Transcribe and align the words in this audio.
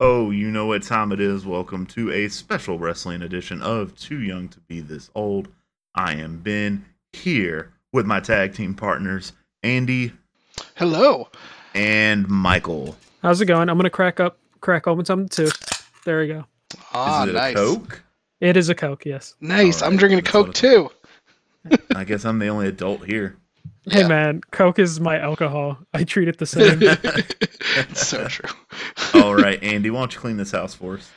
Oh, 0.00 0.30
you 0.30 0.50
know 0.50 0.66
what 0.66 0.82
time 0.84 1.10
it 1.10 1.20
is. 1.20 1.44
Welcome 1.44 1.84
to 1.86 2.12
a 2.12 2.28
special 2.28 2.78
wrestling 2.78 3.22
edition 3.22 3.60
of 3.62 3.96
Too 3.96 4.20
Young 4.20 4.48
to 4.50 4.60
Be 4.60 4.80
This 4.80 5.10
Old. 5.14 5.48
I 5.94 6.12
am 6.14 6.38
Ben 6.38 6.84
here 7.12 7.72
with 7.92 8.06
my 8.06 8.20
tag 8.20 8.54
team 8.54 8.74
partners, 8.74 9.32
Andy 9.64 10.12
Hello. 10.76 11.28
and 11.74 12.28
Michael. 12.28 12.96
How's 13.22 13.40
it 13.40 13.46
going? 13.46 13.68
I'm 13.68 13.76
gonna 13.76 13.90
crack 13.90 14.20
up, 14.20 14.38
crack 14.60 14.86
open 14.86 15.04
something 15.04 15.28
too. 15.28 15.50
There 16.04 16.20
we 16.20 16.28
go. 16.28 16.44
Ah, 16.94 17.24
is 17.24 17.30
it 17.30 17.32
nice. 17.32 17.52
a 17.54 17.56
Coke? 17.56 18.02
It 18.40 18.56
is 18.56 18.68
a 18.68 18.76
Coke, 18.76 19.04
yes. 19.04 19.34
Nice. 19.40 19.82
All 19.82 19.88
I'm 19.88 19.96
drinking 19.96 20.20
a 20.20 20.22
Coke 20.22 20.54
too. 20.54 20.90
I 21.96 22.04
guess 22.04 22.24
I'm 22.24 22.38
the 22.38 22.46
only 22.46 22.68
adult 22.68 23.04
here. 23.04 23.36
Hey 23.90 24.02
Yeah. 24.02 24.08
man, 24.08 24.40
Coke 24.50 24.78
is 24.78 25.00
my 25.00 25.18
alcohol. 25.18 25.78
I 25.94 26.04
treat 26.04 26.28
it 26.28 26.38
the 26.38 26.46
same. 26.46 26.80
It's 27.76 28.06
so 28.06 28.26
true. 28.28 28.50
All 29.14 29.34
right, 29.36 29.62
Andy, 29.62 29.90
why 29.90 30.00
don't 30.00 30.14
you 30.14 30.20
clean 30.20 30.36
this 30.36 30.50
house 30.52 30.74
for 30.74 30.94
us? 30.96 31.14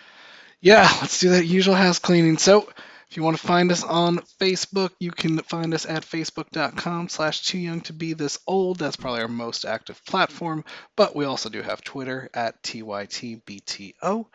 Yeah, 0.61 0.87
let's 1.01 1.19
do 1.19 1.29
that 1.31 1.45
usual 1.45 1.75
house 1.75 1.99
cleaning. 1.99 2.37
So, 2.37 2.69
if 3.09 3.17
you 3.17 3.23
want 3.23 3.37
to 3.37 3.43
find 3.45 3.71
us 3.71 3.83
on 3.83 4.19
Facebook, 4.39 4.91
you 4.99 5.11
can 5.11 5.39
find 5.39 5.73
us 5.73 5.85
at 5.85 6.03
facebook.com 6.05 7.09
slash 7.09 7.41
too 7.45 7.57
young 7.57 7.81
to 7.81 7.93
be 7.93 8.13
this 8.13 8.39
old. 8.47 8.77
That's 8.79 8.95
probably 8.95 9.21
our 9.21 9.27
most 9.27 9.65
active 9.65 10.03
platform. 10.05 10.63
But 10.95 11.15
we 11.15 11.25
also 11.25 11.49
do 11.49 11.61
have 11.61 11.83
Twitter 11.83 12.29
at 12.33 12.61
TYTBTO. 12.63 14.25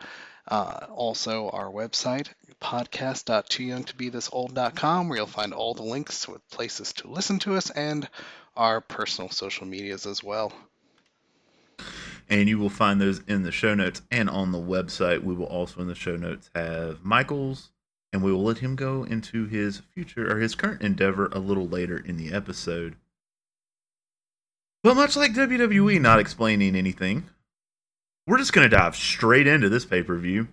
Uh, 0.47 0.87
also, 0.89 1.49
our 1.49 1.69
website, 1.69 2.29
podcast.tooyoungtobethisold.com, 2.61 5.09
where 5.09 5.17
you'll 5.17 5.27
find 5.27 5.53
all 5.53 5.73
the 5.73 5.83
links 5.83 6.27
with 6.27 6.47
places 6.49 6.93
to 6.93 7.09
listen 7.09 7.39
to 7.39 7.55
us 7.55 7.69
and 7.69 8.07
our 8.55 8.81
personal 8.81 9.29
social 9.29 9.67
medias 9.67 10.05
as 10.05 10.23
well. 10.23 10.53
And 12.29 12.49
you 12.49 12.57
will 12.57 12.69
find 12.69 12.99
those 12.99 13.21
in 13.27 13.43
the 13.43 13.51
show 13.51 13.73
notes 13.73 14.01
and 14.11 14.29
on 14.29 14.51
the 14.51 14.61
website. 14.61 15.23
We 15.23 15.33
will 15.33 15.45
also 15.45 15.81
in 15.81 15.87
the 15.87 15.95
show 15.95 16.17
notes 16.17 16.49
have 16.55 17.03
Michael's, 17.03 17.71
and 18.11 18.23
we 18.23 18.31
will 18.31 18.43
let 18.43 18.57
him 18.57 18.75
go 18.75 19.03
into 19.03 19.45
his 19.45 19.81
future 19.93 20.31
or 20.31 20.39
his 20.39 20.55
current 20.55 20.81
endeavor 20.81 21.29
a 21.31 21.39
little 21.39 21.67
later 21.67 21.97
in 21.97 22.17
the 22.17 22.33
episode. 22.33 22.95
But 24.83 24.95
much 24.95 25.15
like 25.15 25.33
WWE 25.33 26.01
not 26.01 26.19
explaining 26.19 26.75
anything, 26.75 27.29
we're 28.27 28.37
just 28.37 28.53
going 28.53 28.69
to 28.69 28.75
dive 28.75 28.95
straight 28.95 29.47
into 29.47 29.69
this 29.69 29.85
pay 29.85 30.03
per 30.03 30.17
view. 30.17 30.49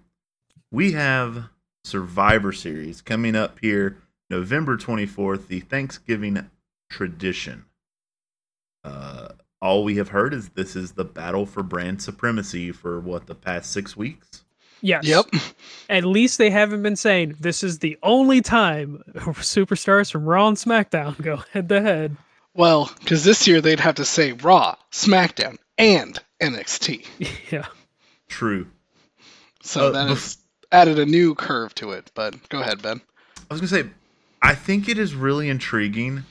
We 0.71 0.93
have 0.93 1.51
Survivor 1.85 2.53
Series 2.53 3.03
coming 3.03 3.37
up 3.37 3.59
here 3.61 3.99
November 4.31 4.77
24th, 4.77 5.49
the 5.49 5.61
Thanksgiving 5.61 6.49
tradition. 6.91 7.65
Uh, 8.83 9.29
all 9.61 9.85
we 9.85 9.97
have 9.97 10.09
heard 10.09 10.35
is 10.35 10.51
this 10.51 10.77
is 10.77 10.93
the 10.93 11.05
battle 11.05 11.47
for 11.47 11.63
brand 11.63 12.03
supremacy 12.03 12.71
for 12.73 13.01
what 13.01 13.27
the 13.27 13.35
past 13.35 13.73
six 13.73 13.97
weeks. 13.97 14.45
yes. 14.81 15.07
Yep. 15.07 15.27
At 15.89 16.05
least 16.05 16.39
they 16.39 16.51
haven't 16.51 16.83
been 16.83 16.97
saying 16.97 17.37
this 17.41 17.63
is 17.63 17.79
the 17.79 17.99
only 18.03 18.41
time 18.41 19.03
superstars 19.15 20.11
from 20.11 20.25
Raw 20.25 20.49
and 20.49 20.57
SmackDown 20.57 21.21
go 21.23 21.37
head 21.53 21.69
to 21.71 21.81
head. 21.81 22.17
Well, 22.55 22.91
because 23.01 23.25
this 23.25 23.49
year 23.49 23.61
they'd 23.61 23.81
have 23.81 23.97
to 23.97 24.05
say 24.05 24.33
Raw, 24.33 24.77
SmackDown, 24.93 25.57
and 25.79 26.19
NXT. 26.43 27.07
Yeah. 27.53 27.67
True. 28.29 28.67
So 29.63 29.89
Uh, 29.89 29.91
that 29.91 30.07
bef- 30.07 30.11
has 30.11 30.39
added 30.73 30.99
a 30.99 31.07
new 31.07 31.35
curve 31.35 31.75
to 31.77 31.93
it. 31.93 32.11
But 32.15 32.49
go 32.49 32.61
ahead, 32.61 32.83
Ben. 32.83 33.01
I 33.51 33.55
was 33.55 33.61
gonna 33.61 33.83
say, 33.83 33.89
I 34.43 34.55
think 34.55 34.89
it 34.89 34.99
is 34.99 35.15
really 35.15 35.49
intriguing. 35.49 36.25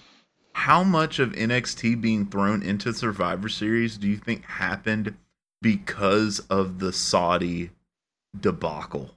How 0.54 0.84
much 0.84 1.18
of 1.20 1.32
NXT 1.32 2.00
being 2.02 2.26
thrown 2.28 2.62
into 2.62 2.94
Survivor 2.94 3.50
Series 3.50 3.98
do 3.98 4.08
you 4.08 4.18
think 4.18 4.46
happened 4.46 5.16
because 5.62 6.40
of 6.50 6.80
the 6.80 6.94
Saudi 6.94 7.72
debacle? 8.40 9.12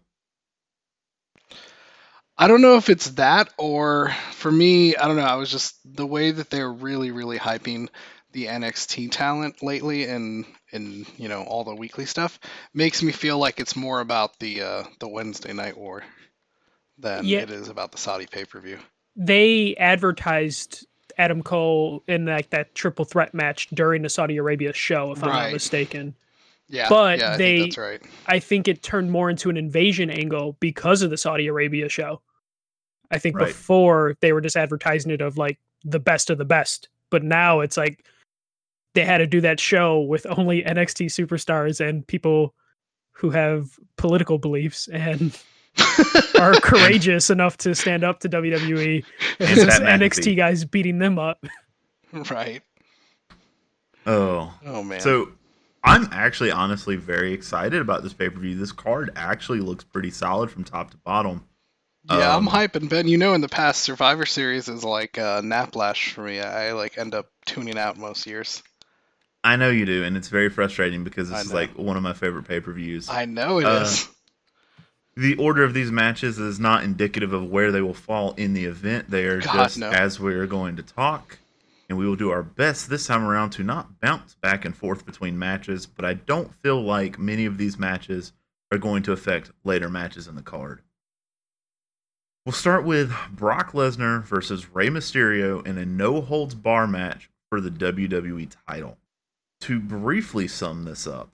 I 2.38 2.48
don't 2.48 2.60
know 2.60 2.76
if 2.76 2.88
it's 2.90 3.10
that 3.12 3.48
or 3.56 4.10
for 4.32 4.52
me, 4.52 4.94
I 4.96 5.06
don't 5.08 5.16
know. 5.16 5.22
I 5.24 5.36
was 5.36 5.50
just 5.50 5.76
the 5.84 6.06
way 6.06 6.30
that 6.30 6.50
they're 6.50 6.70
really, 6.72 7.10
really 7.10 7.38
hyping 7.38 7.88
the 8.36 8.44
NXT 8.44 9.10
talent 9.12 9.62
lately 9.62 10.04
and 10.04 10.44
and 10.70 11.06
you 11.16 11.26
know 11.26 11.42
all 11.44 11.64
the 11.64 11.74
weekly 11.74 12.04
stuff 12.04 12.38
makes 12.74 13.02
me 13.02 13.10
feel 13.10 13.38
like 13.38 13.58
it's 13.58 13.74
more 13.74 14.00
about 14.00 14.38
the 14.40 14.60
uh, 14.60 14.84
the 15.00 15.08
Wednesday 15.08 15.54
Night 15.54 15.74
War 15.78 16.04
than 16.98 17.24
Yeah. 17.24 17.38
it 17.40 17.50
is 17.50 17.68
about 17.70 17.92
the 17.92 17.98
Saudi 17.98 18.26
pay 18.26 18.44
per 18.44 18.60
view. 18.60 18.78
They 19.16 19.74
advertised 19.76 20.86
Adam 21.16 21.42
Cole 21.42 22.02
in 22.08 22.26
like 22.26 22.50
that 22.50 22.74
triple 22.74 23.06
threat 23.06 23.32
match 23.32 23.68
during 23.70 24.02
the 24.02 24.10
Saudi 24.10 24.36
Arabia 24.36 24.74
show, 24.74 25.12
if 25.12 25.22
I'm 25.24 25.30
not 25.30 25.52
mistaken. 25.52 26.14
Yeah, 26.68 26.90
But 26.90 27.20
yeah, 27.20 27.32
I 27.32 27.36
they- 27.38 27.56
think 27.60 27.70
that's 27.74 27.78
right. 27.78 28.02
I 28.26 28.38
think 28.38 28.68
it 28.68 28.82
turned 28.82 29.10
more 29.10 29.30
into 29.30 29.48
an 29.48 29.56
invasion 29.56 30.10
angle 30.10 30.58
because 30.60 31.00
of 31.00 31.08
the 31.08 31.16
Saudi 31.16 31.46
Arabia 31.46 31.88
show. 31.88 32.20
I 33.10 33.18
think 33.18 33.36
Right. 33.38 33.46
before 33.48 34.16
they 34.20 34.34
were 34.34 34.42
just 34.42 34.56
advertising 34.56 35.10
it 35.10 35.22
of 35.22 35.38
like 35.38 35.58
the 35.84 36.00
best 36.00 36.28
of 36.28 36.36
the 36.36 36.44
best, 36.44 36.88
but 37.08 37.22
now 37.22 37.60
it's 37.60 37.78
like 37.78 38.04
they 38.96 39.04
had 39.04 39.18
to 39.18 39.26
do 39.26 39.40
that 39.42 39.60
show 39.60 40.00
with 40.00 40.26
only 40.36 40.62
NXT 40.66 41.06
superstars 41.06 41.86
and 41.86 42.04
people 42.06 42.54
who 43.12 43.30
have 43.30 43.78
political 43.96 44.38
beliefs 44.38 44.88
and 44.88 45.38
are 46.40 46.54
courageous 46.54 47.30
enough 47.30 47.56
to 47.58 47.74
stand 47.74 48.02
up 48.04 48.20
to 48.20 48.28
WWE. 48.28 49.04
And 49.38 49.48
And 49.48 49.58
it's 49.58 49.78
Pat 49.78 49.82
McAfee. 49.82 50.00
NXT 50.00 50.36
guys 50.36 50.64
beating 50.64 50.98
them 50.98 51.18
up. 51.18 51.44
right. 52.30 52.62
Oh, 54.06 54.52
Oh 54.64 54.82
man. 54.82 55.00
so 55.00 55.30
I'm 55.82 56.08
actually 56.12 56.50
honestly 56.50 56.96
very 56.96 57.32
excited 57.32 57.80
about 57.80 58.02
this 58.02 58.12
pay 58.12 58.28
per 58.28 58.38
view. 58.40 58.56
This 58.56 58.72
card 58.72 59.10
actually 59.16 59.60
looks 59.60 59.84
pretty 59.84 60.10
solid 60.10 60.50
from 60.50 60.64
top 60.64 60.90
to 60.90 60.96
bottom. 60.98 61.44
Yeah, 62.08 62.36
Um, 62.36 62.46
I'm 62.48 62.52
hyping 62.52 62.88
Ben. 62.88 63.08
You 63.08 63.18
know, 63.18 63.34
in 63.34 63.40
the 63.40 63.48
past, 63.48 63.82
Survivor 63.82 64.26
Series 64.26 64.68
is 64.68 64.84
like 64.84 65.18
a 65.18 65.24
uh, 65.24 65.40
naplash 65.42 66.12
for 66.12 66.22
me. 66.22 66.40
I 66.40 66.72
like 66.72 66.98
end 66.98 67.14
up 67.14 67.26
tuning 67.46 67.78
out 67.78 67.96
most 67.98 68.26
years. 68.26 68.62
I 69.44 69.56
know 69.56 69.70
you 69.70 69.86
do, 69.86 70.02
and 70.02 70.16
it's 70.16 70.28
very 70.28 70.48
frustrating 70.48 71.04
because 71.04 71.30
this 71.30 71.44
is 71.44 71.52
like 71.52 71.70
one 71.78 71.96
of 71.96 72.02
my 72.02 72.12
favorite 72.12 72.48
pay 72.48 72.60
per 72.60 72.72
views. 72.72 73.08
I 73.08 73.26
know 73.26 73.58
it 73.58 73.66
is. 73.66 74.06
Uh, 74.06 74.12
the 75.16 75.36
order 75.36 75.64
of 75.64 75.72
these 75.72 75.90
matches 75.90 76.38
is 76.38 76.60
not 76.60 76.84
indicative 76.84 77.32
of 77.32 77.48
where 77.48 77.72
they 77.72 77.80
will 77.80 77.94
fall 77.94 78.32
in 78.32 78.52
the 78.52 78.66
event. 78.66 79.10
They 79.10 79.24
are 79.24 79.40
God, 79.40 79.52
just 79.52 79.78
no. 79.78 79.90
as 79.90 80.20
we're 80.20 80.46
going 80.46 80.76
to 80.76 80.82
talk, 80.82 81.38
and 81.88 81.96
we 81.96 82.06
will 82.06 82.16
do 82.16 82.30
our 82.30 82.42
best 82.42 82.90
this 82.90 83.06
time 83.06 83.24
around 83.24 83.50
to 83.50 83.62
not 83.62 84.00
bounce 84.00 84.34
back 84.34 84.64
and 84.64 84.76
forth 84.76 85.06
between 85.06 85.38
matches. 85.38 85.86
But 85.86 86.04
I 86.04 86.14
don't 86.14 86.54
feel 86.56 86.82
like 86.82 87.18
many 87.18 87.46
of 87.46 87.56
these 87.56 87.78
matches 87.78 88.32
are 88.72 88.78
going 88.78 89.02
to 89.04 89.12
affect 89.12 89.52
later 89.64 89.88
matches 89.88 90.26
in 90.26 90.34
the 90.34 90.42
card. 90.42 90.82
We'll 92.44 92.52
start 92.52 92.84
with 92.84 93.12
Brock 93.32 93.72
Lesnar 93.72 94.22
versus 94.22 94.72
Rey 94.74 94.88
Mysterio 94.88 95.66
in 95.66 95.78
a 95.78 95.86
no 95.86 96.20
holds 96.20 96.54
bar 96.54 96.86
match 96.86 97.30
for 97.48 97.60
the 97.60 97.70
WWE 97.70 98.54
title. 98.68 98.98
To 99.66 99.80
briefly 99.80 100.46
sum 100.46 100.84
this 100.84 101.08
up, 101.08 101.28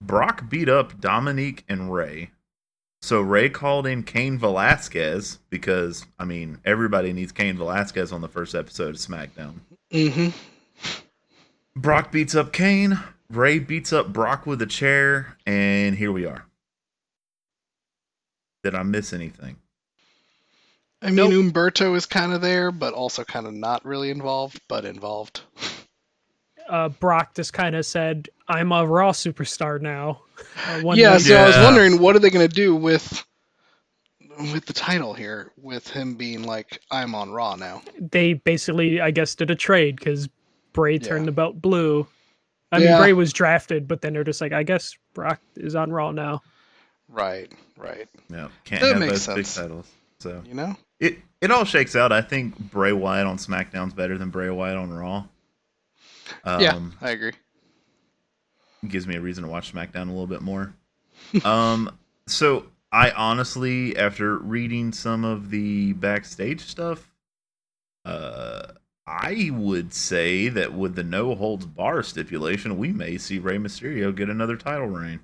Brock 0.00 0.48
beat 0.48 0.70
up 0.70 1.02
Dominik 1.02 1.64
and 1.68 1.92
Rey. 1.92 2.30
So 3.02 3.20
Rey 3.20 3.50
called 3.50 3.86
in 3.86 4.04
Cain 4.04 4.38
Velasquez 4.38 5.38
because 5.50 6.06
I 6.18 6.24
mean 6.24 6.60
everybody 6.64 7.12
needs 7.12 7.30
Cain 7.30 7.58
Velasquez 7.58 8.10
on 8.10 8.22
the 8.22 8.28
first 8.28 8.54
episode 8.54 8.94
of 8.94 8.96
SmackDown. 8.96 9.56
mm-hmm. 9.92 10.30
Brock 11.76 12.10
beats 12.10 12.34
up 12.34 12.54
Cain, 12.54 12.98
Rey 13.28 13.58
beats 13.58 13.92
up 13.92 14.14
Brock 14.14 14.46
with 14.46 14.62
a 14.62 14.66
chair, 14.66 15.36
and 15.44 15.96
here 15.96 16.12
we 16.12 16.24
are. 16.24 16.46
Did 18.64 18.74
I 18.74 18.82
miss 18.82 19.12
anything? 19.12 19.56
I 21.02 21.10
mean, 21.10 21.30
Humberto 21.30 21.94
is 21.96 22.06
kind 22.06 22.32
of 22.32 22.40
there, 22.40 22.72
but 22.72 22.94
also 22.94 23.24
kind 23.24 23.46
of 23.46 23.52
not 23.52 23.84
really 23.84 24.08
involved, 24.08 24.58
but 24.68 24.86
involved. 24.86 25.42
Uh, 26.70 26.88
Brock 26.88 27.34
just 27.34 27.52
kind 27.52 27.74
of 27.76 27.84
said, 27.84 28.28
"I'm 28.48 28.72
a 28.72 28.86
Raw 28.86 29.12
superstar 29.12 29.80
now." 29.80 30.22
Uh, 30.68 30.92
yeah, 30.94 31.10
night. 31.10 31.20
so 31.22 31.36
I 31.36 31.46
was 31.48 31.56
wondering 31.58 32.00
what 32.00 32.16
are 32.16 32.18
they 32.18 32.30
going 32.30 32.46
to 32.48 32.54
do 32.54 32.74
with 32.74 33.24
with 34.52 34.64
the 34.64 34.72
title 34.72 35.12
here, 35.12 35.52
with 35.60 35.86
him 35.88 36.14
being 36.14 36.42
like, 36.44 36.80
"I'm 36.90 37.14
on 37.14 37.30
Raw 37.30 37.56
now." 37.56 37.82
they 37.98 38.34
basically, 38.34 39.00
I 39.00 39.10
guess, 39.10 39.34
did 39.34 39.50
a 39.50 39.54
trade 39.56 39.96
because 39.96 40.28
Bray 40.72 40.98
turned 40.98 41.24
Yeah. 41.24 41.26
the 41.26 41.32
belt 41.32 41.60
blue. 41.60 42.06
I 42.72 42.78
Yeah. 42.78 42.90
mean, 42.92 42.98
Bray 43.00 43.12
was 43.12 43.32
drafted, 43.32 43.88
but 43.88 44.00
then 44.00 44.12
they're 44.12 44.22
just 44.24 44.40
like, 44.40 44.52
I 44.52 44.62
guess 44.62 44.96
Brock 45.12 45.40
is 45.56 45.74
on 45.74 45.90
Raw 45.90 46.12
now. 46.12 46.40
Right, 47.08 47.50
right. 47.76 48.08
No, 48.28 48.48
can't 48.64 48.80
That 48.80 48.90
have 48.92 48.98
makes 49.00 49.26
those 49.26 49.34
big 49.34 49.46
sense. 49.46 49.56
titles. 49.56 49.86
So 50.20 50.42
You 50.46 50.54
know? 50.54 50.76
it 51.00 51.18
it 51.40 51.50
all 51.50 51.64
shakes 51.64 51.96
out. 51.96 52.12
I 52.12 52.22
think 52.22 52.56
Bray 52.70 52.92
Wyatt 52.92 53.26
on 53.26 53.38
SmackDown's 53.38 53.92
better 53.94 54.16
than 54.16 54.30
Bray 54.30 54.48
Wyatt 54.50 54.76
on 54.78 54.92
Raw. 54.92 55.24
Um, 56.44 56.60
yeah, 56.60 56.78
I 57.00 57.10
agree. 57.10 57.32
gives 58.88 59.06
me 59.06 59.16
a 59.16 59.20
reason 59.20 59.44
to 59.44 59.50
watch 59.50 59.72
SmackDown 59.72 60.08
a 60.08 60.12
little 60.12 60.26
bit 60.26 60.42
more. 60.42 60.74
um, 61.44 61.98
so 62.26 62.66
I 62.92 63.10
honestly, 63.10 63.96
after 63.96 64.38
reading 64.38 64.92
some 64.92 65.24
of 65.24 65.50
the 65.50 65.92
backstage 65.94 66.60
stuff, 66.62 67.10
uh, 68.04 68.72
I 69.06 69.50
would 69.52 69.92
say 69.92 70.48
that 70.48 70.72
with 70.72 70.94
the 70.94 71.04
no 71.04 71.34
holds 71.34 71.66
bar 71.66 72.02
stipulation, 72.02 72.78
we 72.78 72.92
may 72.92 73.18
see 73.18 73.38
Rey 73.38 73.58
Mysterio 73.58 74.14
get 74.14 74.30
another 74.30 74.56
title 74.56 74.86
reign. 74.86 75.20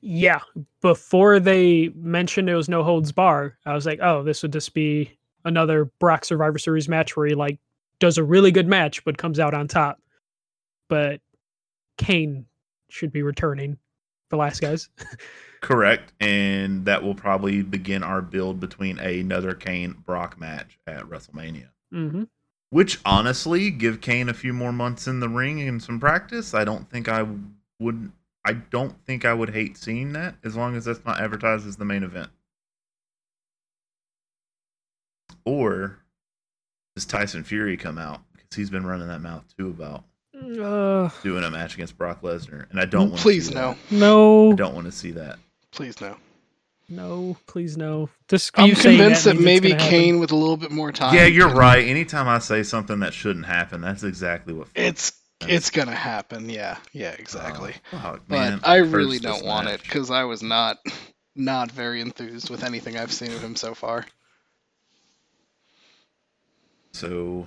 Yeah, 0.00 0.40
before 0.80 1.40
they 1.40 1.90
mentioned 1.94 2.48
it 2.48 2.54
was 2.54 2.68
no 2.68 2.82
holds 2.82 3.12
bar, 3.12 3.58
I 3.66 3.74
was 3.74 3.84
like, 3.84 4.00
oh, 4.02 4.22
this 4.22 4.42
would 4.42 4.52
just 4.52 4.72
be 4.74 5.18
another 5.44 5.86
Brock 6.00 6.24
Survivor 6.24 6.58
Series 6.58 6.88
match 6.88 7.16
where 7.16 7.26
he 7.26 7.34
like 7.34 7.58
does 8.00 8.18
a 8.18 8.24
really 8.24 8.50
good 8.50 8.66
match 8.66 9.04
but 9.04 9.16
comes 9.16 9.38
out 9.38 9.54
on 9.54 9.68
top. 9.68 10.00
But 10.88 11.20
Cain 11.98 12.46
should 12.88 13.12
be 13.12 13.22
returning 13.22 13.78
the 14.30 14.36
last 14.36 14.60
guys. 14.60 14.88
Correct, 15.60 16.14
and 16.20 16.86
that 16.86 17.02
will 17.02 17.14
probably 17.14 17.62
begin 17.62 18.02
our 18.02 18.22
build 18.22 18.60
between 18.60 18.98
another 18.98 19.54
Cain 19.54 20.02
Brock 20.06 20.40
match 20.40 20.78
at 20.86 21.02
WrestleMania. 21.02 21.68
hmm 21.92 22.24
Which 22.70 22.98
honestly, 23.04 23.70
give 23.70 24.00
Cain 24.00 24.30
a 24.30 24.34
few 24.34 24.54
more 24.54 24.72
months 24.72 25.06
in 25.06 25.20
the 25.20 25.28
ring 25.28 25.60
and 25.60 25.82
some 25.82 26.00
practice. 26.00 26.54
I 26.54 26.64
don't 26.64 26.88
think 26.88 27.08
I 27.08 27.26
would. 27.78 28.10
I 28.42 28.54
don't 28.54 28.96
think 29.04 29.26
I 29.26 29.34
would 29.34 29.50
hate 29.50 29.76
seeing 29.76 30.14
that 30.14 30.36
as 30.42 30.56
long 30.56 30.74
as 30.74 30.86
that's 30.86 31.04
not 31.04 31.20
advertised 31.20 31.66
as 31.66 31.76
the 31.76 31.84
main 31.84 32.02
event. 32.02 32.30
Or 35.44 35.98
does 37.00 37.06
Tyson 37.06 37.44
Fury 37.44 37.76
come 37.78 37.96
out 37.98 38.20
because 38.32 38.56
he's 38.56 38.68
been 38.70 38.86
running 38.86 39.08
that 39.08 39.22
mouth 39.22 39.44
too 39.56 39.68
about 39.68 40.04
Uh, 40.34 41.08
doing 41.22 41.44
a 41.44 41.50
match 41.50 41.74
against 41.74 41.96
Brock 41.96 42.20
Lesnar, 42.22 42.70
and 42.70 42.78
I 42.80 42.84
don't. 42.84 43.10
want 43.10 43.20
Please 43.22 43.48
see 43.48 43.54
no. 43.54 43.70
That. 43.90 43.96
no, 43.96 44.52
I 44.52 44.54
don't 44.54 44.74
want 44.74 44.86
to 44.86 44.92
see 44.92 45.12
that. 45.12 45.38
Please 45.70 45.98
no. 46.00 46.16
no, 46.90 47.36
please 47.46 47.76
no. 47.76 48.10
Just 48.28 48.50
I'm 48.58 48.68
you 48.68 48.74
convinced 48.76 49.24
that, 49.24 49.34
means 49.34 49.40
it's 49.40 49.44
maybe 49.44 49.70
gonna 49.70 49.82
happen. 49.82 49.98
Cain 49.98 50.20
with 50.20 50.30
a 50.32 50.36
little 50.36 50.56
bit 50.58 50.70
more 50.72 50.92
time. 50.92 51.14
yeah, 51.14 51.26
you're 51.26 51.48
right. 51.48 51.86
Anytime 51.86 52.28
I 52.28 52.38
say 52.38 52.62
something 52.62 53.00
that 53.00 53.14
shouldn't 53.14 53.46
happen, 53.46 53.80
that's 53.80 54.02
exactly 54.02 54.52
what. 54.52 54.68
It's 54.74 55.12
it's 55.48 55.70
gonna 55.70 55.94
happen. 55.94 56.50
Yeah, 56.50 56.76
yeah, 56.92 57.12
exactly. 57.12 57.74
Oh, 57.94 57.98
fuck, 57.98 58.22
but 58.28 58.60
I 58.68 58.76
really 58.76 59.18
don't 59.18 59.44
want 59.44 59.68
it 59.68 59.82
because 59.82 60.10
I 60.10 60.24
was 60.24 60.42
not 60.42 60.78
not 61.34 61.70
very 61.70 62.02
enthused 62.02 62.50
with 62.50 62.62
anything 62.62 62.98
I've 62.98 63.12
seen 63.12 63.32
of 63.32 63.42
him 63.42 63.56
so 63.56 63.72
far. 63.74 64.04
So, 66.92 67.46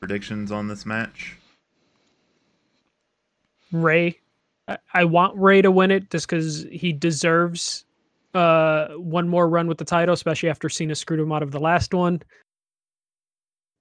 predictions 0.00 0.52
on 0.52 0.68
this 0.68 0.84
match? 0.84 1.36
Rey. 3.72 4.18
I, 4.68 4.78
I 4.92 5.04
want 5.04 5.36
Rey 5.36 5.62
to 5.62 5.70
win 5.70 5.90
it 5.90 6.10
just 6.10 6.28
because 6.28 6.64
he 6.70 6.92
deserves 6.92 7.84
uh 8.34 8.88
one 8.94 9.28
more 9.28 9.48
run 9.48 9.66
with 9.66 9.78
the 9.78 9.84
title, 9.84 10.14
especially 10.14 10.48
after 10.48 10.68
Cena 10.68 10.94
screwed 10.94 11.20
him 11.20 11.32
out 11.32 11.42
of 11.42 11.50
the 11.50 11.60
last 11.60 11.92
one. 11.92 12.22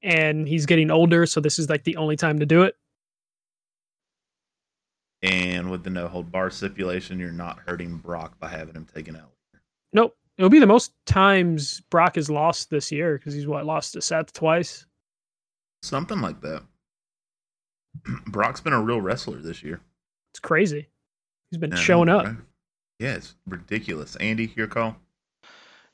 And 0.03 0.47
he's 0.47 0.65
getting 0.65 0.89
older, 0.89 1.25
so 1.25 1.39
this 1.39 1.59
is 1.59 1.69
like 1.69 1.83
the 1.83 1.97
only 1.97 2.15
time 2.15 2.39
to 2.39 2.45
do 2.45 2.63
it. 2.63 2.75
And 5.21 5.69
with 5.69 5.83
the 5.83 5.91
no 5.91 6.07
hold 6.07 6.31
bar 6.31 6.49
stipulation, 6.49 7.19
you're 7.19 7.31
not 7.31 7.59
hurting 7.65 7.97
Brock 7.97 8.39
by 8.39 8.49
having 8.49 8.73
him 8.75 8.87
taken 8.93 9.15
out. 9.15 9.31
Nope. 9.93 10.15
It'll 10.37 10.49
be 10.49 10.59
the 10.59 10.65
most 10.67 10.93
times 11.05 11.81
Brock 11.89 12.15
has 12.15 12.29
lost 12.29 12.69
this 12.69 12.91
year 12.91 13.17
because 13.17 13.33
he's 13.33 13.47
what 13.47 13.65
lost 13.65 13.93
to 13.93 14.01
Seth 14.01 14.33
twice. 14.33 14.85
Something 15.83 16.21
like 16.21 16.41
that. 16.41 16.63
Brock's 18.27 18.61
been 18.61 18.73
a 18.73 18.81
real 18.81 19.01
wrestler 19.01 19.37
this 19.41 19.61
year. 19.63 19.81
It's 20.31 20.39
crazy. 20.39 20.87
He's 21.49 21.57
been 21.59 21.71
Yeah, 21.71 21.77
showing 21.77 22.09
up. 22.09 22.25
right? 22.25 22.35
Yeah, 22.99 23.15
it's 23.15 23.35
ridiculous. 23.47 24.15
Andy, 24.15 24.53
your 24.55 24.67
call. 24.67 24.95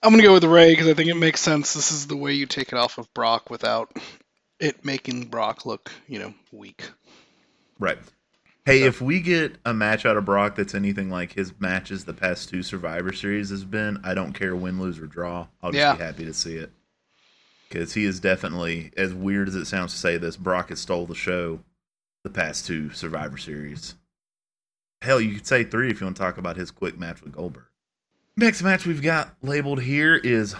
I'm 0.03 0.11
gonna 0.11 0.23
go 0.23 0.33
with 0.33 0.43
Rey 0.43 0.71
because 0.73 0.87
I 0.87 0.93
think 0.93 1.09
it 1.09 1.15
makes 1.15 1.41
sense. 1.41 1.73
This 1.73 1.91
is 1.91 2.05
the 2.07 2.15
way 2.17 2.33
you 2.33 2.45
take 2.45 2.67
it 2.67 2.75
off 2.77 2.97
of 2.99 3.11
Brock 3.13 3.49
without 3.49 3.91
it 4.59 4.85
making 4.85 5.25
Brock 5.25 5.65
look, 5.65 5.91
you 6.07 6.19
know, 6.19 6.33
weak. 6.51 6.83
Right. 7.79 7.97
Hey, 8.67 8.83
if 8.83 8.99
we 8.99 9.21
get 9.21 9.55
a 9.63 9.73
match 9.73 10.05
out 10.05 10.17
of 10.17 10.25
Brock 10.25 10.55
that's 10.55 10.75
anything 10.75 11.09
like 11.09 11.31
his 11.31 11.53
matches 11.57 12.03
the 12.03 12.13
past 12.13 12.49
two 12.49 12.61
Survivor 12.61 13.13
Series 13.13 13.49
has 13.49 13.63
been, 13.63 13.97
I 14.03 14.13
don't 14.13 14.33
care 14.33 14.57
win, 14.57 14.77
lose, 14.77 14.99
or 14.99 15.07
draw. 15.07 15.47
I'll 15.63 15.71
just 15.71 15.79
Yeah. 15.79 15.95
be 15.95 16.03
happy 16.03 16.25
to 16.25 16.33
see 16.33 16.55
it. 16.57 16.73
Because 17.69 17.93
he 17.93 18.03
is 18.03 18.19
definitely, 18.19 18.91
as 18.97 19.13
weird 19.13 19.47
as 19.47 19.55
it 19.55 19.67
sounds 19.67 19.93
to 19.93 19.97
say 19.97 20.17
this, 20.17 20.35
Brock 20.35 20.67
has 20.67 20.81
stole 20.81 21.05
the 21.05 21.15
show 21.15 21.63
the 22.25 22.29
past 22.29 22.67
two 22.67 22.89
Survivor 22.91 23.37
Series. 23.37 23.95
Hell, 25.01 25.21
you 25.21 25.35
could 25.35 25.47
say 25.47 25.63
three 25.63 25.89
if 25.89 26.01
you 26.01 26.05
want 26.05 26.17
to 26.17 26.21
talk 26.21 26.37
about 26.37 26.57
his 26.57 26.69
quick 26.69 26.99
match 26.99 27.21
with 27.21 27.31
Goldberg. 27.31 27.67
Next 28.35 28.61
match 28.63 28.85
we've 28.85 29.01
got 29.01 29.33
labeled 29.41 29.83
here 29.83 30.15
is 30.15 30.57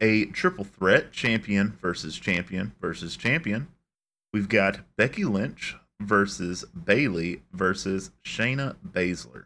a 0.00 0.24
triple 0.24 0.64
threat 0.64 1.12
champion 1.12 1.78
versus 1.80 2.18
champion 2.18 2.72
versus 2.80 3.16
champion. 3.16 3.68
We've 4.32 4.48
got 4.48 4.80
Becky 4.96 5.24
Lynch 5.24 5.76
versus 6.00 6.64
Bayley 6.74 7.42
versus 7.52 8.10
Shayna 8.24 8.76
Baszler. 8.86 9.44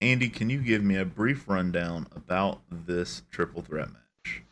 Andy, 0.00 0.28
can 0.28 0.48
you 0.48 0.60
give 0.60 0.82
me 0.82 0.96
a 0.96 1.04
brief 1.04 1.48
rundown 1.48 2.06
about 2.14 2.60
this 2.70 3.22
triple 3.30 3.62
threat 3.62 3.88
match? 3.88 4.42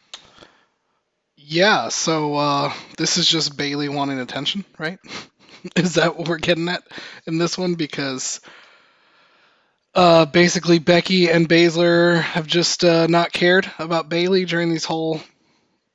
Yeah, 1.37 1.89
so 1.89 2.35
uh, 2.35 2.73
this 2.99 3.17
is 3.17 3.29
just 3.29 3.57
Bayley 3.57 3.89
wanting 3.89 4.19
attention, 4.19 4.65
right? 4.79 4.99
is 5.77 5.95
that 5.95 6.17
what 6.17 6.29
we're 6.29 6.39
getting 6.39 6.69
at 6.69 6.83
in 7.27 7.39
this 7.39 7.57
one? 7.57 7.75
Because 7.75 8.41
uh, 9.95 10.27
basically 10.27 10.81
Becky 10.81 11.31
and 11.31 11.49
Baszler 11.49 12.21
have 12.21 12.47
just 12.47 12.85
uh, 12.85 13.07
not 13.07 13.33
cared 13.33 13.71
about 13.79 14.09
Bayley 14.09 14.45
during 14.45 14.71
these 14.71 14.85
whole 14.85 15.21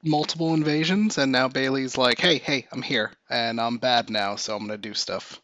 multiple 0.03 0.53
invasions, 0.53 1.17
and 1.17 1.31
now 1.31 1.47
Bayley's 1.47 1.97
like, 1.97 2.19
"Hey, 2.19 2.37
hey, 2.37 2.67
I'm 2.71 2.81
here, 2.81 3.11
and 3.29 3.59
I'm 3.59 3.77
bad 3.77 4.09
now, 4.09 4.35
so 4.35 4.55
I'm 4.55 4.61
gonna 4.63 4.77
do 4.77 4.93
stuff." 4.93 5.41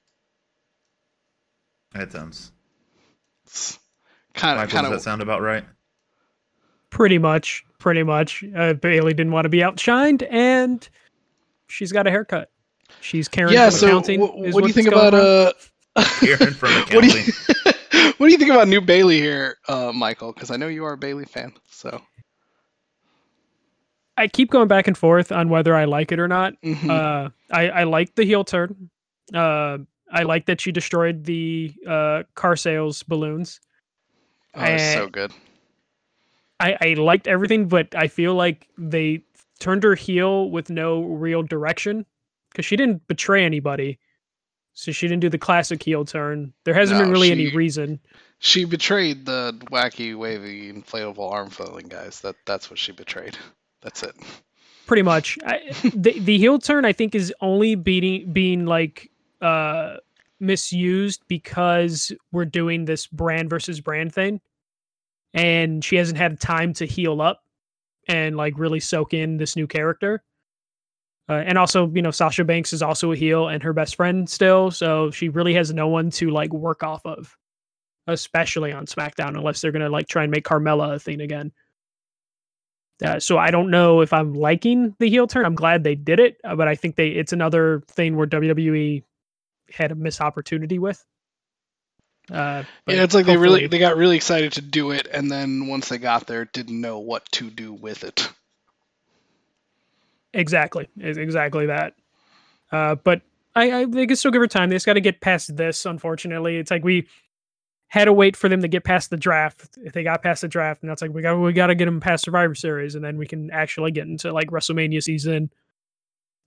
That 1.93 2.11
sounds. 2.11 2.51
Kind 4.33 4.59
of, 4.59 4.69
kind 4.69 4.83
does 4.83 4.89
that 4.91 4.95
of. 4.97 5.01
sound 5.01 5.21
about 5.21 5.41
right? 5.41 5.65
Pretty 6.89 7.17
much. 7.17 7.63
Pretty 7.79 8.03
much. 8.03 8.43
Uh, 8.55 8.73
Bayley 8.73 9.13
didn't 9.13 9.31
want 9.31 9.45
to 9.45 9.49
be 9.49 9.59
outshined, 9.59 10.25
and 10.29 10.87
she's 11.67 11.91
got 11.91 12.07
a 12.07 12.11
haircut. 12.11 12.49
She's 13.01 13.27
Karen 13.27 13.53
Yeah. 13.53 13.69
from 13.69 13.79
So, 13.79 13.87
accounting. 13.87 14.19
wh- 14.21 14.47
is 14.47 14.53
what 14.55 14.61
do 14.61 14.67
you 14.67 14.73
think 14.73 14.87
about 14.87 15.13
on. 15.13 15.19
uh? 15.19 15.51
Karen 16.19 16.53
from 16.53 16.69
what 16.91 17.03
do 17.03 17.07
you 17.07 17.23
What 18.17 18.27
do 18.27 18.31
you 18.31 18.37
think 18.37 18.51
about 18.51 18.67
new 18.67 18.81
Bayley 18.81 19.19
here, 19.19 19.57
uh, 19.67 19.91
Michael? 19.93 20.33
Because 20.33 20.49
I 20.51 20.57
know 20.57 20.67
you 20.67 20.85
are 20.85 20.93
a 20.93 20.97
Bayley 20.97 21.25
fan. 21.25 21.53
So. 21.69 22.01
I 24.17 24.27
keep 24.27 24.49
going 24.49 24.67
back 24.67 24.87
and 24.87 24.97
forth 24.97 25.31
on 25.31 25.49
whether 25.49 25.75
I 25.75 25.85
like 25.85 26.11
it 26.11 26.19
or 26.19 26.27
not. 26.27 26.53
mhm. 26.61 26.89
Uh, 26.89 27.29
I, 27.51 27.69
I 27.69 27.83
like 27.83 28.15
the 28.15 28.23
heel 28.23 28.43
turn. 28.43 28.89
Uh, 29.33 29.79
I 30.11 30.23
like 30.23 30.45
that 30.47 30.59
she 30.61 30.71
destroyed 30.71 31.25
the 31.25 31.73
uh, 31.87 32.23
car 32.35 32.55
sales 32.55 33.03
balloons. 33.03 33.59
oh, 34.55 34.63
it's 34.63 34.93
so 34.93 35.07
good. 35.07 35.31
I, 36.59 36.77
I 36.81 36.93
liked 36.93 37.27
everything, 37.27 37.67
but 37.67 37.93
I 37.93 38.07
feel 38.07 38.33
like 38.33 38.67
they 38.77 39.21
turned 39.59 39.83
her 39.83 39.95
heel 39.95 40.49
with 40.49 40.69
no 40.69 41.01
real 41.03 41.43
direction 41.43 42.05
because 42.51 42.65
she 42.65 42.75
didn't 42.75 43.07
betray 43.07 43.45
anybody. 43.45 43.99
So 44.73 44.91
she 44.91 45.07
didn't 45.07 45.21
do 45.21 45.29
the 45.29 45.37
classic 45.39 45.81
heel 45.81 46.05
turn. 46.05 46.53
There 46.63 46.73
hasn't 46.73 46.99
been 46.99 47.07
No, 47.07 47.11
really 47.11 47.31
any 47.31 47.49
reason. 47.55 47.99
She 48.39 48.63
betrayed 48.65 49.25
the 49.25 49.57
wacky, 49.71 50.15
wavy, 50.15 50.71
inflatable 50.71 51.31
arm 51.31 51.49
flailing 51.49 51.87
guys. 51.87 52.21
That 52.21 52.35
that's 52.45 52.69
what 52.69 52.79
she 52.79 52.91
betrayed. 52.91 53.37
That's 53.81 54.03
it. 54.03 54.15
pretty 54.85 55.03
much. 55.03 55.37
I, 55.45 55.59
the 55.95 56.19
the 56.19 56.37
heel 56.37 56.59
turn 56.59 56.85
i 56.85 56.93
think 56.93 57.13
is 57.15 57.33
only 57.41 57.75
being 57.75 58.31
being 58.31 58.65
like 58.65 59.11
uh 59.41 59.97
misused 60.39 61.23
because 61.27 62.11
we're 62.31 62.45
doing 62.45 62.85
this 62.85 63.07
brand 63.07 63.49
versus 63.49 63.81
brand 63.81 64.13
thing. 64.13 64.39
And 65.33 65.83
she 65.83 65.95
hasn't 65.95 66.17
had 66.17 66.39
time 66.39 66.73
to 66.73 66.85
heal 66.85 67.21
up 67.21 67.43
and 68.07 68.37
like 68.37 68.57
really 68.57 68.79
soak 68.79 69.13
in 69.13 69.37
this 69.37 69.55
new 69.55 69.67
character. 69.67 70.23
Uh, 71.29 71.43
and 71.45 71.57
also 71.57 71.89
you 71.89 72.01
know 72.01 72.09
sasha 72.09 72.45
banks 72.45 72.71
is 72.71 72.81
also 72.81 73.11
a 73.11 73.15
heel 73.15 73.49
and 73.49 73.61
her 73.61 73.73
best 73.73 73.97
friend 73.97 74.29
still 74.29 74.71
so 74.71 75.11
she 75.11 75.27
really 75.27 75.53
has 75.53 75.73
no 75.73 75.89
one 75.89 76.09
to 76.09 76.29
like 76.29 76.53
work 76.53 76.83
off 76.83 77.05
of 77.05 77.37
especially 78.07 78.71
on 78.71 78.85
smackdown 78.85 79.35
unless 79.35 79.59
they're 79.59 79.73
gonna 79.73 79.89
like 79.89 80.07
try 80.07 80.23
and 80.23 80.31
make 80.31 80.45
carmella 80.45 80.95
a 80.95 80.99
thing 80.99 81.19
again 81.19 81.51
uh, 83.03 83.19
so 83.19 83.37
I 83.37 83.51
don't 83.51 83.69
know 83.69 84.01
if 84.01 84.11
I'm 84.11 84.33
liking 84.33 84.95
the 84.99 85.09
heel 85.09 85.27
turn. 85.27 85.45
I'm 85.45 85.55
glad 85.55 85.83
they 85.83 85.95
did 85.95 86.19
it, 86.19 86.37
uh, 86.43 86.55
but 86.55 86.67
I 86.67 86.75
think 86.75 86.95
they 86.95 87.09
it's 87.09 87.33
another 87.33 87.83
thing 87.87 88.15
where 88.15 88.27
WWE 88.27 89.03
had 89.71 89.91
a 89.91 89.95
missed 89.95 90.21
opportunity 90.21 90.79
with. 90.79 91.03
Uh, 92.31 92.63
yeah, 92.87 93.03
it's 93.03 93.13
like 93.13 93.25
they 93.25 93.37
really 93.37 93.67
they 93.67 93.79
got 93.79 93.97
really 93.97 94.15
excited 94.15 94.53
to 94.53 94.61
do 94.61 94.91
it, 94.91 95.07
and 95.11 95.31
then 95.31 95.67
once 95.67 95.89
they 95.89 95.97
got 95.97 96.27
there, 96.27 96.45
didn't 96.45 96.81
know 96.81 96.99
what 96.99 97.25
to 97.33 97.49
do 97.49 97.71
with 97.71 98.03
it. 98.03 98.29
exactly 100.33 100.89
exactly 100.99 101.67
that. 101.67 101.93
Uh, 102.71 102.95
but 102.95 103.21
I, 103.55 103.71
I 103.71 103.85
they 103.85 104.07
can 104.07 104.15
still 104.15 104.31
give 104.31 104.41
her 104.41 104.47
time. 104.47 104.69
They 104.69 104.75
just 104.75 104.85
got 104.85 104.93
to 104.93 105.01
get 105.01 105.21
past 105.21 105.55
this. 105.55 105.85
Unfortunately, 105.85 106.57
it's 106.57 106.71
like 106.71 106.83
we 106.83 107.07
had 107.89 108.05
to 108.05 108.13
wait 108.13 108.35
for 108.35 108.49
them 108.49 108.61
to 108.61 108.67
get 108.67 108.83
past 108.83 109.09
the 109.09 109.17
draft. 109.17 109.69
If 109.77 109.93
they 109.93 110.03
got 110.03 110.21
past 110.21 110.41
the 110.41 110.47
draft, 110.47 110.81
and 110.81 110.89
that's 110.89 111.01
like 111.01 111.11
we 111.13 111.21
got 111.21 111.37
we 111.37 111.53
got 111.53 111.67
to 111.67 111.75
get 111.75 111.85
them 111.85 111.99
past 111.99 112.23
Survivor 112.25 112.53
Series, 112.55 112.95
and 112.95 113.03
then 113.03 113.17
we 113.17 113.25
can 113.25 113.49
actually 113.51 113.91
get 113.91 114.07
into 114.07 114.31
like 114.33 114.49
WrestleMania 114.49 115.01
season. 115.01 115.49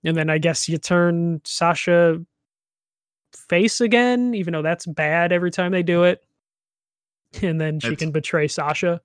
And 0.05 0.17
then 0.17 0.31
I 0.31 0.39
guess 0.39 0.69
you 0.69 0.79
turn 0.79 1.41
Sasha 1.45 2.21
face 3.35 3.81
again, 3.81 4.35
even 4.35 4.53
though 4.53 4.63
that's 4.63 4.87
bad 4.87 5.33
every 5.33 5.51
time 5.51 5.73
they 5.73 5.83
do 5.83 6.05
it. 6.05 6.23
and 7.43 7.61
then 7.61 7.79
she 7.81 7.89
That's- 7.89 7.99
can 8.01 8.11
betray 8.11 8.49
Sasha. 8.49 9.01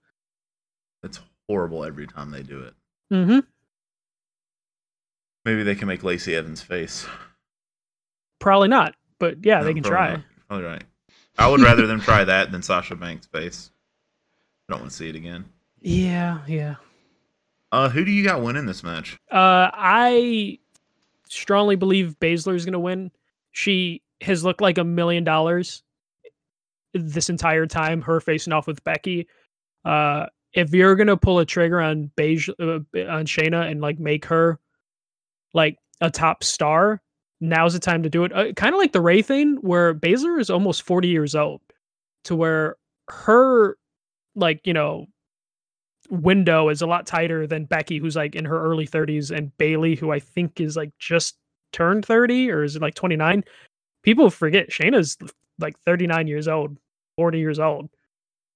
It's 1.04 1.20
horrible 1.48 1.84
every 1.86 2.08
time 2.08 2.32
they 2.32 2.42
do 2.44 2.60
it. 2.62 2.74
Mm-hmm. 3.14 3.40
Maybe 5.46 5.62
they 5.64 5.76
can 5.76 5.88
make 5.88 6.04
Lacey 6.04 6.36
Evans 6.36 6.62
face. 6.62 7.06
Probably 8.40 8.68
not, 8.68 8.96
but 9.20 9.46
yeah, 9.46 9.62
they 9.62 9.74
can 9.76 9.84
try. 9.84 10.14
not. 10.14 10.22
Probably 10.48 10.66
right. 10.66 10.84
I 11.38 11.48
would 11.48 11.62
rather 11.62 11.86
them 11.88 12.02
try 12.02 12.24
that 12.24 12.52
than 12.52 12.62
Sasha 12.62 12.96
Banks' 12.96 13.28
face. 13.28 13.72
I 14.68 14.74
don't 14.74 14.82
want 14.82 14.92
to 14.92 14.98
see 14.98 15.10
it 15.10 15.16
again. 15.16 15.46
Yeah, 15.82 16.40
yeah. 16.48 16.76
Uh, 17.72 17.90
who 17.90 18.06
do 18.06 18.12
you 18.12 18.24
got 18.24 18.42
winning 18.42 18.66
this 18.66 18.84
match? 18.84 19.18
Uh, 19.32 19.70
I 19.74 20.60
strongly 21.28 21.76
believe 21.76 22.16
Baszler 22.20 22.56
is 22.56 22.66
going 22.66 22.74
to 22.74 22.80
win. 22.80 23.12
She 23.52 24.02
has 24.22 24.44
looked 24.44 24.62
like 24.62 24.78
a 24.78 24.84
million 24.84 25.24
dollars 25.24 25.84
this 26.94 27.30
entire 27.30 27.68
time. 27.68 28.02
Her 28.02 28.20
facing 28.20 28.54
off 28.54 28.68
with 28.68 28.84
Becky. 28.84 29.28
Uh, 29.84 30.28
if 30.54 30.74
you're 30.74 30.96
going 30.96 31.08
to 31.08 31.18
pull 31.18 31.40
a 31.40 31.46
trigger 31.46 31.82
on 31.82 32.12
Beige 32.16 32.50
uh, 32.50 32.64
on 32.64 33.26
Shayna 33.26 33.70
and 33.70 33.82
like 33.82 34.00
make 34.00 34.26
her 34.26 34.60
like 35.54 35.78
a 36.02 36.10
top 36.10 36.44
star, 36.44 37.02
now's 37.42 37.74
the 37.74 37.80
time 37.80 38.04
to 38.04 38.10
do 38.10 38.24
it. 38.24 38.34
Uh, 38.34 38.52
kind 38.54 38.74
of 38.74 38.80
like 38.80 38.94
the 38.94 39.02
Rey 39.02 39.22
thing, 39.22 39.56
where 39.58 39.94
Baszler 39.94 40.40
is 40.40 40.50
almost 40.50 40.84
40 40.84 41.08
years 41.08 41.36
old, 41.36 41.62
to 42.26 42.36
where 42.36 42.76
her 43.10 43.78
like 44.36 44.66
you 44.66 44.74
know 44.74 45.08
window 46.10 46.70
is 46.70 46.82
a 46.82 46.88
lot 46.88 47.06
tighter 47.08 47.48
than 47.48 47.66
Becky, 47.66 47.98
who's 47.98 48.16
like 48.16 48.36
in 48.36 48.46
her 48.46 48.62
early 48.62 48.88
30s, 48.88 49.36
and 49.36 49.56
Bayley, 49.58 49.96
who 49.96 50.12
I 50.12 50.20
think 50.20 50.60
is 50.60 50.76
like 50.76 50.92
just 51.00 51.38
turned 51.72 52.06
30 52.06 52.52
or 52.52 52.64
is 52.64 52.76
it 52.76 52.82
like 52.82 52.96
29? 52.96 53.44
People 54.04 54.30
forget 54.30 54.70
Shayna's 54.70 55.18
like 55.60 55.78
39 55.80 56.28
years 56.28 56.48
old, 56.48 56.78
40 57.18 57.40
years 57.40 57.60
old. 57.60 57.90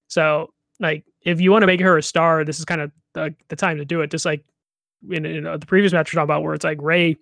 So, 0.08 0.52
like, 0.78 1.04
if 1.22 1.40
you 1.40 1.52
want 1.52 1.62
to 1.62 1.66
make 1.66 1.80
her 1.80 1.98
a 1.98 2.02
star, 2.02 2.44
this 2.44 2.58
is 2.58 2.64
kind 2.64 2.80
of 2.80 2.90
the, 3.14 3.34
the 3.48 3.56
time 3.56 3.78
to 3.78 3.84
do 3.84 4.00
it. 4.00 4.10
Just 4.10 4.24
like 4.24 4.44
in, 5.10 5.26
in 5.26 5.46
uh, 5.46 5.56
the 5.56 5.66
previous 5.66 5.92
match 5.92 6.12
we're 6.12 6.18
talking 6.18 6.24
about, 6.24 6.42
where 6.42 6.54
it's 6.54 6.64
like 6.64 6.80
Rey 6.80 7.16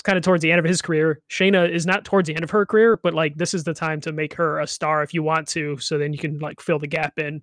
is 0.00 0.02
kind 0.02 0.16
of 0.16 0.24
towards 0.24 0.42
the 0.42 0.50
end 0.50 0.58
of 0.58 0.64
his 0.64 0.80
career. 0.80 1.20
Shayna 1.28 1.70
is 1.70 1.86
not 1.86 2.04
towards 2.04 2.26
the 2.26 2.34
end 2.34 2.42
of 2.42 2.50
her 2.50 2.64
career, 2.64 2.96
but 2.96 3.14
like 3.14 3.36
this 3.36 3.54
is 3.54 3.64
the 3.64 3.74
time 3.74 4.00
to 4.00 4.12
make 4.12 4.34
her 4.34 4.58
a 4.58 4.66
star 4.66 5.02
if 5.02 5.12
you 5.12 5.22
want 5.22 5.46
to, 5.48 5.76
so 5.78 5.98
then 5.98 6.12
you 6.12 6.18
can 6.18 6.38
like 6.38 6.60
fill 6.60 6.78
the 6.78 6.86
gap 6.86 7.18
in 7.18 7.42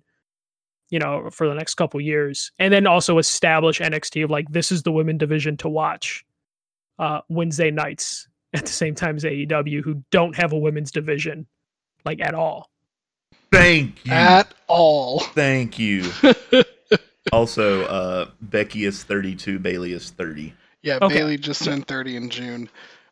you 0.90 0.98
know, 0.98 1.28
for 1.30 1.46
the 1.46 1.54
next 1.54 1.74
couple 1.74 2.00
years, 2.00 2.50
and 2.58 2.72
then 2.72 2.86
also 2.86 3.18
establish 3.18 3.80
NXT 3.80 4.24
of 4.24 4.30
like 4.30 4.50
this 4.50 4.72
is 4.72 4.82
the 4.82 4.92
women 4.92 5.18
division 5.18 5.56
to 5.58 5.68
watch 5.68 6.24
uh, 6.98 7.20
Wednesday 7.28 7.70
nights 7.70 8.28
at 8.54 8.64
the 8.64 8.72
same 8.72 8.94
time 8.94 9.16
as 9.16 9.24
AEW, 9.24 9.82
who 9.84 10.02
don't 10.10 10.34
have 10.36 10.52
a 10.52 10.58
women's 10.58 10.90
division 10.90 11.46
like 12.04 12.20
at 12.20 12.34
all. 12.34 12.70
Thank 13.52 14.04
you. 14.04 14.12
At 14.12 14.54
all. 14.66 15.20
Thank 15.20 15.78
you. 15.78 16.10
also, 17.32 17.84
uh, 17.84 18.30
Becky 18.40 18.84
is 18.84 19.02
32, 19.04 19.58
Bayley 19.58 19.92
is 19.92 20.10
30. 20.10 20.54
Yeah, 20.82 20.98
Okay. 21.02 21.14
Bayley 21.14 21.38
just 21.38 21.64
turned 21.64 21.86
30 21.86 22.16
in 22.16 22.30
June. 22.30 22.68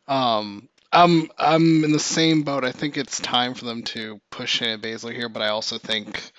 Um, 0.07 0.69
I'm 0.91 1.29
I'm 1.37 1.83
in 1.83 1.91
the 1.91 1.99
same 1.99 2.43
boat. 2.43 2.63
I 2.63 2.71
think 2.71 2.97
it's 2.97 3.19
time 3.19 3.53
for 3.53 3.65
them 3.65 3.83
to 3.83 4.21
push 4.31 4.61
Shayna 4.61 4.77
Baszler 4.77 5.13
here, 5.13 5.27
but 5.27 5.41
I 5.41 5.49
also 5.49 5.77
think, 5.77 6.31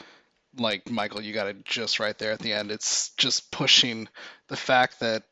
like 0.59 0.91
Michael, 0.91 1.21
you 1.21 1.35
got 1.35 1.49
it 1.49 1.65
just 1.67 2.01
right 2.01 2.17
there 2.17 2.33
at 2.33 2.39
the 2.39 2.55
end. 2.55 2.71
It's 2.71 3.11
just 3.19 3.53
pushing 3.53 4.09
the 4.49 4.57
fact 4.57 5.01
that 5.01 5.25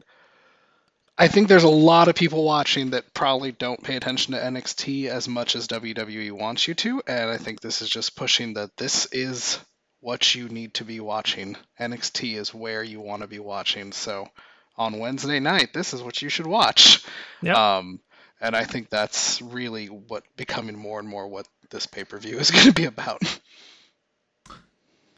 I 1.17 1.29
think 1.29 1.49
there's 1.49 1.65
a 1.65 1.69
lot 1.69 2.09
of 2.09 2.15
people 2.15 2.45
watching 2.45 2.91
that 2.91 3.15
probably 3.15 3.51
don't 3.51 3.83
pay 3.83 3.97
attention 3.97 4.35
to 4.35 4.41
NXT 4.41 5.07
as 5.09 5.27
much 5.27 5.57
as 5.57 5.67
WWE 5.69 6.33
wants 6.33 6.69
you 6.69 6.75
to, 6.75 7.03
and 7.07 7.31
I 7.31 7.39
think 7.39 7.61
this 7.61 7.81
is 7.81 7.89
just 7.89 8.17
pushing 8.17 8.55
that 8.55 8.77
this 8.77 9.07
is 9.13 9.59
what 10.01 10.35
you 10.35 10.51
need 10.51 10.75
to 10.75 10.85
be 10.85 11.01
watching. 11.01 11.57
NXT 11.81 12.35
is 12.37 12.53
where 12.53 12.83
you 12.83 13.01
want 13.01 13.23
to 13.23 13.29
be 13.29 13.39
watching. 13.39 13.93
So 13.93 14.29
on 14.79 14.99
Wednesday 14.99 15.41
night, 15.41 15.73
this 15.73 15.95
is 15.95 16.03
what 16.03 16.21
you 16.23 16.29
should 16.29 16.47
watch. 16.47 17.05
Yep. 17.43 17.57
Um, 17.57 18.01
and 18.41 18.55
I 18.55 18.65
think 18.65 18.91
that's 18.91 19.41
really 19.41 19.87
what 19.87 20.25
becoming 20.37 20.77
more 20.77 20.99
and 20.99 21.09
more 21.09 21.27
what 21.27 21.49
this 21.71 21.87
pay 21.87 22.05
per 22.05 22.19
view 22.19 22.39
is 22.39 22.51
going 22.53 22.67
to 22.67 22.73
be 22.73 22.85
about. 22.85 23.23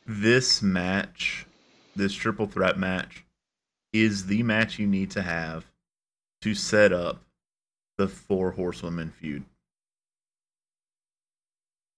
This 0.06 0.62
match, 0.62 1.46
this 1.94 2.14
triple 2.14 2.46
threat 2.46 2.78
match, 2.78 3.24
is 3.92 4.26
the 4.26 4.42
match 4.42 4.78
you 4.78 4.86
need 4.86 5.10
to 5.12 5.22
have 5.22 5.66
to 6.42 6.54
set 6.54 6.92
up 6.92 7.22
the 7.96 8.08
four 8.08 8.52
horsewomen 8.52 9.10
feud. 9.10 9.44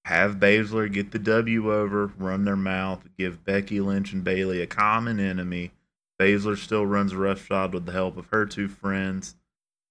Have 0.06 0.36
Baszler 0.36 0.90
get 0.90 1.12
the 1.12 1.18
W 1.18 1.72
over, 1.72 2.10
run 2.18 2.44
their 2.44 2.56
mouth, 2.56 3.04
give 3.18 3.44
Becky 3.44 3.80
Lynch 3.80 4.12
and 4.12 4.24
Bayley 4.24 4.62
a 4.62 4.66
common 4.66 5.20
enemy. 5.20 5.72
Baszler 6.20 6.58
still 6.58 6.84
runs 6.84 7.14
roughshod 7.14 7.72
with 7.72 7.86
the 7.86 7.92
help 7.92 8.18
of 8.18 8.26
her 8.26 8.44
two 8.44 8.68
friends. 8.68 9.36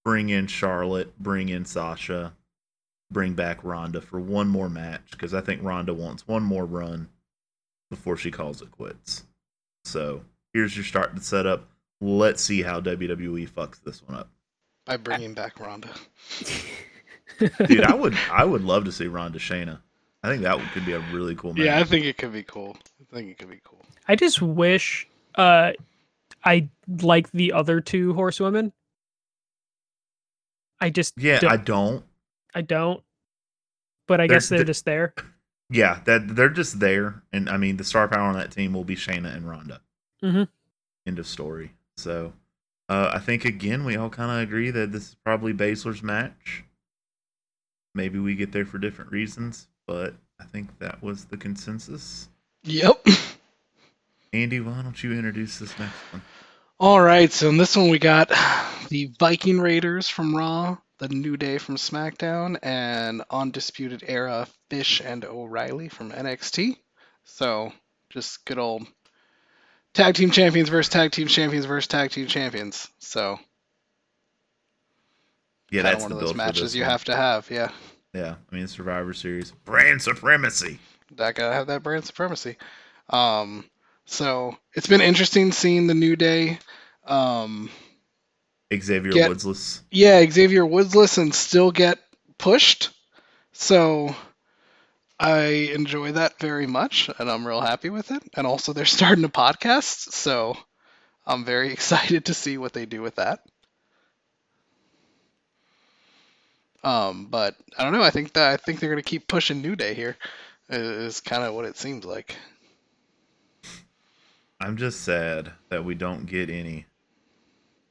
Bring 0.06 0.30
in 0.30 0.46
Charlotte, 0.46 1.18
bring 1.18 1.50
in 1.50 1.66
Sasha, 1.66 2.36
bring 3.12 3.34
back 3.34 3.64
Ronda 3.64 4.00
for 4.00 4.20
one 4.20 4.48
more 4.48 4.70
match 4.70 5.10
because 5.10 5.34
I 5.34 5.42
think 5.42 5.64
Ronda 5.64 5.92
wants 5.92 6.28
one 6.28 6.44
more 6.44 6.66
run 6.66 7.10
before 7.90 8.16
she 8.16 8.30
calls 8.30 8.62
it 8.62 8.70
quits. 8.70 9.24
So 9.86 10.22
here's 10.54 10.76
your 10.76 10.86
start 10.86 11.16
to 11.16 11.22
set 11.22 11.48
up. 11.48 11.68
Let's 12.00 12.44
see 12.44 12.62
how 12.62 12.80
WWE 12.80 13.50
fucks 13.50 13.82
this 13.84 14.08
one 14.08 14.20
up. 14.20 14.30
By 14.86 14.98
bringing 14.98 15.34
back 15.34 15.60
Ronda. 15.60 15.90
Dude, 17.40 17.84
I 17.84 17.96
would 17.96 18.16
I 18.32 18.46
would 18.46 18.64
love 18.64 18.86
to 18.86 18.92
see 18.92 19.08
Ronda 19.08 19.40
Shayna. 19.40 19.80
I 20.24 20.30
think 20.30 20.44
that 20.44 20.60
could 20.74 20.86
be 20.86 20.94
a 20.94 21.00
really 21.12 21.34
cool 21.36 21.54
match. 21.54 21.66
Yeah, 21.66 21.80
I 21.80 21.84
think 21.86 22.06
it 22.06 22.18
could 22.18 22.34
be 22.34 22.44
cool. 22.44 22.78
I 23.02 23.16
think 23.16 23.32
it 23.32 23.40
could 23.40 23.50
be 23.50 23.62
cool. 23.64 23.82
I 24.08 24.16
just 24.16 24.42
wish 24.42 25.08
uh, 25.36 25.72
I 26.44 26.70
like 27.02 27.32
the 27.32 27.54
other 27.54 27.82
two 27.82 28.14
horsewomen. 28.14 28.72
I 30.80 30.90
just 30.90 31.18
yeah, 31.18 31.40
don't, 31.40 31.50
I 31.52 31.54
I, 31.54 31.58
don't. 31.58 32.04
I 32.56 32.62
don't. 32.62 33.04
But 34.08 34.22
I 34.22 34.28
They're- 34.28 34.38
guess 34.38 34.50
they're 34.50 34.60
they're- 34.60 34.66
just 34.66 34.86
there. 34.86 35.14
Yeah, 35.72 36.00
that 36.06 36.36
they're 36.36 36.50
just 36.50 36.80
there, 36.80 37.22
and 37.32 37.48
I 37.48 37.58
mean 37.58 37.78
the 37.78 37.84
star 37.84 38.08
power 38.08 38.22
on 38.24 38.34
that 38.36 38.50
team 38.52 38.74
will 38.74 38.84
be 38.84 38.96
Shayna 38.96 39.36
and 39.36 39.48
Ronda. 39.48 39.82
Mhm. 40.24 40.48
End 41.06 41.20
of 41.20 41.28
story. 41.28 41.74
So, 41.96 42.34
uh, 42.90 43.12
I 43.14 43.20
think 43.20 43.46
again 43.46 43.86
we 43.86 43.96
all 43.96 44.10
kind 44.10 44.32
of 44.32 44.38
agree 44.40 44.72
that 44.72 44.92
this 44.92 45.10
is 45.10 45.16
probably 45.24 45.54
Baszler's 45.54 46.02
match. 46.02 46.64
Maybe 47.94 48.18
we 48.18 48.34
get 48.34 48.52
there 48.52 48.66
for 48.66 48.80
different 48.80 49.12
reasons, 49.12 49.68
but 49.86 50.16
I 50.40 50.46
think 50.46 50.80
that 50.80 51.04
was 51.04 51.26
the 51.26 51.38
consensus. 51.38 52.30
Yep. 52.64 53.06
Andy, 54.34 54.60
why 54.60 54.82
don't 54.82 55.04
you 55.04 55.14
introduce 55.14 55.60
this 55.60 55.78
next 55.78 56.12
one? 56.12 56.24
All 56.80 57.00
right, 57.02 57.32
so 57.32 57.48
in 57.50 57.58
this 57.58 57.76
one 57.78 57.90
we 57.90 58.00
got 58.00 58.30
the 58.90 59.12
Viking 59.20 59.60
Raiders 59.62 60.10
from 60.10 60.36
Raw, 60.36 60.78
the 60.98 61.08
New 61.10 61.38
Day 61.38 61.58
from 61.58 61.76
SmackDown, 61.78 62.58
and 62.62 63.24
Undisputed 63.30 64.04
Era 64.06 64.48
Fish 64.70 65.02
and 65.02 65.24
O'Reilly 65.26 65.88
from 65.90 66.12
NXT. 66.12 66.78
So 67.24 67.72
just 68.10 68.44
good 68.46 68.58
old 68.60 68.86
tag 69.94 70.16
team 70.16 70.32
champions 70.32 70.70
versus 70.70 70.90
tag 70.90 71.12
team 71.12 71.28
champions 71.28 71.66
versus 71.66 71.88
tag 71.88 72.12
team 72.12 72.28
champions. 72.28 72.88
So 73.00 73.40
Yeah, 75.72 75.84
that's 75.84 76.04
one 76.04 76.10
the 76.10 76.16
of 76.16 76.20
those 76.20 76.34
matches 76.34 76.76
you 76.76 76.84
one. 76.84 76.92
have 76.92 77.04
to 77.06 77.16
have. 77.16 77.50
Yeah, 77.52 77.72
Yeah, 78.14 78.36
I 78.52 78.56
mean 78.56 78.68
Survivor 78.68 79.14
Series 79.14 79.52
brand 79.52 80.02
supremacy. 80.02 80.80
that 81.16 81.36
gotta 81.36 81.54
have 81.54 81.68
that 81.68 81.84
brand 81.84 82.06
supremacy. 82.06 82.58
Um, 83.10 83.66
so 84.10 84.58
it's 84.74 84.88
been 84.88 85.02
interesting 85.02 85.52
seeing 85.52 85.88
the 85.88 85.94
New 85.94 86.16
Day. 86.16 86.60
Um, 87.06 87.70
Xavier 88.74 89.12
Get- 89.12 89.32
Woodsless. 89.32 89.82
yeah, 89.92 90.26
Xavier 90.30 90.64
Woodsless 90.64 91.18
and 91.18 91.34
still 91.34 91.72
get 91.72 92.00
pushed. 92.38 92.90
So 93.54 94.16
I 95.20 95.72
enjoy 95.74 96.14
that 96.14 96.40
very 96.40 96.68
much 96.68 97.10
and 97.20 97.30
I'm 97.30 97.46
real 97.48 97.62
happy 97.62 97.90
with 97.90 98.12
it. 98.12 98.24
And 98.36 98.46
also 98.48 98.74
they're 98.74 98.86
starting 99.00 99.24
a 99.24 99.30
podcast, 99.30 100.12
so 100.12 100.58
I'm 101.26 101.46
very 101.46 101.72
excited 101.74 102.26
to 102.26 102.34
see 102.34 102.58
what 102.58 102.74
they 102.74 102.86
do 102.86 103.02
with 103.02 103.16
that. 103.16 103.40
Um, 106.84 107.28
but 107.30 107.56
I 107.78 107.84
don't 107.84 107.94
know, 107.94 108.02
I 108.04 108.10
think 108.10 108.34
that 108.34 108.54
I 108.54 108.58
think 108.58 108.80
they're 108.80 108.90
gonna 108.90 109.02
keep 109.02 109.28
pushing 109.28 109.62
New 109.62 109.76
Day 109.76 109.94
here. 109.94 110.18
Is 110.70 111.20
kind 111.20 111.44
of 111.44 111.54
what 111.56 111.66
it 111.66 111.78
seems 111.78 112.06
like. 112.06 112.36
I'm 114.60 114.78
just 114.78 115.02
sad 115.02 115.54
that 115.70 115.86
we 115.86 115.96
don't 115.96 116.26
get 116.26 116.50
any 116.50 116.86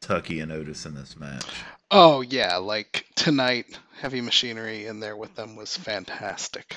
Tucky 0.00 0.40
and 0.40 0.52
Otis 0.52 0.86
in 0.86 0.94
this 0.94 1.16
match. 1.16 1.46
Oh 1.90 2.20
yeah, 2.20 2.56
like 2.56 3.06
tonight, 3.16 3.78
Heavy 4.00 4.20
Machinery 4.20 4.86
in 4.86 5.00
there 5.00 5.16
with 5.16 5.34
them 5.34 5.56
was 5.56 5.76
fantastic. 5.76 6.76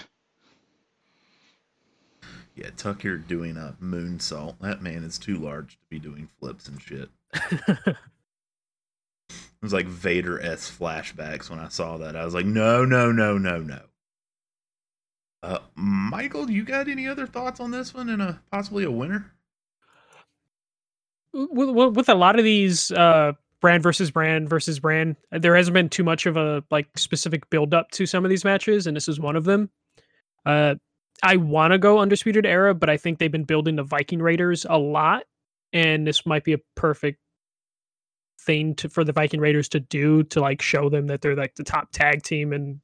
Yeah, 2.56 2.70
Tucker 2.76 3.18
doing 3.18 3.58
a 3.58 3.76
moonsault. 3.82 4.56
That 4.60 4.82
man 4.82 5.04
is 5.04 5.18
too 5.18 5.38
large 5.38 5.74
to 5.74 5.86
be 5.90 6.00
doing 6.00 6.30
flips 6.40 6.68
and 6.68 6.82
shit. 6.82 7.10
It 9.62 9.66
was 9.66 9.74
like 9.74 9.86
Vader 9.86 10.42
S 10.42 10.76
flashbacks 10.76 11.48
when 11.48 11.60
I 11.60 11.68
saw 11.68 11.98
that. 11.98 12.16
I 12.16 12.26
was 12.26 12.34
like, 12.34 12.48
no, 12.48 12.84
no, 12.84 13.12
no, 13.12 13.38
no, 13.38 13.60
no. 13.60 13.82
Uh, 15.44 15.60
Michael, 15.76 16.50
you 16.50 16.64
got 16.64 16.88
any 16.88 17.08
other 17.08 17.28
thoughts 17.28 17.60
on 17.60 17.70
this 17.70 17.94
one 17.94 18.10
and 18.10 18.24
a 18.24 18.42
possibly 18.52 18.84
a 18.84 18.92
winner? 18.92 19.32
With, 21.34 21.96
with 21.96 22.10
a 22.10 22.16
lot 22.16 22.38
of 22.38 22.46
these 22.46 22.92
uh 22.92 23.32
brand 23.62 23.84
versus 23.84 24.12
brand 24.12 24.50
versus 24.50 24.80
brand 24.80 25.16
there 25.32 25.56
hasn't 25.56 25.74
been 25.74 25.90
too 25.90 26.04
much 26.04 26.26
of 26.26 26.36
a 26.38 26.64
like 26.72 26.88
specific 26.98 27.50
build 27.50 27.74
up 27.74 27.90
to 27.92 28.06
some 28.06 28.26
of 28.26 28.30
these 28.30 28.44
matches 28.44 28.88
and 28.88 28.98
this 28.98 29.08
is 29.08 29.20
one 29.20 29.36
of 29.36 29.44
them. 29.44 29.70
Uh 30.46 30.76
i 31.24 31.36
want 31.36 31.72
to 31.72 31.78
go 31.78 32.00
undisputed 32.00 32.46
era 32.46 32.74
but 32.74 32.90
i 32.90 32.98
think 32.98 33.20
they've 33.20 33.32
been 33.32 33.44
building 33.44 33.76
the 33.76 33.84
viking 33.84 34.22
raiders 34.22 34.66
a 34.70 34.78
lot 34.78 35.24
and 35.74 36.08
this 36.08 36.26
might 36.26 36.44
be 36.44 36.54
a 36.54 36.60
perfect 36.76 37.20
thing 38.42 38.74
to 38.76 38.90
for 38.90 39.04
the 39.04 39.14
viking 39.14 39.40
raiders 39.40 39.70
to 39.70 39.80
do 39.80 40.24
to 40.24 40.42
like 40.42 40.62
show 40.62 40.90
them 40.90 41.08
that 41.08 41.22
they're 41.22 41.36
like 41.36 41.54
the 41.56 41.64
top 41.64 41.92
tag 41.92 42.24
team 42.24 42.54
and 42.54 42.80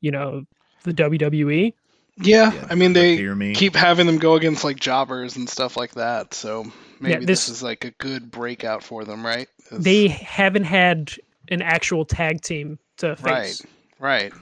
you 0.00 0.10
know 0.10 0.42
the 0.84 0.94
wwe 0.94 1.74
Yeah, 2.18 2.52
Yeah, 2.52 2.66
I 2.70 2.74
mean 2.74 2.92
they 2.92 3.16
Fear 3.16 3.34
Me. 3.34 3.54
keep 3.54 3.74
having 3.74 4.06
them 4.06 4.18
go 4.18 4.34
against 4.34 4.64
like 4.64 4.78
jobbers 4.78 5.36
and 5.36 5.48
stuff 5.48 5.76
like 5.76 5.92
that. 5.92 6.34
So 6.34 6.70
maybe 7.00 7.24
this, 7.24 7.46
this- 7.46 7.56
is 7.56 7.62
like 7.62 7.84
a 7.84 7.90
good 7.92 8.30
breakout 8.30 8.82
for 8.82 9.04
them, 9.04 9.24
right? 9.24 9.48
It's- 9.66 9.82
they 9.82 10.08
haven't 10.08 10.64
had 10.64 11.12
an 11.48 11.62
actual 11.62 12.04
tag 12.04 12.42
team 12.42 12.78
to 12.98 13.16
face 13.16 13.64
right. 13.98 14.32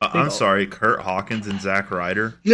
Uh, 0.00 0.10
I'm 0.14 0.30
sorry, 0.30 0.66
Curt 0.68 1.00
Hawkins 1.00 1.48
and 1.48 1.60
Zack 1.60 1.90
Ryder. 1.90 2.38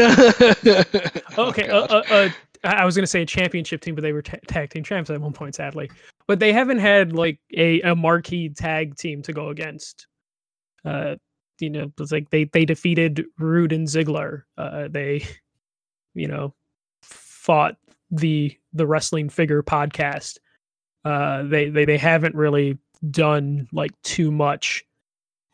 Oh, 1.37 1.49
okay, 1.49 1.69
uh, 1.69 1.81
uh, 1.83 2.03
uh, 2.11 2.29
I 2.63 2.69
I 2.69 2.85
was 2.85 2.97
gonna 2.97 3.07
say 3.07 3.23
a 3.23 3.27
championship 3.27 3.81
team, 3.83 3.95
but 3.95 4.03
they 4.03 4.13
were 4.13 4.23
ta- 4.23 4.39
tag 4.47 4.71
team 4.71 4.83
champs 4.85 5.11
at 5.11 5.21
one 5.21 5.33
point, 5.33 5.55
sadly. 5.55 5.91
But 6.27 6.39
they 6.39 6.53
haven't 6.53 6.79
had 6.79 7.13
like 7.13 7.39
a, 7.55 7.81
a 7.83 7.95
marquee 7.95 8.49
tag 8.49 8.97
team 8.97 9.21
to 9.23 9.33
go 9.33 9.49
against. 9.51 10.07
Uh, 10.85 11.17
you 11.61 11.71
know, 11.71 11.93
it's 11.99 12.13
like 12.13 12.31
they 12.31 12.45
they 12.45 12.65
defeated 12.65 13.25
Roode 13.39 13.73
and 13.73 13.87
Ziggler. 13.87 14.43
Uh, 14.59 14.89
they, 14.91 15.27
you 16.15 16.29
know, 16.29 16.55
fought 17.03 17.77
the 18.11 18.57
the 18.73 18.87
wrestling 18.87 19.29
figure 19.29 19.63
podcast. 19.63 20.39
Uh, 21.05 21.43
they 21.45 21.69
they 21.69 21.85
they 21.85 21.99
haven't 21.99 22.35
really 22.35 22.79
done 23.11 23.69
like 23.73 23.93
too 24.03 24.31
much. 24.31 24.85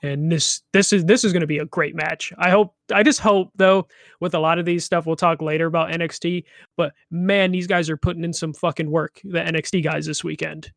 And 0.02 0.33
this 0.33 0.62
this 0.73 0.95
is 0.95 1.04
this 1.04 1.25
is 1.25 1.33
going 1.33 1.42
to 1.42 1.47
be 1.47 1.59
a 1.59 1.66
great 1.66 1.95
match. 1.95 2.33
I 2.38 2.49
hope. 2.50 2.75
I 2.92 3.02
just 3.02 3.21
hope 3.21 3.50
though 3.57 3.87
with 4.21 4.35
a 4.35 4.38
lot 4.38 4.59
of 4.59 4.64
these 4.64 4.85
stuff 4.85 5.04
we'll 5.04 5.16
talk 5.16 5.42
later 5.42 5.66
about 5.66 5.90
NXT, 5.90 6.45
but 6.76 6.95
man, 7.11 7.52
these 7.52 7.66
guys 7.66 7.90
are 7.90 7.99
putting 7.99 8.25
in 8.25 8.33
some 8.33 8.54
fucking 8.54 8.90
work, 8.90 9.21
the 9.25 9.40
NXT 9.40 9.85
guys 9.85 10.07
this 10.07 10.25
weekend. 10.25 10.73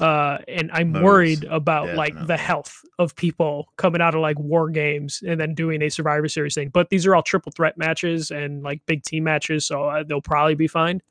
Uh 0.00 0.38
and 0.48 0.70
I'm 0.72 0.92
worried 0.92 1.44
about 1.44 1.94
like 1.94 2.14
the 2.26 2.36
health 2.36 2.80
of 2.98 3.14
people 3.16 3.68
coming 3.76 4.00
out 4.00 4.14
of 4.14 4.20
like 4.20 4.38
war 4.38 4.70
games 4.70 5.22
and 5.26 5.40
then 5.40 5.54
doing 5.54 5.82
a 5.82 5.90
survivor 5.90 6.28
series 6.28 6.54
thing. 6.54 6.70
But 6.70 6.90
these 6.90 7.06
are 7.06 7.14
all 7.14 7.22
triple 7.22 7.52
threat 7.52 7.76
matches 7.76 8.30
and 8.30 8.62
like 8.62 8.80
big 8.86 9.02
team 9.04 9.24
matches, 9.24 9.66
so 9.66 9.84
uh, 9.84 10.02
they'll 10.02 10.22
probably 10.22 10.54
be 10.54 10.68
fine. 10.68 11.02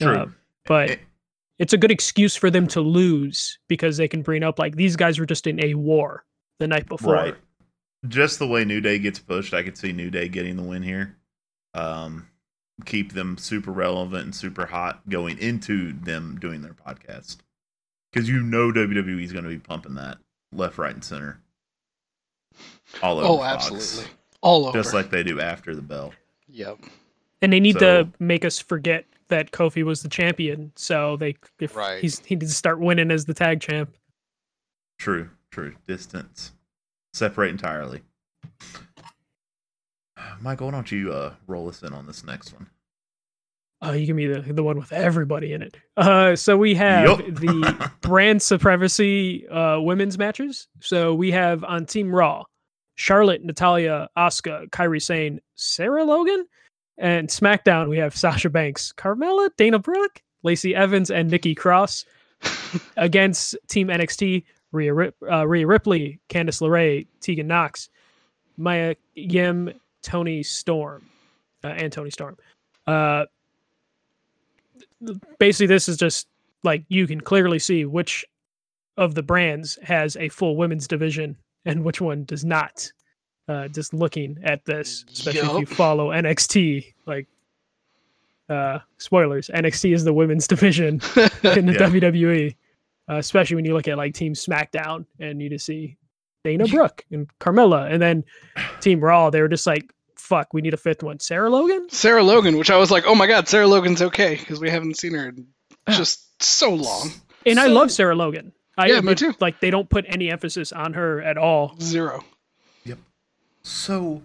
True. 0.00 0.16
Uh, 0.16 0.26
but 0.66 0.90
Eh, 0.90 0.96
it's 1.58 1.72
a 1.72 1.78
good 1.78 1.90
excuse 1.90 2.34
for 2.34 2.50
them 2.50 2.66
to 2.68 2.80
lose 2.80 3.58
because 3.68 3.96
they 3.96 4.08
can 4.08 4.22
bring 4.22 4.42
up 4.42 4.58
like 4.58 4.76
these 4.76 4.96
guys 4.96 5.18
were 5.18 5.26
just 5.26 5.46
in 5.46 5.62
a 5.62 5.74
war 5.74 6.24
the 6.58 6.66
night 6.66 6.88
before. 6.88 7.14
Right. 7.14 7.34
Just 8.08 8.38
the 8.38 8.46
way 8.46 8.64
New 8.64 8.80
Day 8.80 8.98
gets 8.98 9.18
pushed, 9.18 9.54
I 9.54 9.62
could 9.62 9.78
see 9.78 9.92
New 9.92 10.10
Day 10.10 10.28
getting 10.28 10.56
the 10.56 10.62
win 10.62 10.82
here. 10.82 11.16
Um, 11.72 12.28
keep 12.84 13.12
them 13.12 13.38
super 13.38 13.70
relevant 13.70 14.24
and 14.24 14.34
super 14.34 14.66
hot 14.66 15.08
going 15.08 15.38
into 15.38 15.92
them 15.92 16.38
doing 16.40 16.60
their 16.60 16.74
podcast. 16.74 17.38
Because 18.14 18.28
you 18.28 18.40
know 18.40 18.70
WWE 18.70 19.24
is 19.24 19.32
going 19.32 19.42
to 19.42 19.50
be 19.50 19.58
pumping 19.58 19.96
that 19.96 20.18
left, 20.52 20.78
right, 20.78 20.94
and 20.94 21.02
center. 21.02 21.40
All 23.02 23.18
over 23.18 23.26
oh, 23.26 23.36
Fox. 23.38 23.64
absolutely. 23.64 24.12
All 24.40 24.66
over. 24.68 24.78
Just 24.78 24.94
like 24.94 25.10
they 25.10 25.24
do 25.24 25.40
after 25.40 25.74
the 25.74 25.82
bell. 25.82 26.12
Yep. 26.48 26.78
and 27.42 27.52
they 27.52 27.58
need 27.58 27.80
So- 27.80 28.04
to 28.04 28.12
make 28.20 28.44
us 28.44 28.60
forget 28.60 29.04
that 29.28 29.50
Kofi 29.50 29.82
was 29.82 30.02
the 30.02 30.08
champion. 30.08 30.70
So 30.76 31.16
they, 31.16 31.34
if 31.58 31.74
Right. 31.74 32.00
he's 32.00 32.20
he 32.20 32.36
needs 32.36 32.52
to 32.52 32.56
start 32.56 32.78
winning 32.78 33.10
as 33.10 33.24
the 33.24 33.34
tag 33.34 33.60
champ. 33.60 33.92
True, 34.98 35.30
true. 35.50 35.74
Distance. 35.88 36.52
Separate 37.12 37.50
entirely. 37.50 38.02
Michael, 40.40 40.68
why 40.68 40.72
don't 40.72 40.92
you 40.92 41.12
uh, 41.12 41.34
roll 41.48 41.68
us 41.68 41.82
in 41.82 41.92
on 41.92 42.06
this 42.06 42.22
next 42.22 42.52
one? 42.52 42.68
Oh, 43.84 43.92
you 43.92 44.06
can 44.06 44.16
be 44.16 44.26
the 44.26 44.40
the 44.40 44.62
one 44.62 44.78
with 44.78 44.92
everybody 44.92 45.52
in 45.52 45.62
it. 45.62 45.76
Uh, 45.96 46.34
so 46.34 46.56
we 46.56 46.74
have 46.74 47.04
Yup. 47.04 47.18
the 47.18 47.90
brand 48.00 48.42
supremacy 48.42 49.46
uh 49.48 49.80
women's 49.80 50.18
matches. 50.18 50.68
So 50.80 51.14
we 51.14 51.30
have 51.32 51.64
on 51.64 51.86
Team 51.86 52.14
Raw, 52.14 52.44
Charlotte, 52.94 53.44
Natalya, 53.44 54.08
Asuka, 54.16 54.68
Kairi 54.70 55.02
Sane, 55.02 55.40
Sarah 55.54 56.04
Logan, 56.04 56.46
and 56.98 57.28
SmackDown 57.28 57.88
we 57.88 57.98
have 57.98 58.16
Sasha 58.16 58.50
Banks, 58.50 58.92
Carmella, 58.96 59.50
Dana 59.56 59.78
Brooke, 59.78 60.22
Lacey 60.42 60.74
Evans, 60.74 61.10
and 61.10 61.30
Nikki 61.30 61.54
Cross. 61.54 62.04
against 62.96 63.56
Team 63.68 63.88
NXT, 63.88 64.44
Rhea, 64.72 64.92
Rip, 64.92 65.14
uh, 65.30 65.46
Rhea 65.46 65.66
Ripley, 65.66 66.20
Candice 66.28 66.60
LeRae, 66.60 67.06
Tegan 67.20 67.46
Nox, 67.46 67.88
Mia 68.56 68.96
Yim, 69.14 69.72
Toni 70.02 70.42
Storm, 70.42 71.04
uh, 71.62 71.68
and 71.68 71.92
Toni 71.92 72.10
Storm. 72.10 72.36
Uh, 72.86 73.24
basically, 75.38 75.66
this 75.66 75.88
is 75.88 75.96
just 75.96 76.26
like 76.62 76.84
you 76.88 77.06
can 77.06 77.20
clearly 77.20 77.58
see 77.58 77.84
which 77.84 78.24
of 78.96 79.14
the 79.14 79.22
brands 79.22 79.78
has 79.82 80.16
a 80.16 80.28
full 80.28 80.56
women's 80.56 80.86
division 80.86 81.36
and 81.64 81.82
which 81.84 82.00
one 82.00 82.24
does 82.24 82.44
not. 82.44 82.90
Uh, 83.46 83.68
just 83.68 83.92
looking 83.92 84.38
at 84.42 84.64
this, 84.64 85.04
especially 85.12 85.40
if 85.40 85.60
you 85.60 85.66
follow 85.66 86.08
NXT, 86.10 86.94
like 87.06 87.26
uh, 88.48 88.78
spoilers, 88.96 89.50
NXT 89.54 89.94
is 89.94 90.04
the 90.04 90.14
women's 90.14 90.46
division 90.46 90.94
in 91.56 91.66
the 91.66 91.76
Yeah. 91.78 91.88
WWE, 91.90 92.56
uh, 93.10 93.16
especially 93.16 93.56
when 93.56 93.66
you 93.66 93.74
look 93.74 93.86
at 93.88 93.98
like 93.98 94.14
Team 94.14 94.32
SmackDown 94.32 95.04
and 95.20 95.42
you 95.42 95.50
just 95.50 95.66
see 95.66 95.96
Dana 96.44 96.66
Brooke 96.68 97.04
and 97.10 97.28
Carmella, 97.38 97.92
and 97.92 98.00
then 98.00 98.24
Team 98.80 99.00
Raw. 99.00 99.28
They 99.28 99.42
were 99.42 99.48
just 99.48 99.66
like, 99.66 99.92
"Fuck, 100.24 100.54
we 100.54 100.60
need 100.62 100.74
a 100.74 100.78
fifth 100.78 101.02
one." 101.02 101.20
Sarah 101.20 101.50
Logan. 101.50 101.86
Sarah 101.90 102.22
Logan, 102.22 102.56
which 102.58 102.70
I 102.70 102.76
was 102.76 102.90
like, 102.90 103.04
oh 103.06 103.14
my 103.14 103.26
god, 103.26 103.46
Sarah 103.48 103.66
Logan's 103.66 104.02
okay 104.02 104.36
because 104.36 104.58
we 104.60 104.70
haven't 104.70 104.96
seen 104.98 105.14
her 105.14 105.28
in 105.28 105.46
just 105.90 106.42
so 106.42 106.74
long. 106.74 107.10
And 107.46 107.60
I 107.60 107.66
love 107.66 107.90
Sarah 107.92 108.14
Logan. 108.16 108.52
I, 108.78 108.86
Yeah, 108.86 109.00
me 109.00 109.08
but, 109.08 109.18
too. 109.18 109.34
Like 109.40 109.60
they 109.60 109.70
don't 109.70 109.88
put 109.88 110.04
any 110.08 110.30
emphasis 110.30 110.72
on 110.72 110.94
her 110.94 111.20
at 111.22 111.36
all. 111.38 111.76
Zero. 111.80 112.24
Yep. 112.84 112.98
So 113.62 114.22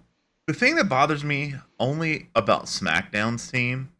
the 0.47 0.53
thing 0.53 0.75
that 0.75 0.89
bothers 0.89 1.23
me 1.23 1.55
only 1.79 2.29
about 2.35 2.65
SmackDown's 2.65 3.51
team 3.51 3.91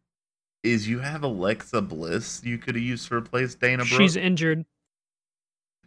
is 0.64 0.88
you 0.88 1.00
have 1.00 1.24
Alexa 1.24 1.82
Bliss 1.82 2.42
you 2.44 2.58
could 2.58 2.76
have 2.76 2.84
used 2.84 3.08
to 3.10 3.16
replace 3.16 3.56
Dana 3.56 3.86
Brooke. 3.86 4.02
She's 4.02 4.16
injured, 4.16 4.66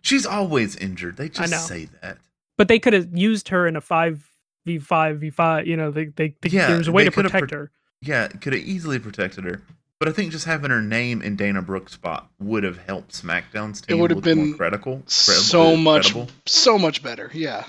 She's 0.03 0.27
always 0.27 0.77
injured. 0.77 1.17
They 1.17 1.29
just 1.29 1.51
know. 1.51 1.59
say 1.59 1.89
that. 2.03 2.19
but 2.59 2.69
they 2.69 2.79
could 2.79 2.93
have 2.93 3.17
used 3.17 3.49
her 3.49 3.67
in 3.67 3.77
a 3.77 3.81
five 3.81 4.29
v 4.65 4.79
five 4.79 5.21
v 5.21 5.31
five. 5.31 5.67
You 5.67 5.77
know, 5.77 5.91
they, 5.91 6.07
they, 6.07 6.35
they 6.41 6.49
Yeah, 6.49 6.69
there 6.69 6.79
was 6.79 6.89
a 6.89 6.93
way 6.93 7.05
to 7.05 7.11
protect 7.11 7.49
pro- 7.49 7.59
her. 7.59 7.71
Yeah, 8.01 8.29
could 8.29 8.53
have 8.53 8.63
easily 8.63 8.99
protected 8.99 9.45
her. 9.45 9.63
But 9.99 10.09
I 10.09 10.13
think 10.13 10.33
just 10.33 10.47
having 10.47 10.73
her 10.73 10.83
name 10.83 11.23
in 11.23 11.37
Dana 11.37 11.63
Brooke's 11.63 11.93
spot 11.93 12.29
would 12.41 12.65
have 12.65 12.77
helped 12.77 13.13
SmackDown's 13.13 13.81
team 13.81 14.01
would 14.01 14.11
have 14.11 14.23
been 14.23 14.49
more 14.49 14.57
credible. 14.57 15.05
So 15.07 15.77
much, 15.77 16.11
credible. 16.13 16.33
so 16.45 16.77
much 16.77 17.05
better. 17.05 17.31
Yeah. 17.33 17.65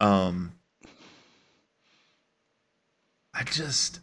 Um, 0.00 0.52
I 3.34 3.42
just, 3.42 3.98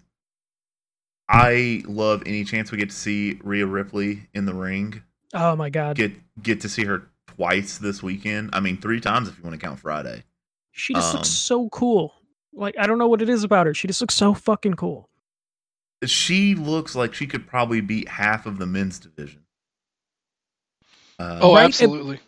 I 1.30 1.84
love 1.88 2.24
any 2.26 2.44
chance 2.44 2.72
we 2.74 2.78
get 2.78 2.90
to 2.90 2.96
see 2.96 3.40
Rhea 3.42 3.66
Ripley 3.66 4.28
in 4.34 4.46
the 4.46 4.54
ring. 4.54 5.02
Oh 5.34 5.56
my 5.56 5.70
god, 5.70 5.96
Get 5.96 6.12
get 6.42 6.60
to 6.62 6.70
see 6.70 6.84
her 6.84 7.04
twice 7.28 7.78
this 7.78 8.04
weekend. 8.04 8.50
I 8.52 8.60
mean, 8.60 8.78
three 8.78 9.00
times 9.00 9.30
if 9.30 9.38
you 9.38 9.44
want 9.46 9.58
to 9.58 9.66
count 9.66 9.80
Friday. 9.80 10.24
She 10.80 10.94
just 10.94 11.10
um, 11.10 11.15
looks 11.18 11.30
so 11.30 11.70
cool. 11.70 12.13
Like 12.54 12.76
I 12.80 12.88
don't 12.88 12.98
know 12.98 13.08
what 13.08 13.22
it 13.22 13.30
is 13.30 13.44
about 13.44 13.68
her. 13.68 13.74
She 13.74 13.88
just 13.88 14.02
looks 14.02 14.15
so 14.15 14.34
fucking 14.34 14.74
cool. 14.76 15.10
She 16.06 16.56
looks 16.56 16.96
like 16.96 17.13
she 17.13 17.28
could 17.28 17.46
probably 17.46 17.82
beat 17.82 18.08
half 18.08 18.46
of 18.46 18.58
the 18.58 18.65
men's 18.65 19.00
division. 19.00 19.42
Uh, 21.20 21.39
Oh, 21.42 21.54
Right, 21.56 21.63
it- 21.63 21.65
absolutely. 21.65 22.20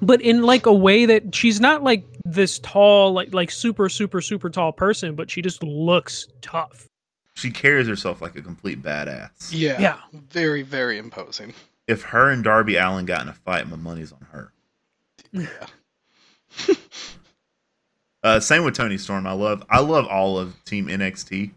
but 0.00 0.20
in 0.22 0.42
like 0.42 0.66
a 0.66 0.72
way 0.72 1.06
that 1.06 1.34
she's 1.34 1.60
not 1.60 1.82
like 1.82 2.04
this 2.24 2.58
tall 2.60 3.12
like 3.12 3.32
like 3.34 3.50
super 3.50 3.88
super 3.88 4.20
super 4.20 4.50
tall 4.50 4.70
person 4.72 5.14
but 5.14 5.30
she 5.30 5.40
just 5.40 5.62
looks 5.62 6.26
tough 6.42 6.86
she 7.34 7.50
carries 7.50 7.86
herself 7.86 8.20
like 8.20 8.34
a 8.36 8.42
complete 8.42 8.82
badass. 8.82 9.30
Yeah. 9.52 9.80
yeah 9.80 9.98
Very, 10.30 10.62
very 10.62 10.98
imposing. 10.98 11.54
If 11.86 12.02
her 12.02 12.30
and 12.30 12.42
Darby 12.42 12.76
Allin 12.76 13.06
got 13.06 13.22
in 13.22 13.28
a 13.28 13.32
fight, 13.32 13.68
my 13.68 13.76
money's 13.76 14.10
on 14.12 14.26
her. 14.32 14.52
Yeah. 15.32 15.66
Uh, 18.22 18.40
same 18.40 18.64
with 18.64 18.74
Toni 18.74 18.98
Storm. 18.98 19.26
I 19.26 19.32
love 19.32 19.64
I 19.70 19.80
love 19.80 20.06
all 20.06 20.38
of 20.38 20.62
Team 20.64 20.88
NXT. 20.88 21.52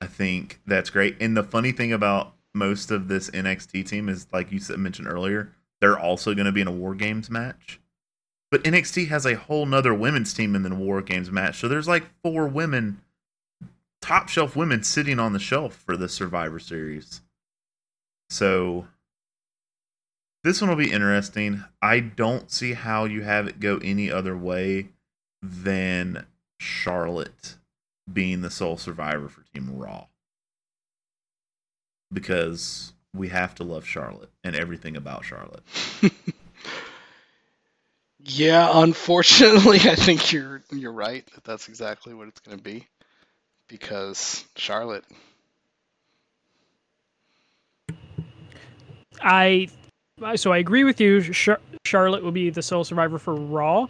I 0.00 0.06
think 0.06 0.60
that's 0.66 0.90
great. 0.90 1.16
And 1.20 1.36
the 1.36 1.44
funny 1.44 1.72
thing 1.72 1.92
about 1.92 2.34
most 2.54 2.90
of 2.90 3.08
this 3.08 3.30
NXT 3.30 3.86
team 3.86 4.08
is, 4.08 4.26
like 4.32 4.50
you 4.50 4.60
mentioned 4.76 5.08
earlier, 5.08 5.52
they're 5.80 5.98
also 5.98 6.34
going 6.34 6.46
to 6.46 6.52
be 6.52 6.60
in 6.60 6.68
a 6.68 6.72
War 6.72 6.94
Games 6.94 7.30
match. 7.30 7.80
But 8.50 8.64
NXT 8.64 9.08
has 9.08 9.24
a 9.24 9.36
whole 9.36 9.64
nother 9.64 9.94
women's 9.94 10.34
team 10.34 10.54
in 10.54 10.62
the 10.62 10.74
War 10.74 11.02
Games 11.02 11.30
match. 11.30 11.60
So 11.60 11.68
there's 11.68 11.88
like 11.88 12.04
four 12.22 12.46
women, 12.46 13.00
top 14.00 14.28
shelf 14.28 14.56
women 14.56 14.82
sitting 14.82 15.18
on 15.18 15.32
the 15.32 15.38
shelf 15.38 15.74
for 15.74 15.96
the 15.96 16.08
Survivor 16.08 16.58
Series. 16.58 17.20
So 18.28 18.86
this 20.44 20.60
one 20.60 20.68
will 20.68 20.76
be 20.76 20.92
interesting. 20.92 21.64
I 21.80 22.00
don't 22.00 22.50
see 22.50 22.72
how 22.72 23.04
you 23.04 23.22
have 23.22 23.46
it 23.46 23.60
go 23.60 23.78
any 23.82 24.10
other 24.10 24.36
way 24.36 24.88
than 25.42 26.26
Charlotte 26.58 27.56
being 28.10 28.42
the 28.42 28.50
sole 28.50 28.76
survivor 28.76 29.28
for 29.28 29.42
Team 29.52 29.76
Raw. 29.76 30.06
Because 32.12 32.92
we 33.14 33.28
have 33.28 33.54
to 33.56 33.64
love 33.64 33.86
Charlotte 33.86 34.30
and 34.44 34.54
everything 34.54 34.96
about 34.96 35.24
Charlotte. 35.24 35.62
yeah, 38.18 38.70
unfortunately, 38.72 39.78
I 39.80 39.96
think 39.96 40.32
you're 40.32 40.62
you're 40.70 40.92
right 40.92 41.26
that 41.34 41.44
that's 41.44 41.68
exactly 41.68 42.14
what 42.14 42.28
it's 42.28 42.40
going 42.40 42.58
to 42.58 42.62
be 42.62 42.86
because 43.68 44.44
Charlotte 44.56 45.04
I 49.22 49.68
so 50.36 50.52
I 50.52 50.58
agree 50.58 50.84
with 50.84 51.00
you. 51.00 51.20
Char- 51.20 51.60
Charlotte 51.84 52.22
will 52.22 52.32
be 52.32 52.50
the 52.50 52.62
sole 52.62 52.84
survivor 52.84 53.18
for 53.18 53.34
Raw, 53.34 53.88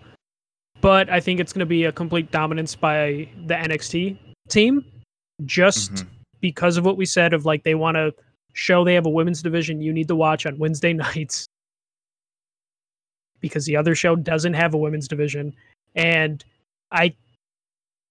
but 0.83 1.09
I 1.09 1.21
think 1.21 1.41
it's 1.41 1.53
going 1.53 1.61
to 1.61 1.67
be 1.67 1.85
a 1.85 1.93
complete 1.93 2.31
dominance 2.31 2.75
by 2.75 3.29
the 3.47 3.55
NXT 3.55 4.19
team, 4.49 4.85
just 5.47 5.95
mm-hmm. 5.95 6.09
because 6.41 6.77
of 6.77 6.85
what 6.85 6.99
we 6.99 7.07
said 7.07 7.33
of 7.33 7.47
like 7.47 7.63
they 7.63 7.77
want 7.77 7.95
to 7.95 8.13
show 8.53 8.85
they 8.85 8.95
have 8.95 9.07
a 9.07 9.11
women's 9.11 9.43
division 9.43 9.81
you 9.81 9.93
need 9.93 10.09
to 10.09 10.17
watch 10.17 10.45
on 10.45 10.59
Wednesday 10.59 10.93
nights 10.93 11.47
because 13.41 13.65
the 13.65 13.77
other 13.77 13.95
show 13.95 14.15
doesn't 14.15 14.55
have 14.55 14.75
a 14.75 14.79
women's 14.79 15.09
division, 15.09 15.55
and 15.95 16.45
I. 16.91 17.15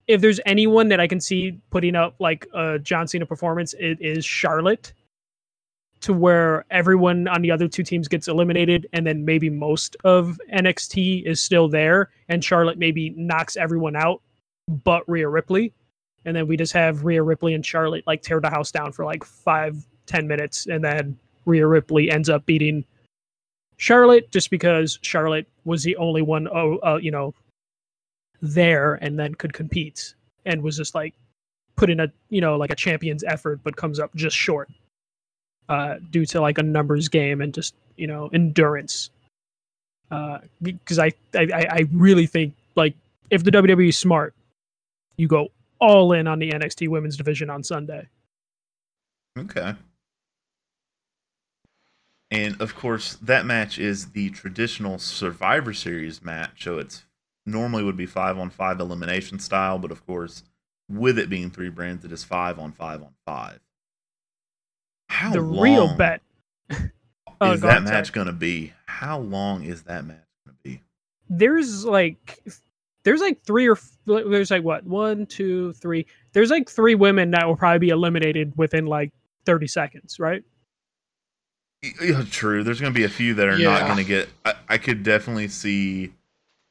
If 0.07 0.19
there's 0.19 0.41
anyone 0.45 0.89
that 0.89 0.99
I 0.99 1.07
can 1.07 1.21
see 1.21 1.61
putting 1.69 1.95
up 1.95 2.15
like 2.19 2.47
a 2.53 2.79
John 2.79 3.07
Cena 3.07 3.25
performance, 3.25 3.73
it 3.79 3.97
is 4.01 4.25
Charlotte 4.25 4.91
to 6.01 6.13
where 6.13 6.65
everyone 6.71 7.27
on 7.27 7.41
the 7.41 7.51
other 7.51 7.67
two 7.67 7.83
teams 7.83 8.07
gets 8.07 8.27
eliminated 8.27 8.87
and 8.93 9.05
then 9.05 9.23
maybe 9.23 9.49
most 9.49 9.95
of 10.03 10.39
NXT 10.53 11.23
is 11.25 11.41
still 11.41 11.67
there 11.67 12.09
and 12.27 12.43
Charlotte 12.43 12.77
maybe 12.77 13.11
knocks 13.11 13.55
everyone 13.55 13.95
out 13.95 14.21
but 14.67 15.07
Rhea 15.07 15.29
Ripley. 15.29 15.73
And 16.25 16.35
then 16.35 16.47
we 16.47 16.57
just 16.57 16.73
have 16.73 17.03
Rhea 17.03 17.23
Ripley 17.23 17.53
and 17.53 17.65
Charlotte 17.65 18.03
like 18.05 18.21
tear 18.21 18.39
the 18.39 18.49
house 18.49 18.71
down 18.71 18.91
for 18.91 19.05
like 19.05 19.23
five 19.23 19.85
ten 20.05 20.27
minutes 20.27 20.67
and 20.67 20.83
then 20.83 21.17
Rhea 21.45 21.65
Ripley 21.65 22.11
ends 22.11 22.29
up 22.29 22.45
beating 22.45 22.83
Charlotte 23.77 24.31
just 24.31 24.49
because 24.49 24.99
Charlotte 25.01 25.47
was 25.65 25.83
the 25.83 25.95
only 25.97 26.21
one 26.21 26.47
oh 26.47 26.77
uh, 26.83 26.99
you 27.01 27.11
know 27.11 27.33
there 28.41 28.95
and 28.95 29.17
then 29.17 29.35
could 29.35 29.53
compete 29.53 30.15
and 30.45 30.61
was 30.61 30.77
just 30.77 30.95
like 30.95 31.13
put 31.75 31.89
in 31.89 31.99
a 31.99 32.07
you 32.29 32.41
know 32.41 32.57
like 32.57 32.71
a 32.71 32.75
champion's 32.75 33.23
effort 33.23 33.59
but 33.63 33.75
comes 33.75 33.99
up 33.99 34.13
just 34.15 34.35
short 34.35 34.69
uh, 35.69 35.95
due 36.09 36.25
to 36.27 36.41
like 36.41 36.57
a 36.57 36.63
numbers 36.63 37.07
game 37.07 37.41
and 37.41 37.53
just 37.53 37.75
you 37.97 38.07
know 38.07 38.29
endurance. 38.33 39.09
Because 40.61 40.99
uh, 40.99 41.03
I, 41.03 41.11
I 41.35 41.67
I 41.69 41.87
really 41.91 42.25
think 42.25 42.53
like 42.75 42.95
if 43.29 43.43
the 43.43 43.51
WWE 43.51 43.89
is 43.89 43.97
smart, 43.97 44.33
you 45.17 45.27
go 45.27 45.49
all 45.79 46.13
in 46.13 46.27
on 46.27 46.39
the 46.39 46.51
NXT 46.51 46.89
Women's 46.89 47.17
Division 47.17 47.49
on 47.49 47.63
Sunday. 47.63 48.07
Okay. 49.37 49.73
And 52.29 52.61
of 52.61 52.75
course, 52.75 53.15
that 53.21 53.45
match 53.45 53.77
is 53.77 54.11
the 54.11 54.29
traditional 54.29 54.99
Survivor 54.99 55.73
Series 55.73 56.21
match. 56.21 56.63
So 56.63 56.77
it's 56.77 57.03
normally 57.45 57.83
would 57.83 57.97
be 57.97 58.05
five 58.05 58.37
on 58.37 58.49
five 58.49 58.79
elimination 58.79 59.39
style, 59.39 59.77
but 59.79 59.91
of 59.91 60.05
course, 60.05 60.43
with 60.89 61.19
it 61.19 61.29
being 61.29 61.49
three 61.49 61.69
brands, 61.69 62.05
it 62.05 62.11
is 62.11 62.23
five 62.23 62.57
on 62.57 62.71
five 62.71 63.01
on 63.01 63.13
five. 63.25 63.59
How 65.21 65.31
the 65.31 65.41
real 65.41 65.93
bet 65.93 66.21
oh, 67.41 67.51
is 67.51 67.61
that 67.61 67.83
match 67.83 68.11
going 68.11 68.25
to 68.25 68.33
be? 68.33 68.73
How 68.87 69.19
long 69.19 69.63
is 69.63 69.83
that 69.83 70.03
match 70.03 70.17
going 70.45 70.57
to 70.57 70.63
be? 70.63 70.81
There's 71.29 71.85
like 71.85 72.39
there's 73.03 73.21
like 73.21 73.43
three 73.43 73.69
or 73.69 73.77
there's 74.07 74.49
like 74.49 74.63
what 74.63 74.83
one 74.83 75.27
two 75.27 75.73
three 75.73 76.07
there's 76.33 76.49
like 76.49 76.69
three 76.69 76.95
women 76.95 77.29
that 77.31 77.47
will 77.47 77.55
probably 77.55 77.77
be 77.77 77.89
eliminated 77.89 78.53
within 78.57 78.85
like 78.85 79.11
30 79.45 79.67
seconds 79.67 80.19
right 80.19 80.43
yeah, 81.99 82.23
true 82.29 82.63
there's 82.63 82.79
going 82.79 82.93
to 82.93 82.97
be 82.97 83.05
a 83.05 83.09
few 83.09 83.33
that 83.33 83.47
are 83.47 83.57
yeah. 83.57 83.71
not 83.71 83.85
going 83.85 83.97
to 83.97 84.03
get 84.03 84.29
I, 84.45 84.53
I, 84.69 84.77
could 84.77 85.01
definitely 85.01 85.47
see 85.47 86.13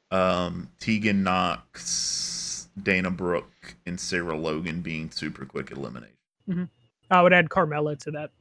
um 0.09 0.69
tegan 0.79 1.23
nox 1.23 2.69
dana 2.81 3.11
brooke 3.11 3.75
and 3.85 3.99
sarah 3.99 4.37
logan 4.37 4.79
being 4.79 5.11
super 5.11 5.43
quick 5.43 5.71
elimination 5.71 6.15
mm-hmm. 6.49 6.63
I 7.11 7.21
would 7.21 7.33
add 7.33 7.49
Carmella 7.49 7.99
to 7.99 8.11
that. 8.11 8.31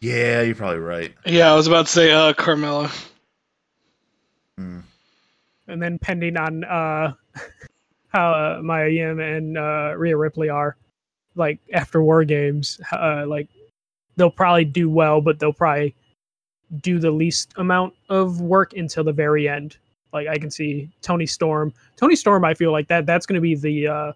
Yeah, 0.00 0.42
you're 0.42 0.54
probably 0.54 0.78
right. 0.78 1.14
Yeah, 1.24 1.50
I 1.50 1.54
was 1.54 1.66
about 1.66 1.86
to 1.86 1.92
say 1.92 2.12
uh, 2.12 2.32
Carmella. 2.34 2.90
Hmm. 4.58 4.80
And 5.66 5.82
then 5.82 5.98
pending 5.98 6.36
on 6.36 6.64
uh, 6.64 7.14
how 8.08 8.32
uh, 8.32 8.60
Mia 8.62 8.88
Yim 8.88 9.20
and 9.20 9.58
uh, 9.58 9.94
Rhea 9.96 10.16
Ripley 10.16 10.48
are, 10.48 10.76
like 11.34 11.58
after 11.72 12.02
War 12.02 12.24
Games, 12.24 12.80
uh, 12.92 13.24
like 13.26 13.48
they'll 14.16 14.30
probably 14.30 14.64
do 14.64 14.90
well, 14.90 15.20
but 15.20 15.38
they'll 15.38 15.52
probably 15.52 15.94
do 16.80 16.98
the 16.98 17.10
least 17.10 17.52
amount 17.56 17.94
of 18.08 18.40
work 18.40 18.74
until 18.74 19.04
the 19.04 19.12
very 19.12 19.48
end. 19.48 19.76
Like 20.12 20.28
I 20.28 20.38
can 20.38 20.50
see 20.50 20.90
Toni 21.02 21.26
Storm. 21.26 21.72
Toni 21.96 22.14
Storm, 22.14 22.44
I 22.44 22.54
feel 22.54 22.72
like 22.72 22.88
that 22.88 23.06
that's 23.06 23.26
going 23.26 23.34
to 23.34 23.40
be 23.40 23.54
the 23.56 23.88
uh, 23.88 24.12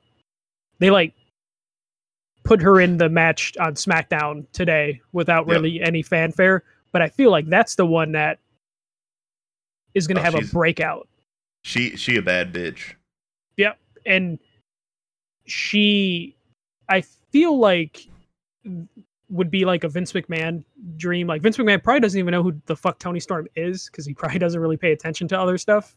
they 0.79 0.91
like 0.91 1.13
put 2.49 2.63
her 2.63 2.81
in 2.81 2.97
the 2.97 3.11
match 3.11 3.55
on 3.59 3.75
SmackDown 3.75 4.47
today 4.53 5.03
without 5.13 5.47
really 5.47 5.73
yep. 5.73 5.87
any 5.87 6.03
fanfare. 6.03 6.65
But 6.93 7.03
I 7.03 7.11
feel 7.11 7.31
like 7.31 7.47
that's 7.47 7.75
the 7.75 7.85
one 7.85 8.13
that 8.13 8.39
is 9.95 10.07
going 10.07 10.17
to 10.17 10.23
oh, 10.23 10.25
have 10.25 10.35
a 10.35 10.47
breakout. 10.47 11.07
She 11.63 11.95
she 11.97 12.17
a 12.17 12.23
bad 12.23 12.55
bitch. 12.55 12.95
Yep, 13.59 13.79
and 14.07 14.39
she, 15.45 16.37
I 16.89 17.03
feel 17.03 17.59
like 17.59 18.09
would 19.29 19.51
be 19.51 19.67
like 19.67 19.85
a 19.85 19.89
Vince 19.89 20.13
McMahon 20.13 20.65
dream. 20.97 21.27
Like 21.27 21.43
Vince 21.43 21.59
McMahon 21.59 21.83
probably 21.83 22.01
doesn't 22.01 22.19
even 22.19 22.33
know 22.33 22.43
who 22.43 22.59
the 22.65 22.77
fuck 22.77 22.99
Toni 22.99 23.21
Storm 23.21 23.47
is 23.57 23.91
because 23.91 24.07
he 24.07 24.15
probably 24.15 24.39
doesn't 24.39 24.59
really 24.59 24.79
pay 24.79 24.93
attention 24.93 25.29
to 25.29 25.39
other 25.39 25.59
stuff. 25.59 25.97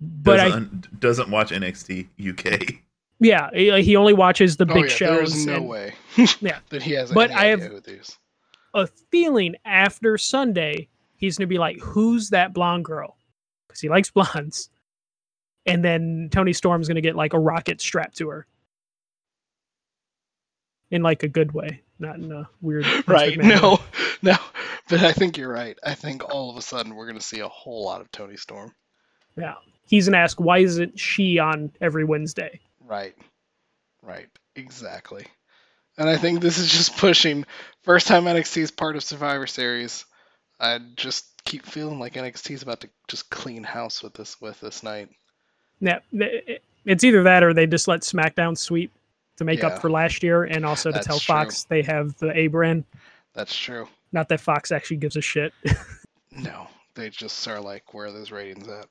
But 0.00 0.38
doesn't, 0.38 0.88
I 0.92 0.96
doesn't 0.98 1.30
watch 1.30 1.50
NXT 1.52 2.08
UK. 2.30 2.80
Yeah, 3.24 3.50
he 3.52 3.96
only 3.96 4.12
watches 4.12 4.56
the 4.56 4.66
oh, 4.68 4.74
big 4.74 4.84
yeah, 4.84 4.90
shows. 4.90 5.32
There's 5.32 5.46
no 5.46 5.54
and, 5.54 5.68
way. 5.68 5.94
yeah, 6.40 6.58
that 6.68 6.82
he 6.82 6.92
has. 6.92 7.12
But 7.12 7.30
I 7.30 7.46
have 7.46 7.62
a 8.74 8.86
feeling 9.10 9.54
after 9.64 10.18
Sunday 10.18 10.88
he's 11.16 11.38
gonna 11.38 11.48
be 11.48 11.58
like, 11.58 11.80
"Who's 11.80 12.30
that 12.30 12.52
blonde 12.52 12.84
girl?" 12.84 13.16
Because 13.66 13.80
he 13.80 13.88
likes 13.88 14.10
blondes. 14.10 14.68
And 15.66 15.82
then 15.82 16.28
Toni 16.30 16.52
Storm's 16.52 16.88
gonna 16.88 17.00
get 17.00 17.16
like 17.16 17.32
a 17.32 17.38
rocket 17.38 17.80
strapped 17.80 18.18
to 18.18 18.28
her, 18.28 18.46
in 20.90 21.02
like 21.02 21.22
a 21.22 21.28
good 21.28 21.52
way, 21.52 21.82
not 21.98 22.16
in 22.16 22.30
a 22.30 22.48
weird. 22.60 22.86
right? 23.08 23.36
No, 23.38 23.78
no. 24.22 24.36
But 24.88 25.02
I 25.02 25.12
think 25.12 25.38
you're 25.38 25.52
right. 25.52 25.78
I 25.82 25.94
think 25.94 26.28
all 26.28 26.50
of 26.50 26.56
a 26.56 26.62
sudden 26.62 26.94
we're 26.94 27.06
gonna 27.06 27.20
see 27.20 27.40
a 27.40 27.48
whole 27.48 27.84
lot 27.84 28.00
of 28.00 28.10
Toni 28.12 28.36
Storm. 28.36 28.74
Yeah, 29.36 29.54
he's 29.86 30.06
gonna 30.06 30.18
ask, 30.18 30.38
"Why 30.38 30.58
isn't 30.58 31.00
she 31.00 31.38
on 31.38 31.72
every 31.80 32.04
Wednesday?" 32.04 32.60
Right. 32.86 33.14
Right. 34.02 34.28
Exactly. 34.56 35.26
And 35.96 36.08
I 36.08 36.16
think 36.16 36.40
this 36.40 36.58
is 36.58 36.70
just 36.70 36.96
pushing 36.96 37.46
first 37.82 38.06
time 38.06 38.24
NXT 38.24 38.58
is 38.58 38.70
part 38.70 38.96
of 38.96 39.04
Survivor 39.04 39.46
Series. 39.46 40.04
I 40.58 40.78
just 40.96 41.26
keep 41.44 41.64
feeling 41.64 41.98
like 41.98 42.14
NXT 42.14 42.52
is 42.52 42.62
about 42.62 42.80
to 42.80 42.90
just 43.08 43.30
clean 43.30 43.62
house 43.62 44.02
with 44.02 44.14
this 44.14 44.40
with 44.40 44.60
this 44.60 44.82
night. 44.82 45.08
Yeah, 45.80 46.00
it's 46.84 47.04
either 47.04 47.24
that 47.24 47.42
or 47.42 47.52
they 47.54 47.66
just 47.66 47.88
let 47.88 48.00
SmackDown 48.00 48.56
sweep 48.56 48.92
to 49.36 49.44
make 49.44 49.60
yeah, 49.60 49.68
up 49.68 49.80
for 49.80 49.90
last 49.90 50.22
year, 50.22 50.44
and 50.44 50.64
also 50.64 50.92
to 50.92 51.00
tell 51.00 51.18
Fox 51.18 51.64
true. 51.64 51.76
they 51.76 51.82
have 51.82 52.16
the 52.18 52.36
A 52.36 52.46
brand. 52.46 52.84
That's 53.34 53.56
true. 53.56 53.88
Not 54.12 54.28
that 54.28 54.40
Fox 54.40 54.70
actually 54.70 54.98
gives 54.98 55.16
a 55.16 55.20
shit. 55.20 55.52
no, 56.30 56.68
they 56.94 57.10
just 57.10 57.46
are 57.48 57.60
like, 57.60 57.92
where 57.92 58.06
are 58.06 58.12
those 58.12 58.30
ratings 58.30 58.68
at? 58.68 58.86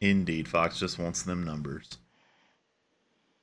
Indeed, 0.00 0.46
Fox 0.46 0.78
just 0.78 0.98
wants 0.98 1.22
them 1.22 1.42
numbers. 1.42 1.98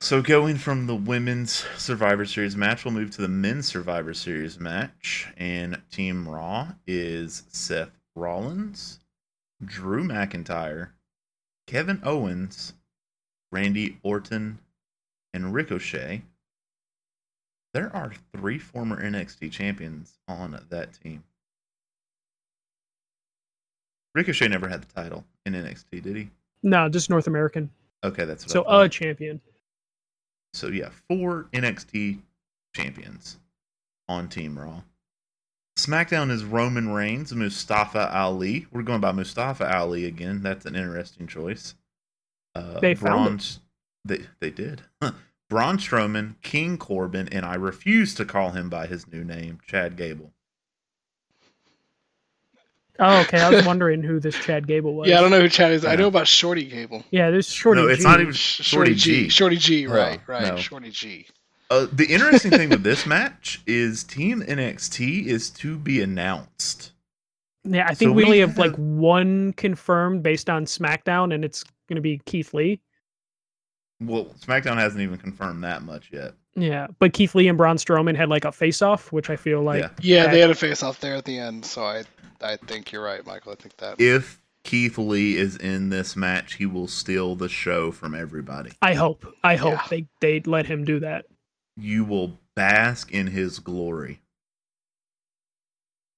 So 0.04 0.20
going 0.20 0.58
from 0.58 0.86
the 0.86 0.94
women's 0.94 1.64
Survivor 1.78 2.26
Series 2.26 2.54
match, 2.54 2.84
we'll 2.84 2.92
move 2.92 3.10
to 3.12 3.22
the 3.22 3.28
men's 3.28 3.68
Survivor 3.68 4.12
Series 4.12 4.60
match. 4.60 5.32
And 5.38 5.80
Team 5.90 6.28
Raw 6.28 6.72
is 6.86 7.44
Seth 7.48 7.98
Rollins, 8.14 9.00
Drew 9.64 10.04
McIntyre, 10.04 10.90
Kevin 11.66 12.02
Owens, 12.04 12.74
Randy 13.50 13.96
Orton, 14.02 14.58
and 15.32 15.54
Ricochet. 15.54 16.20
There 17.72 17.90
are 17.96 18.12
three 18.36 18.58
former 18.58 19.02
NXT 19.02 19.50
champions 19.52 20.18
on 20.28 20.66
that 20.68 21.00
team. 21.02 21.24
Ricochet 24.14 24.48
never 24.48 24.68
had 24.68 24.82
the 24.82 24.92
title 24.92 25.24
in 25.46 25.54
NXT, 25.54 26.02
did 26.02 26.14
he? 26.14 26.30
No, 26.62 26.90
just 26.90 27.08
North 27.08 27.26
American. 27.26 27.70
Okay, 28.04 28.26
that's 28.26 28.44
what 28.44 28.52
So 28.52 28.64
a 28.68 28.86
champion. 28.86 29.40
So 30.54 30.68
yeah, 30.68 30.90
four 31.08 31.48
NXT 31.52 32.20
champions 32.74 33.38
on 34.08 34.28
Team 34.28 34.58
Raw. 34.58 34.82
SmackDown 35.76 36.30
is 36.30 36.44
Roman 36.44 36.90
Reigns, 36.90 37.32
Mustafa 37.34 38.14
Ali. 38.16 38.66
We're 38.70 38.82
going 38.82 39.00
by 39.00 39.12
Mustafa 39.12 39.76
Ali 39.76 40.04
again. 40.04 40.42
That's 40.42 40.66
an 40.66 40.76
interesting 40.76 41.26
choice. 41.26 41.74
Uh, 42.54 42.78
They 42.78 42.94
found 42.94 43.24
Braun, 43.24 43.40
They 44.04 44.26
they 44.40 44.50
did. 44.50 44.82
Braun 45.50 45.78
Strowman, 45.78 46.36
King 46.42 46.78
Corbin, 46.78 47.28
and 47.30 47.44
I 47.44 47.54
refuse 47.56 48.14
to 48.14 48.24
call 48.24 48.50
him 48.50 48.68
by 48.70 48.86
his 48.86 49.06
new 49.08 49.24
name, 49.24 49.58
Chad 49.66 49.96
Gable. 49.96 50.32
Oh, 52.98 53.20
okay. 53.22 53.40
I 53.40 53.50
was 53.50 53.66
wondering 53.66 54.02
who 54.02 54.20
this 54.20 54.36
Chad 54.36 54.66
Gable 54.66 54.94
was. 54.94 55.08
Yeah, 55.08 55.18
I 55.18 55.20
don't 55.20 55.30
know 55.30 55.40
who 55.40 55.48
Chad 55.48 55.72
is. 55.72 55.84
I 55.84 55.92
Yeah. 55.92 55.96
know 56.00 56.08
about 56.08 56.28
Shorty 56.28 56.64
Gable. 56.64 57.04
Yeah, 57.10 57.30
there's 57.30 57.48
Shorty. 57.48 57.80
No, 57.82 57.88
it's 57.88 58.02
G. 58.02 58.08
not 58.08 58.20
even 58.20 58.32
Sh- 58.32 58.60
Shorty 58.62 58.94
G. 58.94 59.28
Shorty 59.28 59.56
G, 59.56 59.86
right, 59.86 60.20
Oh, 60.20 60.32
right. 60.32 60.46
no. 60.54 60.56
Shorty 60.56 60.90
G. 60.90 61.26
Uh, 61.70 61.86
the 61.92 62.04
interesting 62.06 62.50
thing 62.50 62.68
with 62.68 62.82
this 62.82 63.06
match 63.06 63.60
is 63.66 64.04
Team 64.04 64.42
NXT 64.42 65.26
is 65.26 65.50
to 65.50 65.76
be 65.76 66.00
announced. 66.02 66.92
Yeah, 67.64 67.84
I 67.88 67.94
think 67.94 68.10
So 68.10 68.12
we 68.12 68.22
we 68.22 68.24
only 68.26 68.40
have 68.40 68.58
like 68.58 68.74
one 68.76 69.54
confirmed 69.54 70.22
based 70.22 70.50
on 70.50 70.66
SmackDown, 70.66 71.34
and 71.34 71.44
it's 71.44 71.64
going 71.88 71.96
to 71.96 72.02
be 72.02 72.18
Keith 72.26 72.52
Lee. 72.54 72.80
Well, 74.00 74.26
SmackDown 74.40 74.76
hasn't 74.76 75.00
even 75.02 75.16
confirmed 75.18 75.64
that 75.64 75.82
much 75.82 76.10
yet. 76.12 76.34
Yeah, 76.56 76.86
but 77.00 77.12
Keith 77.12 77.34
Lee 77.34 77.48
and 77.48 77.58
Braun 77.58 77.76
Strowman 77.76 78.14
had 78.16 78.28
like 78.28 78.44
a 78.44 78.52
face-off, 78.52 79.10
which 79.12 79.28
I 79.30 79.36
feel 79.36 79.62
like 79.62 79.80
Yeah. 79.82 79.88
Yeah, 80.00 80.22
That- 80.24 80.32
they 80.32 80.40
had 80.40 80.50
a 80.50 80.54
face 80.54 80.82
off 80.82 81.00
there 81.00 81.14
at 81.16 81.24
the 81.24 81.38
end, 81.38 81.64
so 81.64 81.84
I 81.84 82.04
I 82.40 82.56
think 82.56 82.92
you're 82.92 83.02
right, 83.02 83.24
Michael. 83.26 83.52
I 83.52 83.54
think 83.56 83.76
that 83.78 84.00
If 84.00 84.40
Keith 84.64 84.96
Lee 84.98 85.36
is 85.36 85.56
in 85.56 85.88
this 85.90 86.14
match, 86.16 86.54
he 86.54 86.66
will 86.66 86.86
steal 86.88 87.34
the 87.36 87.48
show 87.48 87.90
from 87.90 88.14
everybody. 88.14 88.72
I 88.82 88.94
hope, 88.94 89.26
I 89.42 89.56
hope 89.56 89.72
Yeah. 89.74 89.86
they 89.90 90.06
they 90.20 90.40
let 90.40 90.66
him 90.66 90.84
do 90.84 91.00
that. 91.00 91.26
You 91.76 92.04
will 92.04 92.38
bask 92.54 93.10
in 93.12 93.26
his 93.28 93.58
glory. 93.58 94.20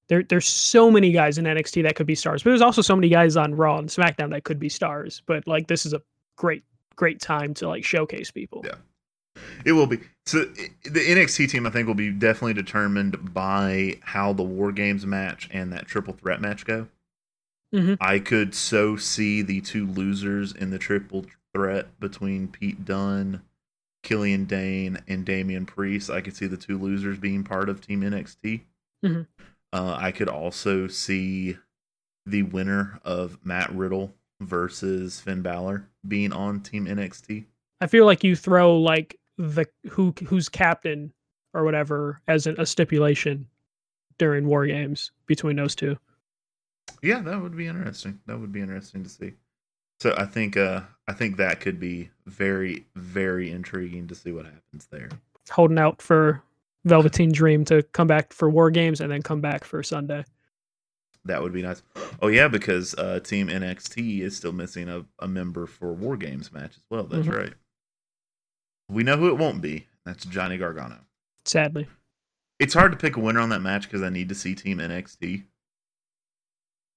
There, 0.09 0.22
there's 0.22 0.46
so 0.46 0.90
many 0.90 1.11
guys 1.12 1.37
in 1.38 1.46
NXT 1.46 1.83
that 1.83 1.96
could 1.96 2.07
be 2.07 2.14
stars, 2.14 2.42
but 2.42 2.51
there's 2.51 2.61
also 2.61 2.83
so 2.83 2.94
many 2.94 3.09
guys 3.09 3.37
on 3.37 3.55
Raw 3.57 3.79
and 3.79 3.88
SmackDown 3.88 4.31
that 4.31 4.44
could 4.44 4.61
be 4.61 4.68
stars. 4.68 5.22
But 5.27 5.46
like, 5.49 5.66
this 5.66 5.85
is 5.85 5.94
a 5.94 6.03
great, 6.37 6.62
great 6.94 7.20
time 7.20 7.55
to 7.55 7.68
like 7.68 7.85
showcase 7.85 8.31
people. 8.31 8.62
Yeah. 8.64 8.75
It 9.64 9.72
will 9.72 9.87
be. 9.87 9.99
So 10.27 10.44
the 10.44 11.01
NXT 11.01 11.49
team, 11.51 11.66
I 11.66 11.70
think, 11.70 11.87
will 11.87 11.94
be 11.94 12.11
definitely 12.11 12.55
determined 12.55 13.33
by 13.33 13.99
how 14.03 14.33
the 14.33 14.42
War 14.42 14.72
Games 14.72 15.07
match 15.07 15.49
and 15.53 15.72
that 15.72 15.87
triple 15.87 16.14
threat 16.14 16.40
match 16.40 16.64
go. 16.64 16.88
Mhm. 17.75 17.96
I 18.01 18.18
could 18.18 18.55
so 18.55 18.96
see 18.96 19.42
the 19.42 19.61
two 19.61 19.87
losers 19.87 20.53
in 20.53 20.70
the 20.70 20.79
triple 20.79 21.27
threat 21.55 21.99
between 22.01 22.49
Pete 22.49 22.85
Dunne, 22.85 23.42
Killian 24.03 24.44
Dain, 24.44 24.99
and 25.09 25.25
Damian 25.25 25.66
Priest. 25.66 26.11
I 26.11 26.20
could 26.20 26.37
see 26.37 26.46
the 26.46 26.57
two 26.57 26.79
losers 26.79 27.18
being 27.18 27.44
part 27.44 27.68
of 27.68 27.81
Team 27.81 28.03
NXT. 28.03 28.62
Mhm. 29.05 29.27
Uh, 29.72 29.96
I 29.99 30.12
could 30.12 30.29
also 30.29 30.87
see 30.87 31.57
the 32.25 32.42
winner 32.42 33.01
of 33.05 33.38
Matt 33.44 33.72
Riddle 33.72 34.14
versus 34.40 35.20
Finn 35.20 35.42
Balor 35.42 35.87
being 36.07 36.33
on 36.33 36.61
Team 36.61 36.87
NXT. 36.87 37.46
I 37.81 37.87
feel 37.87 38.07
like 38.07 38.25
you 38.25 38.37
throw 38.37 38.79
like 38.79 39.18
the 39.38 39.66
who 39.90 40.14
who's 40.27 40.49
captain 40.49 41.12
or 41.55 41.64
whatever 41.64 42.20
as 42.29 42.46
an, 42.46 42.57
a 42.59 42.66
stipulation 42.66 43.46
during 44.18 44.46
War 44.46 44.66
Games 44.66 45.12
between 45.27 45.57
those 45.57 45.75
two. 45.75 45.96
Yeah, 47.03 47.20
that 47.20 47.40
would 47.42 47.57
be 47.57 47.66
interesting. 47.66 48.20
That 48.27 48.38
would 48.40 48.53
be 48.53 48.61
interesting 48.61 49.03
to 49.03 49.09
see. 49.11 49.33
So 50.01 50.14
I 50.16 50.25
think 50.27 50.57
uh 50.57 50.83
I 51.09 51.12
think 51.12 51.37
that 51.37 51.61
could 51.61 51.79
be 51.81 52.11
very 52.27 52.87
very 52.94 53.51
intriguing 53.51 54.07
to 54.09 54.14
see 54.14 54.33
what 54.33 54.46
happens 54.46 54.87
there. 54.90 55.09
Holding 55.51 55.79
out 55.79 56.01
for 56.03 56.42
Velveteen 56.85 57.33
Dream 57.33 57.64
to 57.66 57.83
come 57.83 58.07
back 58.07 58.33
for 58.33 58.49
War 58.49 58.70
Games 58.70 59.01
and 59.01 59.11
then 59.11 59.22
come 59.22 59.40
back 59.40 59.64
for 59.64 59.83
Sunday. 59.83 60.25
That 61.25 61.42
would 61.42 61.53
be 61.53 61.62
nice. 61.62 61.83
Oh 62.22 62.29
yeah, 62.29 62.46
because 62.49 62.94
uh 62.94 63.20
Team 63.20 63.49
NXT 63.49 64.20
is 64.20 64.37
still 64.37 64.53
missing 64.53 64.88
a, 64.88 65.05
a 65.18 65.27
member 65.29 65.66
for 65.66 65.92
War 65.92 66.16
Games 66.16 66.53
match 66.53 66.77
as 66.77 66.83
well. 66.90 67.05
That's 67.05 67.27
Mhm. 67.27 67.37
right. 67.37 67.55
We 68.88 69.03
know 69.03 69.16
who 69.16 69.29
it 69.29 69.38
won't 69.38 69.61
be. 69.61 69.87
That's 70.05 70.25
Johnny 70.25 70.59
Gargano. 70.59 70.99
Sadly, 71.44 71.87
It's 72.59 72.75
hard 72.75 72.92
to 72.92 72.99
pick 72.99 73.16
a 73.16 73.20
winner 73.20 73.40
on 73.40 73.51
that 73.51 73.61
match 73.61 73.83
because 73.85 74.03
I 74.03 74.09
need 74.09 74.29
to 74.29 74.35
see 74.35 74.55
Team 74.55 74.79
NXT. 74.79 75.44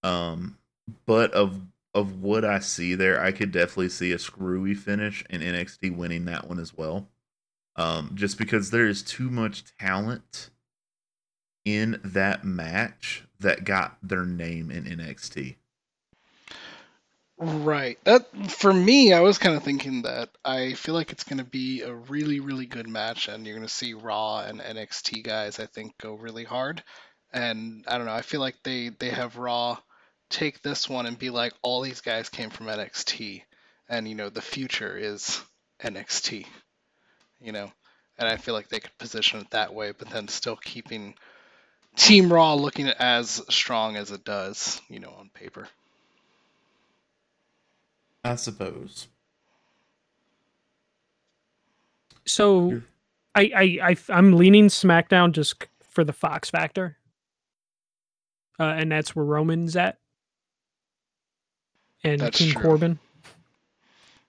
Um, 0.03 0.57
but 1.05 1.31
of 1.33 1.61
of 1.95 2.21
what 2.21 2.45
I 2.45 2.59
see 2.59 2.93
there, 2.95 3.21
I 3.21 3.31
could 3.31 3.51
definitely 3.51 3.89
see 3.89 4.11
a 4.11 4.19
screwy 4.19 4.75
finish 4.75 5.23
and 5.29 5.41
NXT 5.41 5.95
winning 5.95 6.25
that 6.25 6.47
one 6.47 6.59
as 6.59 6.77
well. 6.77 7.07
Um, 7.75 8.11
just 8.13 8.37
because 8.37 8.69
there 8.69 8.87
is 8.87 9.01
too 9.01 9.29
much 9.29 9.63
talent 9.79 10.51
in 11.65 11.99
that 12.03 12.43
match 12.43 13.23
that 13.39 13.63
got 13.63 13.97
their 14.03 14.25
name 14.25 14.69
in 14.69 14.83
NXT. 14.85 15.55
Right. 17.39 17.97
That 18.03 18.51
for 18.51 18.73
me, 18.73 19.13
I 19.13 19.21
was 19.21 19.37
kind 19.37 19.55
of 19.55 19.63
thinking 19.63 20.01
that 20.03 20.29
I 20.43 20.73
feel 20.73 20.93
like 20.93 21.11
it's 21.13 21.23
going 21.23 21.37
to 21.39 21.45
be 21.45 21.81
a 21.81 21.93
really, 21.93 22.41
really 22.41 22.65
good 22.65 22.87
match, 22.87 23.29
and 23.29 23.45
you're 23.45 23.55
going 23.55 23.67
to 23.67 23.73
see 23.73 23.93
Raw 23.93 24.41
and 24.41 24.59
NXT 24.59 25.23
guys, 25.23 25.59
I 25.59 25.65
think, 25.65 25.97
go 25.97 26.15
really 26.15 26.43
hard. 26.43 26.83
And 27.31 27.85
I 27.87 27.97
don't 27.97 28.07
know. 28.07 28.13
I 28.13 28.23
feel 28.23 28.41
like 28.41 28.57
they 28.63 28.89
they 28.89 29.09
have 29.09 29.37
Raw 29.37 29.77
take 30.29 30.61
this 30.61 30.89
one 30.89 31.05
and 31.05 31.17
be 31.17 31.29
like, 31.29 31.53
all 31.61 31.81
these 31.81 32.01
guys 32.01 32.29
came 32.29 32.49
from 32.49 32.67
NXT, 32.67 33.43
and 33.89 34.07
you 34.07 34.15
know 34.15 34.29
the 34.29 34.41
future 34.41 34.97
is 34.97 35.41
NXT. 35.81 36.45
You 37.41 37.53
know, 37.53 37.71
and 38.17 38.27
I 38.29 38.37
feel 38.37 38.53
like 38.53 38.69
they 38.69 38.81
could 38.81 38.97
position 38.97 39.39
it 39.41 39.51
that 39.51 39.73
way, 39.73 39.93
but 39.97 40.09
then 40.09 40.27
still 40.27 40.57
keeping 40.57 41.15
Team 41.95 42.33
Raw 42.33 42.55
looking 42.55 42.87
as 42.89 43.41
strong 43.49 43.97
as 43.97 44.11
it 44.11 44.25
does, 44.25 44.81
you 44.89 44.99
know, 44.99 45.11
on 45.19 45.29
paper. 45.33 45.69
I 48.23 48.35
suppose. 48.35 49.07
so 52.29 52.81
I, 53.35 53.51
I 53.55 53.79
I 53.89 53.97
I'm 54.09 54.33
leaning 54.33 54.67
SmackDown 54.67 55.31
just 55.31 55.65
for 55.89 56.03
the 56.03 56.13
Fox 56.13 56.49
factor, 56.49 56.97
uh, 58.59 58.63
and 58.63 58.91
that's 58.91 59.15
where 59.15 59.25
Roman's 59.25 59.75
at, 59.75 59.97
and 62.03 62.21
That's 62.21 62.37
King 62.37 62.51
true. 62.51 62.61
Corbin. 62.61 62.99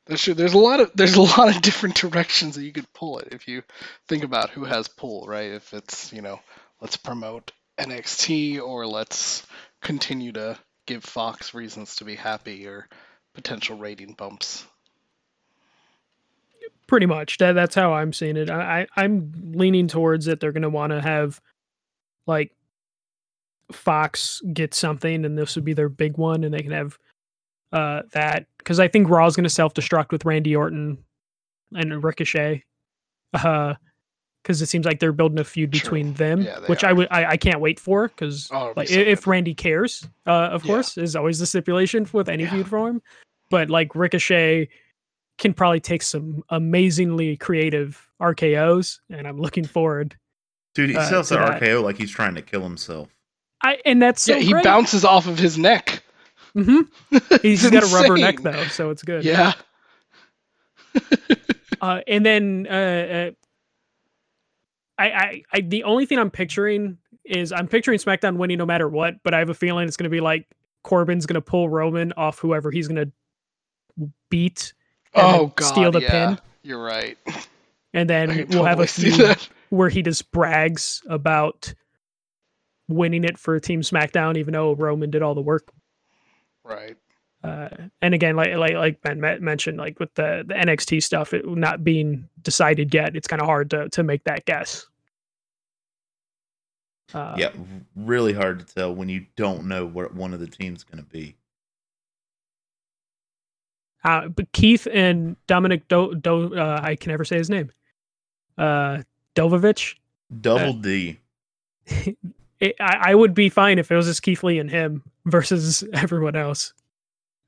That's 0.07 0.23
true. 0.23 0.35
There's 0.35 0.55
a 0.55 0.59
lot 0.59 0.81
of 0.81 0.91
there's 0.95 1.17
a 1.17 1.23
lot 1.23 1.55
of 1.55 1.63
different 1.63 1.95
directions 1.95 2.57
that 2.57 2.65
you 2.65 2.73
could 2.73 2.91
pull 2.93 3.19
it 3.19 3.29
if 3.33 3.47
you 3.47 3.63
think 4.09 4.25
about 4.25 4.51
who 4.51 4.65
has 4.65 4.89
pull, 4.89 5.27
right? 5.27 5.53
If 5.53 5.73
it's 5.75 6.13
you 6.13 6.23
know 6.23 6.41
let's 6.81 6.97
promote 6.97 7.53
NXT 7.79 8.61
or 8.61 8.87
let's 8.87 9.47
continue 9.83 10.33
to 10.33 10.59
give 10.87 11.05
Fox 11.05 11.55
reasons 11.55 11.97
to 11.97 12.05
be 12.05 12.15
happy 12.17 12.67
or 12.67 12.89
potential 13.35 13.77
rating 13.77 14.15
bumps. 14.15 14.67
Pretty 16.87 17.07
much. 17.07 17.39
That 17.39 17.53
that's 17.53 17.75
how 17.75 17.93
I'm 17.93 18.13
seeing 18.13 18.37
it. 18.37 18.51
I, 18.51 18.81
I 18.81 18.87
I'm 19.03 19.33
leaning 19.53 19.87
towards 19.87 20.27
that 20.27 20.41
they're 20.41 20.53
gonna 20.53 20.69
want 20.69 20.93
to 20.93 21.01
have 21.01 21.41
like 22.27 22.53
Fox 23.71 24.43
get 24.53 24.75
something, 24.75 25.25
and 25.25 25.39
this 25.39 25.55
would 25.55 25.65
be 25.65 25.73
their 25.73 25.89
big 25.89 26.19
one, 26.19 26.43
and 26.45 26.53
they 26.53 26.63
can 26.63 26.73
have 26.73 26.99
uh 27.73 28.03
that 28.13 28.47
because 28.59 28.81
I 28.81 28.89
think 28.89 29.09
Raw's 29.09 29.37
gonna 29.37 29.49
self 29.49 29.75
destruct 29.75 30.11
with 30.11 30.25
Randy 30.25 30.57
Orton 30.57 30.99
and 31.73 32.03
Ricochet, 32.03 32.65
uh, 33.35 33.75
because 34.43 34.63
it 34.63 34.67
seems 34.67 34.87
like 34.87 35.01
they're 35.01 35.13
building 35.13 35.39
a 35.39 35.45
feud 35.45 35.71
True. 35.71 35.81
between 35.81 36.15
them, 36.15 36.43
Yeah, 36.43 36.59
they 36.61 36.67
which 36.67 36.85
I 36.85 36.93
would 36.93 37.09
I, 37.11 37.25
I 37.33 37.37
can't 37.37 37.61
wait 37.61 37.79
for 37.81 38.09
because 38.09 38.49
Oh, 38.53 38.73
like 38.77 38.89
so 38.89 38.99
if 39.01 39.25
good. 39.25 39.31
Randy 39.31 39.55
cares, 39.55 40.07
uh, 40.27 40.31
of 40.31 40.63
Yeah. 40.63 40.67
course, 40.69 40.97
is 40.99 41.17
always 41.17 41.39
the 41.39 41.47
stipulation 41.47 42.09
with 42.13 42.29
any 42.29 42.45
Yeah. 42.45 42.51
feud 42.51 42.69
for 42.69 42.89
him, 42.89 43.03
but 43.51 43.71
like 43.71 43.95
Ricochet 43.95 44.69
can 45.39 45.55
probably 45.55 45.81
take 45.81 46.03
some 46.03 46.43
amazingly 46.51 47.37
creative 47.37 48.07
RKO's, 48.21 49.01
and 49.11 49.27
I'm 49.27 49.39
looking 49.41 49.65
forward. 49.65 50.17
Dude, 50.75 50.91
he 50.91 50.97
Uh, 50.97 51.09
sells 51.09 51.29
to 51.29 51.35
the 51.35 51.41
that. 51.41 51.61
RKO 51.63 51.83
like 51.83 51.97
he's 51.97 52.11
trying 52.11 52.35
to 52.35 52.43
kill 52.43 52.63
himself. 52.63 53.09
I 53.63 53.79
and 53.85 54.01
that's 54.01 54.23
so 54.23 54.35
yeah, 54.35 54.41
he 54.41 54.53
great. 54.53 54.65
bounces 54.65 55.05
off 55.05 55.27
of 55.27 55.39
his 55.39 55.59
neck. 55.59 56.03
hmm 56.55 56.81
He's 57.43 57.65
It's 57.65 57.71
got 57.71 57.83
a 57.83 57.95
rubber 57.95 58.17
neck 58.17 58.41
though, 58.41 58.65
so 58.69 58.91
it's 58.91 59.03
good. 59.03 59.25
Yeah. 59.25 59.53
Uh, 61.83 62.03
and 62.07 62.27
then 62.27 62.67
uh, 62.69 62.75
uh, 62.75 63.31
I, 65.01 65.07
I, 65.07 65.43
I, 65.55 65.61
the 65.63 65.85
only 65.85 66.05
thing 66.05 66.19
I'm 66.19 66.31
picturing 66.31 66.99
is 67.25 67.53
I'm 67.53 67.69
picturing 67.69 67.99
SmackDown 67.99 68.37
winning 68.37 68.59
no 68.59 68.67
matter 68.67 68.87
what, 68.87 69.23
but 69.23 69.33
I 69.33 69.39
have 69.39 69.49
a 69.49 69.55
feeling 69.55 69.89
it's 69.89 69.97
going 69.97 70.05
to 70.05 70.11
be 70.11 70.21
like 70.21 70.47
Corbin's 70.83 71.25
going 71.25 71.35
to 71.37 71.41
pull 71.41 71.71
Roman 71.71 72.13
off 72.19 72.39
whoever 72.39 72.71
he's 72.71 72.87
going 72.87 73.11
to 73.99 74.11
beat, 74.29 74.75
and 75.15 75.25
oh 75.25 75.53
God. 75.57 75.67
steal 75.67 75.91
the 75.91 76.03
yeah. 76.03 76.35
pin. 76.35 76.39
You're 76.63 76.83
right. 76.83 77.17
and 77.95 78.11
then 78.11 78.47
we'll 78.51 78.65
have 78.65 78.81
a 78.81 78.87
totally 78.87 79.17
feud 79.17 79.49
where 79.71 79.89
he 79.89 80.03
just 80.03 80.31
brags 80.33 81.03
about 81.09 81.73
winning 82.89 83.25
it 83.25 83.39
for 83.39 83.59
Team 83.59 83.81
SmackDown, 83.81 84.37
even 84.37 84.53
though 84.53 84.75
Roman 84.75 85.11
did 85.11 85.23
all 85.23 85.35
the 85.35 85.41
work. 85.41 85.73
Right. 86.63 86.97
Uh, 87.43 87.69
and 88.03 88.13
again, 88.13 88.37
like 88.37 88.55
like 88.55 88.75
like 88.75 89.01
Ben 89.01 89.19
mentioned, 89.19 89.79
like 89.79 89.99
with 89.99 90.13
the 90.15 90.45
the 90.47 90.53
NXT 90.53 91.03
stuff, 91.03 91.33
it 91.33 91.49
not 91.49 91.83
being 91.83 92.29
decided 92.43 92.93
yet, 92.93 93.17
it's 93.17 93.27
kind 93.27 93.41
of 93.41 93.47
hard 93.47 93.71
to 93.71 93.89
to 93.91 94.03
make 94.03 94.25
that 94.25 94.45
guess. 94.45 94.87
Uh, 97.15 97.35
yeah, 97.37 97.51
really 97.97 98.33
hard 98.33 98.59
to 98.61 98.65
tell 98.75 98.95
when 98.95 99.09
you 99.09 99.27
don't 99.37 99.67
know 99.67 99.87
what 99.87 100.15
one 100.15 100.33
of 100.33 100.41
the 100.41 100.47
teams 100.47 100.85
going 100.85 101.03
to 101.03 101.09
be. 101.11 101.37
Uh, 104.03 104.29
but 104.29 104.51
Keith 104.53 104.87
and 104.93 105.37
Dominik 105.47 105.83
Do, 105.89 106.15
Do 106.15 106.55
uh, 106.57 106.81
I 106.83 106.97
can 106.97 107.11
never 107.11 107.25
say 107.25 107.37
his 107.37 107.51
name. 107.51 107.71
Uh, 108.57 109.03
Dovovich. 109.35 109.97
Double 110.41 110.73
D. 110.75 111.19
It, 112.61 112.77
I, 112.79 113.13
I 113.13 113.15
would 113.15 113.33
be 113.33 113.49
fine 113.49 113.79
if 113.79 113.91
it 113.91 113.97
was 113.97 114.05
just 114.05 114.23
Keith 114.23 114.43
Lee 114.45 114.59
and 114.59 114.71
him 114.71 115.03
versus 115.25 115.83
everyone 115.95 116.37
else. 116.37 116.75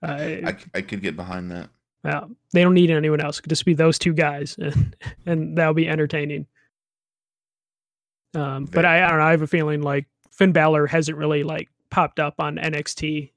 Uh, 0.02 0.16
I, 0.46 0.56
I 0.74 0.80
could 0.80 1.02
get 1.02 1.16
behind 1.16 1.50
that. 1.50 1.68
well, 2.02 2.30
they 2.54 2.62
don't 2.62 2.72
need 2.72 2.90
anyone 2.90 3.20
else. 3.20 3.38
It 3.38 3.42
could 3.42 3.50
just 3.50 3.66
be 3.66 3.74
those 3.74 3.98
two 3.98 4.14
guys, 4.14 4.56
and, 4.58 4.96
and 5.26 5.56
that'll 5.56 5.74
be 5.74 5.86
entertaining. 5.86 6.46
Um, 8.34 8.64
but 8.64 8.84
I, 8.84 9.04
I 9.04 9.08
don't 9.08 9.18
know. 9.18 9.24
I 9.24 9.30
have 9.32 9.42
a 9.42 9.46
feeling 9.46 9.82
like 9.82 10.06
Finn 10.30 10.52
Balor 10.52 10.86
hasn't 10.86 11.18
really 11.18 11.42
like 11.42 11.68
popped 11.90 12.18
up 12.18 12.34
on 12.38 12.56
NXT, 12.56 13.30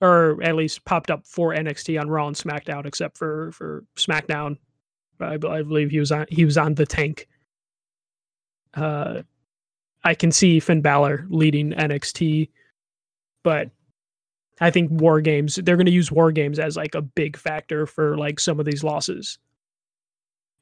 or 0.00 0.42
at 0.42 0.54
least 0.54 0.84
popped 0.84 1.10
up 1.10 1.26
for 1.26 1.54
NXT 1.54 2.00
on 2.00 2.08
Raw 2.08 2.26
and 2.26 2.36
SmackDown, 2.36 2.86
except 2.86 3.16
for 3.16 3.52
for 3.52 3.84
SmackDown. 3.96 4.58
I, 5.20 5.34
I 5.34 5.62
believe 5.62 5.90
he 5.90 6.00
was 6.00 6.12
on 6.12 6.26
he 6.28 6.44
was 6.44 6.58
on 6.58 6.74
the 6.74 6.86
tank. 6.86 7.28
Uh, 8.74 9.22
I 10.02 10.14
can 10.14 10.32
see 10.32 10.60
Finn 10.60 10.82
Balor 10.82 11.26
leading 11.30 11.72
NXT, 11.72 12.50
but 13.42 13.70
I 14.60 14.70
think 14.70 14.90
War 14.90 15.20
Games 15.20 15.56
they're 15.56 15.76
going 15.76 15.86
to 15.86 15.92
use 15.92 16.12
War 16.12 16.30
Games 16.32 16.58
as 16.58 16.76
like 16.76 16.94
a 16.94 17.02
big 17.02 17.36
factor 17.36 17.86
for 17.86 18.16
like 18.18 18.38
some 18.38 18.60
of 18.60 18.66
these 18.66 18.84
losses. 18.84 19.38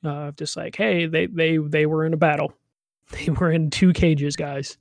Uh, 0.05 0.31
just 0.33 0.57
like 0.57 0.77
hey, 0.77 1.07
they 1.07 1.27
they 1.27 1.57
they 1.57 1.87
were 1.87 2.05
in 2.05 2.15
a 2.15 2.17
battle, 2.17 2.55
they 3.27 3.31
were 3.31 3.51
in 3.53 3.71
two 3.71 3.93
cages, 3.93 4.37
guys. 4.37 4.77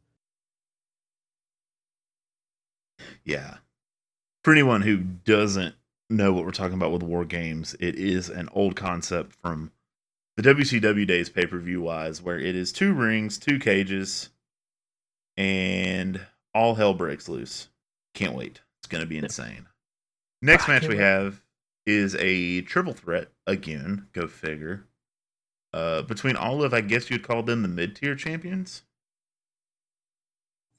Yeah. 3.23 3.57
For 4.43 4.51
anyone 4.51 4.81
who 4.81 4.97
doesn't 4.97 5.75
know 6.09 6.33
what 6.33 6.45
we're 6.45 6.51
talking 6.51 6.75
about 6.75 6.91
with 6.91 7.03
War 7.03 7.25
Games, 7.25 7.75
it 7.79 7.95
is 7.95 8.29
an 8.29 8.49
old 8.53 8.75
concept 8.75 9.35
from 9.35 9.71
the 10.37 10.43
WCW 10.43 11.05
days 11.05 11.29
pay 11.29 11.45
per 11.45 11.59
view 11.59 11.81
wise, 11.81 12.21
where 12.21 12.39
it 12.39 12.55
is 12.55 12.71
two 12.71 12.93
rings, 12.93 13.37
two 13.37 13.59
cages, 13.59 14.29
and 15.37 16.21
all 16.53 16.75
hell 16.75 16.93
breaks 16.93 17.29
loose. 17.29 17.69
Can't 18.13 18.33
wait. 18.35 18.61
It's 18.79 18.87
going 18.87 19.01
to 19.03 19.07
be 19.07 19.17
insane. 19.17 19.67
Next 20.41 20.67
Ah, 20.67 20.71
match 20.73 20.87
we 20.87 20.95
wait. 20.95 20.99
have 20.99 21.43
is 21.85 22.15
a 22.15 22.61
triple 22.61 22.93
threat 22.93 23.29
again. 23.45 24.07
Go 24.13 24.27
figure. 24.27 24.85
Uh, 25.73 26.01
between 26.01 26.35
all 26.35 26.63
of, 26.63 26.73
I 26.73 26.81
guess 26.81 27.09
you'd 27.09 27.23
call 27.23 27.43
them 27.43 27.61
the 27.61 27.67
mid 27.67 27.95
tier 27.95 28.15
champions. 28.15 28.83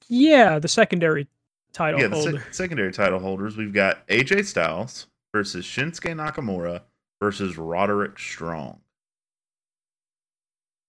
Yeah, 0.07 0.59
the 0.59 0.67
secondary 0.67 1.27
title 1.71 1.99
yeah, 1.99 2.07
the 2.07 2.15
holder. 2.15 2.39
sec- 2.39 2.53
secondary 2.53 2.91
title 2.91 3.19
holders. 3.19 3.57
We've 3.57 3.73
got 3.73 4.07
AJ 4.07 4.45
Styles 4.45 5.07
versus 5.33 5.65
Shinsuke 5.65 6.13
Nakamura 6.13 6.81
versus 7.21 7.57
Roderick 7.57 8.19
Strong. 8.19 8.81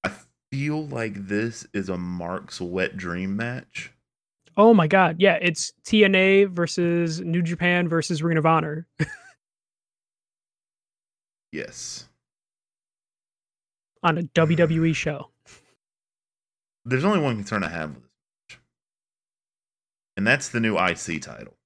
I 0.05 0.11
feel 0.53 0.87
like 0.87 1.27
this 1.29 1.67
is 1.73 1.89
a 1.89 1.97
Mark's 1.97 2.61
wet 2.61 2.97
dream 2.97 3.37
match. 3.37 3.93
Oh 4.57 4.75
my 4.75 4.87
god, 4.87 5.17
yeah, 5.19 5.39
it's 5.41 5.73
TNA 5.85 6.51
versus 6.51 7.21
New 7.21 7.43
Japan 7.43 7.89
versus 7.89 8.23
Ring 8.23 8.39
of 8.39 8.47
Honor. 8.47 8.87
Yes. 11.55 12.09
On 14.05 14.19
a 14.19 14.23
WWE 14.23 14.95
show. 14.95 15.31
There's 16.85 17.05
only 17.05 17.21
one 17.21 17.37
concern 17.37 17.65
I 17.65 17.71
have 17.71 17.95
with 17.95 18.03
this 18.03 18.11
match. 18.51 18.61
And 20.17 20.27
that's 20.27 20.51
the 20.51 20.61
new 20.61 20.79
IC 20.79 21.23
title. 21.23 21.57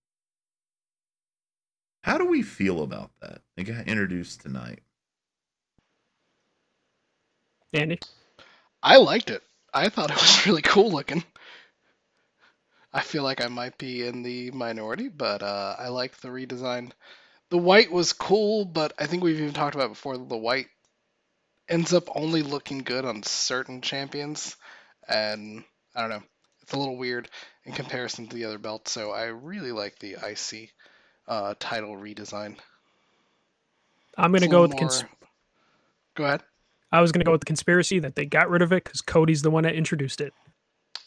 How 2.05 2.17
do 2.17 2.25
we 2.25 2.43
feel 2.43 2.83
about 2.83 3.11
that? 3.21 3.43
It 3.57 3.65
got 3.65 3.89
introduced 3.89 4.41
tonight. 4.41 4.79
Andy, 7.75 7.99
I 8.83 8.97
liked 8.97 9.29
it. 9.29 9.43
I 9.75 9.89
thought 9.89 10.11
it 10.11 10.17
was 10.17 10.47
really 10.47 10.63
cool 10.63 10.91
looking. 10.91 11.25
I 12.93 13.03
feel 13.03 13.23
like 13.25 13.45
I 13.45 13.49
might 13.49 13.77
be 13.77 14.07
in 14.07 14.23
the 14.23 14.51
minority, 14.53 15.09
but 15.09 15.43
uh, 15.43 15.77
I 15.79 15.89
like 15.89 16.17
the 16.19 16.29
redesign. 16.29 16.93
The 17.51 17.59
white 17.59 17.91
was 17.91 18.13
cool, 18.13 18.65
but 18.65 18.95
I 18.99 19.07
think 19.07 19.23
we've 19.23 19.41
even 19.41 19.53
talked 19.53 19.75
about 19.75 19.91
before 19.91 20.17
the 20.17 20.37
white 20.37 20.69
ends 21.69 21.93
up 21.93 22.09
only 22.17 22.43
looking 22.43 22.79
good 22.79 23.05
on 23.05 23.23
certain 23.23 23.81
champions, 23.81 24.57
and 25.09 25.65
I 25.95 26.01
don't 26.01 26.11
know, 26.11 26.23
it's 26.63 26.73
a 26.73 26.79
little 26.79 26.97
weird 26.97 27.29
in 27.65 27.73
comparison 27.73 28.27
to 28.29 28.37
the 28.37 28.45
other 28.47 28.59
belts. 28.59 28.93
So 28.93 29.11
I 29.11 29.25
really 29.27 29.73
like 29.73 29.99
the 29.99 30.17
IC 30.23 30.71
uh, 31.27 31.55
title 31.59 31.97
redesign. 31.97 32.57
I'm 34.17 34.33
gonna 34.33 34.49
go 34.49 34.63
with 34.63 34.77
cons- 34.77 35.03
more- 35.03 35.11
Go 36.15 36.25
ahead. 36.25 36.43
I 36.91 37.01
was 37.01 37.13
gonna 37.13 37.25
go 37.25 37.33
with 37.33 37.43
the 37.43 37.47
conspiracy 37.47 37.99
that 38.01 38.17
they 38.17 38.25
got 38.27 38.49
rid 38.51 38.63
of 38.63 38.73
it 38.73 38.83
because 38.85 39.03
Cody's 39.03 39.43
the 39.43 39.51
one 39.51 39.65
that 39.65 39.75
introduced 39.75 40.21
it. 40.21 40.33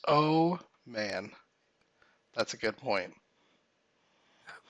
Oh 0.08 0.60
man, 0.86 1.32
that's 2.36 2.54
a 2.54 2.58
good 2.58 2.78
point. 2.78 3.13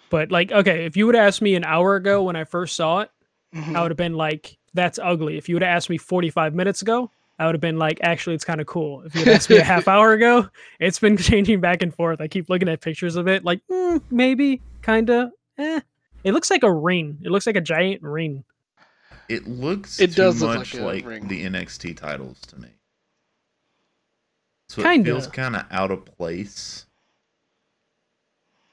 But 0.10 0.32
like, 0.32 0.52
okay, 0.52 0.86
if 0.86 0.98
you 0.98 1.06
would 1.06 1.16
have 1.16 1.28
asked 1.28 1.42
me 1.42 1.56
an 1.56 1.64
hour 1.64 1.96
ago 1.96 2.24
when 2.24 2.36
I 2.36 2.44
first 2.44 2.76
saw 2.76 3.00
it, 3.02 3.12
Mhm. 3.54 3.76
I 3.78 3.82
would 3.82 3.92
have 3.92 3.98
been 3.98 4.16
like, 4.16 4.58
"That's 4.74 5.00
ugly." 5.00 5.38
If 5.38 5.50
you 5.50 5.56
would 5.56 5.64
have 5.64 5.76
asked 5.76 5.90
me 5.90 5.98
45 5.98 6.54
minutes 6.54 6.82
ago, 6.82 7.12
I 7.40 7.46
would 7.46 7.56
have 7.56 7.62
been 7.62 7.78
like, 7.78 8.00
"Actually, 8.04 8.36
it's 8.36 8.46
kind 8.46 8.62
of 8.62 8.68
cool." 8.68 9.02
If 9.02 9.16
you 9.16 9.24
had 9.26 9.36
asked 9.36 9.50
me 9.50 9.58
a 9.58 9.64
half 9.64 9.88
hour 9.88 10.14
ago, 10.14 10.50
it's 10.80 11.00
been 11.00 11.18
changing 11.30 11.60
back 11.62 11.82
and 11.82 11.94
forth. 11.94 12.22
I 12.22 12.28
keep 12.28 12.50
looking 12.50 12.70
at 12.70 12.82
pictures 12.82 13.16
of 13.16 13.28
it, 13.28 13.44
like 13.44 13.62
mm, 13.72 14.02
maybe, 14.10 14.62
kinda, 14.82 15.32
eh. 15.58 15.82
It 16.24 16.34
looks 16.34 16.52
like 16.52 16.64
a 16.64 16.72
ring. 16.72 17.18
It 17.24 17.32
looks 17.32 17.48
like 17.48 17.56
a 17.56 17.62
giant 17.62 18.04
ring. 18.04 18.44
It 19.28 19.48
looks 19.48 20.00
It 20.00 20.08
too 20.08 20.16
does 20.16 20.42
look 20.42 20.58
much 20.58 20.74
like 20.76 21.06
like, 21.06 21.28
the 21.28 21.44
NXT 21.46 21.96
titles 21.98 22.40
to 22.42 22.60
me. 22.60 22.68
So 24.70 24.84
Kinda. 24.84 25.02
it 25.02 25.14
feels 25.14 25.28
kind 25.28 25.56
of 25.56 25.66
out 25.72 25.92
of 25.92 26.06
place. 26.06 26.86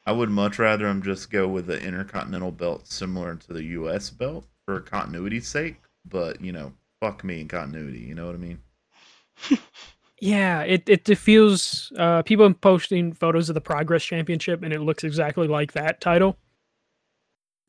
I 0.06 0.12
would 0.12 0.30
much 0.30 0.58
rather 0.58 0.86
them 0.86 1.02
just 1.02 1.30
go 1.30 1.46
with 1.48 1.66
the 1.66 1.80
Intercontinental 1.80 2.52
belt 2.52 2.86
similar 2.86 3.36
to 3.36 3.52
the 3.52 3.62
US 3.64 4.10
belt 4.10 4.46
for 4.64 4.80
continuity's 4.80 5.46
sake, 5.46 5.80
but 6.08 6.40
you 6.40 6.52
know, 6.52 6.72
fuck 7.00 7.24
me 7.24 7.40
in 7.40 7.48
continuity, 7.48 8.00
you 8.00 8.14
know 8.14 8.26
what 8.26 8.34
I 8.34 8.38
mean? 8.38 8.58
Yeah, 10.20 10.62
it 10.62 10.88
it, 10.88 11.16
feels. 11.16 11.92
Uh, 11.96 12.22
people 12.22 12.44
are 12.46 12.54
posting 12.54 13.12
photos 13.12 13.48
of 13.48 13.54
the 13.54 13.60
Progress 13.60 14.02
Championship, 14.02 14.62
and 14.62 14.72
it 14.72 14.80
looks 14.80 15.04
exactly 15.04 15.46
like 15.46 15.72
that 15.72 16.00
title. 16.00 16.36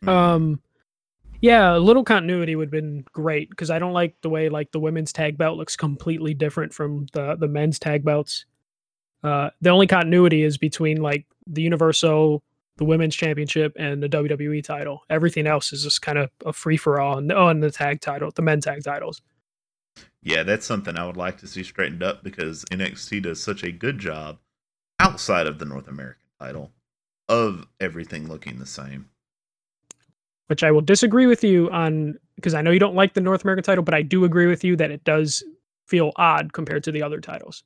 Mhm. 0.04 0.10
Um, 0.10 0.62
yeah, 1.42 1.76
a 1.76 1.80
little 1.80 2.04
continuity 2.04 2.56
would 2.56 2.68
have 2.68 2.72
been 2.72 3.06
great 3.14 3.50
because 3.50 3.70
I 3.70 3.80
don't 3.80 3.94
like 3.94 4.16
the 4.22 4.30
way 4.30 4.50
like 4.50 4.72
the 4.72 4.80
women's 4.80 5.14
tag 5.14 5.38
belt 5.38 5.58
looks 5.58 5.76
completely 5.76 6.34
different 6.34 6.74
from 6.74 7.06
the 7.14 7.36
the 7.36 7.48
men's 7.48 7.78
tag 7.78 8.04
belts. 8.04 8.46
Uh, 9.24 9.52
the 9.62 9.70
only 9.70 9.88
continuity 9.88 10.44
is 10.44 10.58
between 10.58 11.02
like 11.02 11.26
the 11.46 11.62
Universal, 11.62 12.42
the 12.80 12.86
women's 12.86 13.16
championship, 13.16 13.74
and 13.78 14.02
the 14.02 14.10
WWE 14.10 14.64
title. 14.64 15.04
Everything 15.10 15.46
else 15.46 15.74
is 15.74 15.84
just 15.84 16.02
kind 16.02 16.18
of 16.18 16.32
a 16.46 16.54
free 16.54 16.78
for 16.78 17.00
all. 17.00 17.18
And 17.18 17.32
oh, 17.32 17.54
the 17.54 17.70
tag 17.70 18.00
title, 18.00 18.32
the 18.34 18.42
men 18.42 18.62
tag 18.62 18.84
titles. 18.84 19.22
Yeah, 20.24 20.44
that's 20.44 20.66
something 20.66 20.98
I 20.98 21.06
would 21.06 21.18
like 21.18 21.38
to 21.40 21.48
see 21.48 21.62
straightened 21.62 22.02
up 22.02 22.24
because 22.24 22.64
NXT 22.72 23.24
does 23.24 23.44
such 23.44 23.64
a 23.64 23.72
good 23.72 24.00
job 24.00 24.38
outside 25.00 25.46
of 25.46 25.60
the 25.60 25.66
North 25.66 25.90
American 25.90 26.26
title 26.40 26.72
of 27.28 27.68
everything 27.80 28.28
looking 28.28 28.60
the 28.60 28.66
same. 28.66 29.10
which 30.50 30.64
I 30.64 30.72
will 30.72 30.82
disagree 30.82 31.28
with 31.28 31.44
you 31.44 31.70
on 31.70 32.18
because 32.36 32.56
I 32.56 32.62
know 32.62 32.72
you 32.72 32.80
don't 32.80 32.96
like 32.96 33.14
the 33.14 33.22
North 33.22 33.44
American 33.44 33.64
title, 33.64 33.84
but 33.84 33.94
I 33.94 34.02
do 34.02 34.26
agree 34.26 34.48
with 34.48 34.64
you 34.64 34.76
that 34.78 34.90
it 34.90 35.04
does 35.04 35.44
feel 35.88 36.12
odd 36.16 36.54
compared 36.54 36.84
to 36.86 36.92
the 36.92 37.04
other 37.04 37.22
titles. 37.22 37.64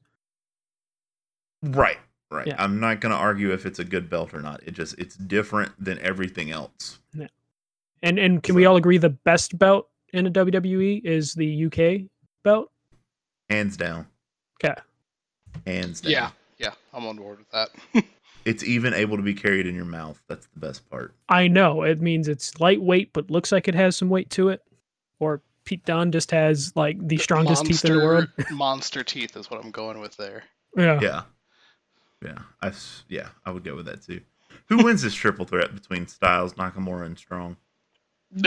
Right. 1.61 1.97
Right. 2.31 2.47
Yeah. 2.47 2.55
I'm 2.57 2.79
not 2.79 2.99
going 2.99 3.11
to 3.11 3.17
argue 3.17 3.51
if 3.51 3.65
it's 3.65 3.79
a 3.79 3.83
good 3.83 4.09
belt 4.09 4.33
or 4.33 4.41
not. 4.41 4.61
It 4.63 4.71
just 4.71 4.97
it's 4.97 5.15
different 5.15 5.71
than 5.83 5.99
everything 5.99 6.51
else. 6.51 6.99
And 8.01 8.19
and 8.19 8.43
can 8.43 8.55
we 8.55 8.65
all 8.65 8.75
agree 8.75 8.97
the 8.97 9.09
best 9.09 9.57
belt 9.57 9.87
in 10.11 10.25
the 10.25 10.31
WWE 10.31 11.05
is 11.05 11.33
the 11.33 11.65
UK 11.65 12.09
belt? 12.43 12.69
Hands 13.49 13.75
down. 13.77 14.07
Okay. 14.63 14.75
Hands 15.65 16.01
down. 16.01 16.11
Yeah, 16.11 16.29
yeah, 16.57 16.71
I'm 16.93 17.05
on 17.05 17.15
board 17.15 17.39
with 17.39 17.49
that. 17.51 17.69
It's 18.45 18.63
even 18.63 18.93
able 18.93 19.15
to 19.15 19.23
be 19.23 19.33
carried 19.33 19.67
in 19.67 19.75
your 19.75 19.85
mouth. 19.85 20.21
That's 20.27 20.47
the 20.47 20.59
best 20.59 20.89
part. 20.89 21.13
I 21.29 21.47
know 21.47 21.83
it 21.83 22.01
means 22.01 22.27
it's 22.27 22.59
lightweight, 22.59 23.13
but 23.13 23.31
looks 23.31 23.51
like 23.51 23.67
it 23.67 23.75
has 23.75 23.95
some 23.95 24.09
weight 24.09 24.29
to 24.31 24.49
it. 24.49 24.61
Or 25.19 25.41
Pete 25.63 25.85
Dunne 25.85 26.11
just 26.11 26.29
has 26.31 26.73
like 26.75 26.97
the 27.07 27.17
strongest 27.17 27.65
teeth 27.65 27.85
in 27.85 27.93
the 27.93 28.03
world. 28.03 28.27
monster 28.51 29.03
teeth 29.03 29.37
is 29.37 29.49
what 29.49 29.63
I'm 29.63 29.71
going 29.71 29.99
with 29.99 30.17
there. 30.17 30.43
Yeah. 30.75 30.99
Yeah. 31.01 31.21
Yeah. 32.23 32.39
I 32.61 32.67
s- 32.67 33.03
yeah, 33.09 33.29
I 33.45 33.51
would 33.51 33.63
go 33.63 33.75
with 33.75 33.85
that 33.87 34.01
too. 34.03 34.21
Who 34.69 34.83
wins 34.83 35.01
this 35.01 35.13
triple 35.13 35.45
threat 35.45 35.73
between 35.73 36.07
Styles, 36.07 36.53
Nakamura, 36.53 37.05
and 37.05 37.17
Strong? 37.17 37.57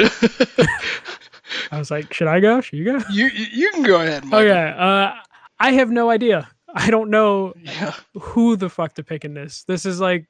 I 1.70 1.78
was 1.78 1.90
like, 1.90 2.12
should 2.12 2.28
I 2.28 2.40
go? 2.40 2.60
Should 2.60 2.78
you 2.78 2.84
go? 2.84 3.00
you 3.10 3.26
you 3.26 3.46
you 3.52 3.70
can 3.72 3.82
go 3.82 4.00
ahead. 4.00 4.24
Michael. 4.24 4.50
Okay. 4.50 4.74
Uh, 4.76 5.12
I 5.58 5.72
have 5.72 5.90
no 5.90 6.10
idea. 6.10 6.48
I 6.74 6.90
don't 6.90 7.10
know 7.10 7.54
Yeah. 7.60 7.94
who 8.20 8.56
the 8.56 8.68
fuck 8.68 8.94
to 8.94 9.04
pick 9.04 9.24
in 9.24 9.34
this. 9.34 9.64
This 9.64 9.86
is 9.86 10.00
like 10.00 10.26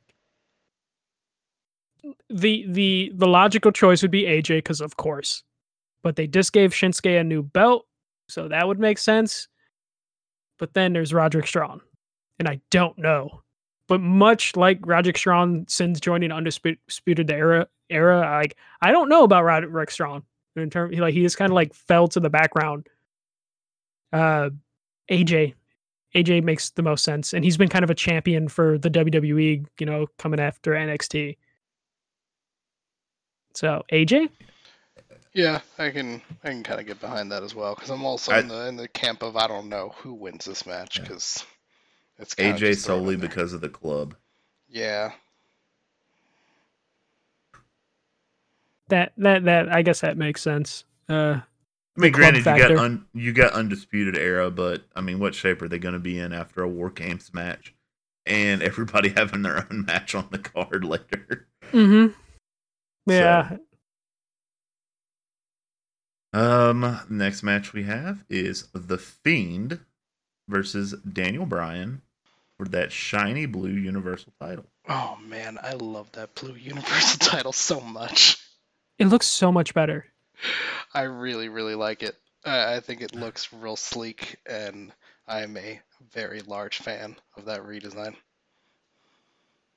the 2.30 2.64
the 2.68 3.12
the 3.14 3.26
logical 3.26 3.72
choice 3.72 4.02
would 4.02 4.10
be 4.10 4.22
AJ 4.24 4.58
because 4.58 4.80
of 4.80 4.96
course, 4.96 5.42
but 6.02 6.16
they 6.16 6.26
just 6.26 6.52
gave 6.52 6.72
Shinsuke 6.72 7.20
a 7.20 7.24
new 7.24 7.42
belt, 7.42 7.86
so 8.28 8.48
that 8.48 8.66
would 8.68 8.78
make 8.78 8.98
sense. 8.98 9.48
But 10.58 10.72
then 10.74 10.92
there's 10.92 11.12
Roderick 11.12 11.46
Strong, 11.46 11.80
and 12.38 12.48
I 12.48 12.60
don't 12.70 12.96
know. 12.98 13.42
But 13.88 14.00
much 14.00 14.56
like 14.56 14.80
Roderick 14.84 15.16
Strong 15.16 15.66
since 15.68 16.00
joining 16.00 16.32
Undisputed 16.32 17.26
the 17.28 17.34
Era, 17.34 17.68
era, 17.88 18.18
like 18.20 18.56
I 18.82 18.90
don't 18.90 19.08
know 19.08 19.22
about 19.24 19.44
Roderick 19.44 19.90
Strong 19.90 20.24
in 20.56 20.70
terms 20.70 20.98
like 20.98 21.14
he 21.14 21.22
just 21.22 21.36
kind 21.38 21.52
of 21.52 21.54
like 21.54 21.72
fell 21.72 22.08
to 22.08 22.18
the 22.20 22.30
background. 22.30 22.88
Uh, 24.12 24.50
AJ, 25.10 25.54
AJ 26.16 26.42
makes 26.42 26.70
the 26.70 26.82
most 26.82 27.04
sense, 27.04 27.32
and 27.32 27.44
he's 27.44 27.56
been 27.56 27.68
kind 27.68 27.84
of 27.84 27.90
a 27.90 27.94
champion 27.94 28.48
for 28.48 28.76
the 28.78 28.90
WWE, 28.90 29.64
you 29.78 29.86
know, 29.86 30.06
coming 30.18 30.40
after 30.40 30.72
NXT. 30.72 31.36
So 33.54 33.84
AJ, 33.92 34.28
Yeah, 35.32 35.60
I 35.78 35.90
can 35.90 36.20
I 36.44 36.48
can 36.50 36.62
kind 36.62 36.80
of 36.80 36.86
get 36.86 37.00
behind 37.00 37.30
that 37.32 37.42
as 37.42 37.54
well 37.54 37.74
because 37.74 37.90
I'm 37.90 38.04
also 38.04 38.32
I- 38.32 38.40
in 38.40 38.48
the 38.48 38.66
in 38.68 38.76
the 38.76 38.88
camp 38.88 39.22
of 39.22 39.36
I 39.36 39.46
don't 39.46 39.68
know 39.68 39.94
who 39.98 40.12
wins 40.14 40.44
this 40.44 40.66
match 40.66 40.96
Yeah. 40.98 41.02
because 41.04 41.44
it's 42.18 42.34
AJ 42.34 42.58
just 42.58 42.84
thrown 42.84 43.00
in 43.00 43.04
solely 43.04 43.16
because 43.16 43.52
of 43.52 43.60
the 43.60 43.68
club. 43.68 44.14
yeah 44.68 45.12
that 48.88 49.12
that 49.16 49.44
that 49.44 49.68
I 49.72 49.82
guess 49.82 50.00
that 50.00 50.16
makes 50.16 50.42
sense. 50.42 50.84
Uh, 51.08 51.40
I 51.96 52.00
mean, 52.00 52.12
club 52.12 52.34
granted, 52.34 52.38
you 52.38 52.44
factor. 52.44 52.74
got 52.74 52.84
un, 52.84 53.06
you 53.14 53.32
got 53.32 53.52
undisputed 53.52 54.16
era, 54.16 54.50
but 54.50 54.82
I 54.94 55.00
mean, 55.00 55.18
what 55.18 55.34
shape 55.34 55.62
are 55.62 55.68
they 55.68 55.78
going 55.78 55.94
to 55.94 55.98
be 55.98 56.18
in 56.18 56.32
after 56.32 56.62
a 56.62 56.68
War 56.68 56.90
Games 56.90 57.32
match, 57.34 57.74
and 58.26 58.62
everybody 58.62 59.08
having 59.16 59.42
their 59.42 59.66
own 59.70 59.84
match 59.86 60.14
on 60.14 60.28
the 60.30 60.38
card 60.38 60.84
later? 60.86 61.48
mm-hmm. 61.72 62.12
Yeah, 63.10 63.56
Um, 66.32 67.00
next 67.08 67.42
match 67.42 67.72
we 67.72 67.84
have 67.84 68.24
is 68.28 68.68
the 68.74 68.98
Fiend 68.98 69.80
versus 70.48 70.92
Daniel 71.10 71.46
Bryan 71.46 72.02
for 72.56 72.66
that 72.68 72.92
shiny 72.92 73.46
blue 73.46 73.70
Universal 73.72 74.32
title. 74.40 74.66
oh 74.88 75.16
man 75.26 75.58
I 75.62 75.72
love 75.72 76.10
that 76.12 76.34
blue 76.34 76.54
Universal 76.54 77.18
title 77.20 77.52
so 77.52 77.80
much 77.80 78.38
it 78.98 79.06
looks 79.08 79.26
so 79.26 79.52
much 79.52 79.74
better. 79.74 80.06
I 80.94 81.02
really 81.02 81.48
really 81.48 81.74
like 81.74 82.02
it 82.02 82.16
I, 82.44 82.76
I 82.76 82.80
think 82.80 83.00
it 83.02 83.14
looks 83.14 83.52
real 83.52 83.76
sleek 83.76 84.36
and 84.46 84.92
I'm 85.28 85.56
a 85.56 85.80
very 86.12 86.40
large 86.40 86.78
fan 86.78 87.16
of 87.36 87.44
that 87.46 87.62
redesign 87.62 88.16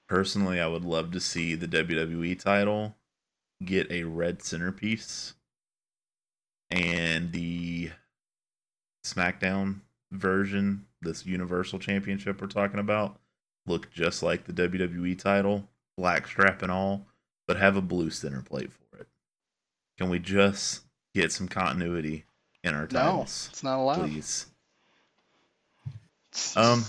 Personally, 0.07 0.59
I 0.59 0.65
would 0.65 0.85
love 0.85 1.11
to 1.11 1.19
see 1.19 1.53
the 1.53 1.67
WWE 1.67 2.39
title 2.39 2.95
get 3.63 3.91
a 3.91 4.03
red 4.05 4.41
centerpiece 4.41 5.33
and 6.71 7.31
the 7.31 7.91
SmackDown 9.03 9.81
version, 10.11 10.87
this 11.01 11.25
Universal 11.25 11.79
Championship 11.79 12.41
we're 12.41 12.47
talking 12.47 12.79
about, 12.79 13.19
look 13.65 13.91
just 13.91 14.23
like 14.23 14.45
the 14.45 14.53
WWE 14.53 15.17
title, 15.17 15.67
black 15.97 16.27
strap 16.27 16.61
and 16.61 16.71
all, 16.71 17.05
but 17.47 17.57
have 17.57 17.75
a 17.75 17.81
blue 17.81 18.09
center 18.09 18.41
plate 18.41 18.71
for 18.71 18.99
it. 18.99 19.07
Can 19.97 20.09
we 20.09 20.19
just 20.19 20.81
get 21.13 21.31
some 21.31 21.47
continuity 21.47 22.25
in 22.63 22.73
our 22.73 22.87
no 22.91 22.99
titles, 22.99 23.49
it's 23.51 23.63
not 23.63 23.79
allowed 23.79 23.99
please? 23.99 24.45
Um, 26.55 26.85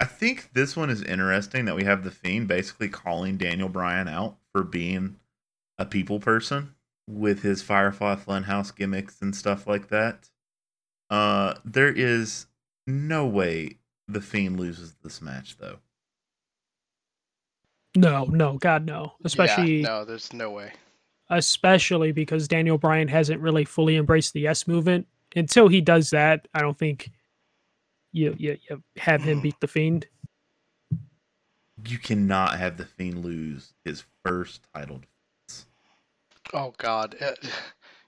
I 0.00 0.04
think 0.04 0.50
this 0.52 0.76
one 0.76 0.90
is 0.90 1.02
interesting 1.02 1.64
that 1.66 1.76
we 1.76 1.84
have 1.84 2.04
the 2.04 2.10
Fiend 2.10 2.48
basically 2.48 2.88
calling 2.88 3.36
Daniel 3.36 3.68
Bryan 3.68 4.08
out 4.08 4.36
for 4.52 4.62
being 4.62 5.16
a 5.78 5.86
people 5.86 6.20
person 6.20 6.74
with 7.08 7.42
his 7.42 7.62
Firefly 7.62 8.16
Funhouse 8.16 8.74
gimmicks 8.74 9.22
and 9.22 9.34
stuff 9.34 9.66
like 9.66 9.88
that. 9.88 10.28
Uh, 11.14 11.54
there 11.64 11.92
is 11.92 12.46
no 12.86 13.26
way 13.26 13.78
the 14.08 14.20
Fiend 14.20 14.58
loses 14.58 14.94
this 15.02 15.22
match, 15.22 15.56
though. 15.58 15.78
No, 17.96 18.24
no, 18.24 18.58
God, 18.58 18.84
no. 18.84 19.12
Especially, 19.24 19.76
yeah, 19.76 19.88
no 19.88 20.04
there's 20.04 20.32
no 20.32 20.50
way 20.50 20.72
especially 21.30 22.12
because 22.12 22.48
Daniel 22.48 22.78
Bryan 22.78 23.08
hasn't 23.08 23.40
really 23.40 23.64
fully 23.64 23.96
embraced 23.96 24.32
the 24.32 24.40
yes 24.40 24.66
movement. 24.66 25.06
Until 25.36 25.68
he 25.68 25.80
does 25.80 26.10
that, 26.10 26.46
I 26.54 26.60
don't 26.60 26.78
think 26.78 27.10
you 28.12 28.34
you, 28.38 28.58
you 28.68 28.82
have 28.96 29.22
him 29.22 29.40
beat 29.40 29.58
the 29.60 29.66
Fiend. 29.66 30.06
You 31.86 31.98
cannot 31.98 32.58
have 32.58 32.76
the 32.76 32.84
Fiend 32.84 33.24
lose 33.24 33.74
his 33.84 34.04
first 34.24 34.62
title. 34.74 35.00
defense. 35.48 35.66
Oh 36.52 36.72
God, 36.78 37.16
uh, 37.20 37.32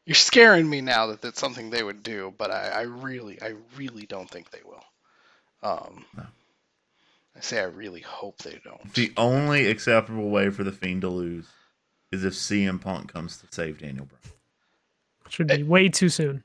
you're 0.07 0.15
scaring 0.15 0.69
me 0.71 0.81
now 0.81 1.09
that 1.09 1.21
that's 1.21 1.41
something 1.41 1.69
they 1.71 1.83
would 1.83 2.03
do, 2.03 2.33
but 2.39 2.51
I, 2.51 2.69
I 2.69 2.81
really, 2.83 3.41
I 3.43 3.55
really 3.77 4.07
don't 4.07 4.31
think 4.31 4.51
they 4.51 4.61
will. 4.65 4.85
Um, 5.63 6.05
No. 6.17 6.25
I 7.37 7.41
say 7.41 7.61
I 7.61 7.65
really 7.65 8.01
hope 8.01 8.39
they 8.39 8.59
don't. 8.65 8.95
The 8.95 9.13
only 9.19 9.67
acceptable 9.67 10.31
way 10.31 10.49
for 10.49 10.65
the 10.65 10.73
Fiend 10.73 11.03
to 11.03 11.09
lose 11.11 11.47
is 12.11 12.25
if 12.25 12.33
CM 12.33 12.81
Punk 12.81 13.13
comes 13.13 13.37
to 13.39 13.47
save 13.51 13.79
Daniel 13.81 14.07
Bryan. 14.07 14.23
Should 15.29 15.49
be 15.49 15.63
way 15.65 15.89
too 15.91 16.09
soon. 16.09 16.45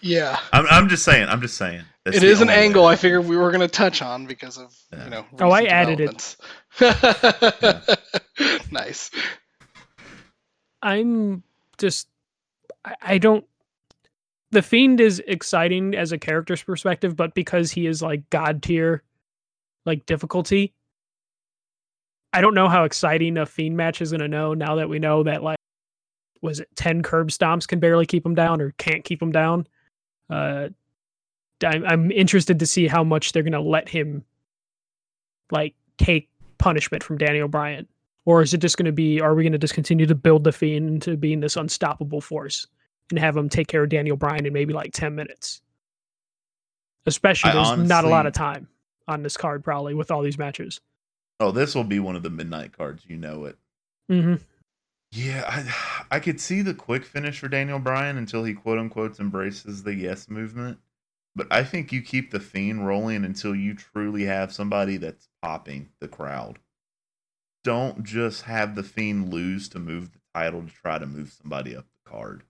Yeah, 0.00 0.38
I'm, 0.52 0.66
I'm 0.66 0.88
just 0.88 1.04
saying. 1.04 1.28
I'm 1.28 1.40
just 1.40 1.56
saying. 1.56 1.82
That's 2.04 2.18
it 2.18 2.20
the 2.20 2.26
is 2.26 2.40
an 2.40 2.48
only 2.50 2.60
way. 2.60 2.64
angle 2.66 2.84
I 2.86 2.96
figured 2.96 3.26
we 3.26 3.36
were 3.36 3.50
going 3.50 3.60
to 3.62 3.68
touch 3.68 4.02
on 4.02 4.26
because 4.26 4.58
of 4.58 4.74
Yeah. 4.92 5.04
you 5.04 5.10
know. 5.10 5.26
Oh, 5.40 5.50
I 5.50 5.62
added 5.64 6.00
it. 6.00 6.36
developments. 6.78 7.96
nice. 8.70 9.10
I'm 10.82 11.42
just 11.78 12.08
I, 12.88 13.14
I 13.14 13.18
don't 13.18 13.44
the 14.50 14.62
fiend 14.62 15.00
is 15.00 15.22
exciting 15.26 15.94
as 15.94 16.10
a 16.10 16.18
character's 16.18 16.62
perspective, 16.62 17.14
but 17.14 17.34
because 17.34 17.70
he 17.70 17.86
is 17.86 18.00
like 18.00 18.28
god 18.30 18.62
tier 18.62 19.02
like 19.84 20.06
difficulty, 20.06 20.74
I 22.32 22.40
don't 22.40 22.54
know 22.54 22.68
how 22.68 22.84
exciting 22.84 23.36
a 23.36 23.46
fiend 23.46 23.76
match 23.76 24.00
is 24.00 24.10
gonna 24.10 24.28
know 24.28 24.54
now 24.54 24.76
that 24.76 24.88
we 24.88 24.98
know 24.98 25.22
that 25.24 25.42
like 25.42 25.58
was 26.40 26.60
it 26.60 26.68
10 26.76 27.02
curb 27.02 27.28
stomps 27.28 27.66
can 27.66 27.80
barely 27.80 28.06
keep 28.06 28.24
him 28.24 28.34
down 28.34 28.60
or 28.60 28.70
can't 28.78 29.04
keep 29.04 29.20
him 29.20 29.32
down. 29.32 29.66
Uh 30.30 30.68
I'm, 31.64 31.84
I'm 31.84 32.12
interested 32.12 32.60
to 32.60 32.66
see 32.66 32.86
how 32.86 33.02
much 33.02 33.32
they're 33.32 33.42
gonna 33.42 33.60
let 33.60 33.88
him 33.88 34.24
like 35.50 35.74
take 35.98 36.28
punishment 36.58 37.02
from 37.02 37.18
Daniel 37.18 37.48
Bryan 37.48 37.86
or 38.28 38.42
is 38.42 38.52
it 38.52 38.58
just 38.58 38.76
going 38.76 38.84
to 38.84 38.92
be 38.92 39.20
are 39.20 39.34
we 39.34 39.42
going 39.42 39.52
to 39.52 39.58
just 39.58 39.72
continue 39.72 40.04
to 40.04 40.14
build 40.14 40.44
the 40.44 40.52
fiend 40.52 40.88
into 40.88 41.16
being 41.16 41.40
this 41.40 41.56
unstoppable 41.56 42.20
force 42.20 42.66
and 43.10 43.18
have 43.18 43.36
him 43.36 43.48
take 43.48 43.68
care 43.68 43.82
of 43.84 43.88
daniel 43.88 44.16
bryan 44.16 44.46
in 44.46 44.52
maybe 44.52 44.72
like 44.72 44.92
10 44.92 45.14
minutes 45.14 45.62
especially 47.06 47.50
I 47.50 47.54
there's 47.54 47.88
not 47.88 48.04
a 48.04 48.08
lot 48.08 48.26
of 48.26 48.32
time 48.32 48.68
on 49.06 49.22
this 49.22 49.36
card 49.36 49.64
probably 49.64 49.94
with 49.94 50.10
all 50.10 50.22
these 50.22 50.38
matches 50.38 50.80
Oh, 51.40 51.52
this 51.52 51.74
will 51.74 51.84
be 51.84 52.00
one 52.00 52.16
of 52.16 52.22
the 52.22 52.30
midnight 52.30 52.76
cards. 52.76 53.04
You 53.06 53.16
know 53.16 53.44
it. 53.44 53.56
hmm 54.08 54.34
Yeah, 55.12 55.44
I, 55.46 56.06
I 56.16 56.20
could 56.20 56.40
see 56.40 56.62
the 56.62 56.74
quick 56.74 57.04
finish 57.04 57.38
for 57.38 57.48
Daniel 57.48 57.78
Bryan 57.78 58.16
until 58.18 58.44
he 58.44 58.54
quote 58.54 58.78
unquote 58.78 59.18
embraces 59.20 59.82
the 59.82 59.94
yes 59.94 60.28
movement. 60.28 60.78
But 61.36 61.46
I 61.52 61.62
think 61.62 61.92
you 61.92 62.02
keep 62.02 62.30
the 62.30 62.40
fiend 62.40 62.86
rolling 62.86 63.24
until 63.24 63.54
you 63.54 63.74
truly 63.74 64.24
have 64.24 64.52
somebody 64.52 64.96
that's 64.96 65.28
popping 65.40 65.90
the 66.00 66.08
crowd. 66.08 66.58
Don't 67.62 68.02
just 68.02 68.42
have 68.42 68.74
the 68.74 68.82
fiend 68.82 69.32
lose 69.32 69.68
to 69.68 69.78
move 69.78 70.10
the 70.12 70.18
title 70.34 70.62
to 70.62 70.72
try 70.72 70.98
to 70.98 71.06
move 71.06 71.32
somebody 71.40 71.76
up 71.76 71.86
the 72.04 72.10
card. 72.10 72.42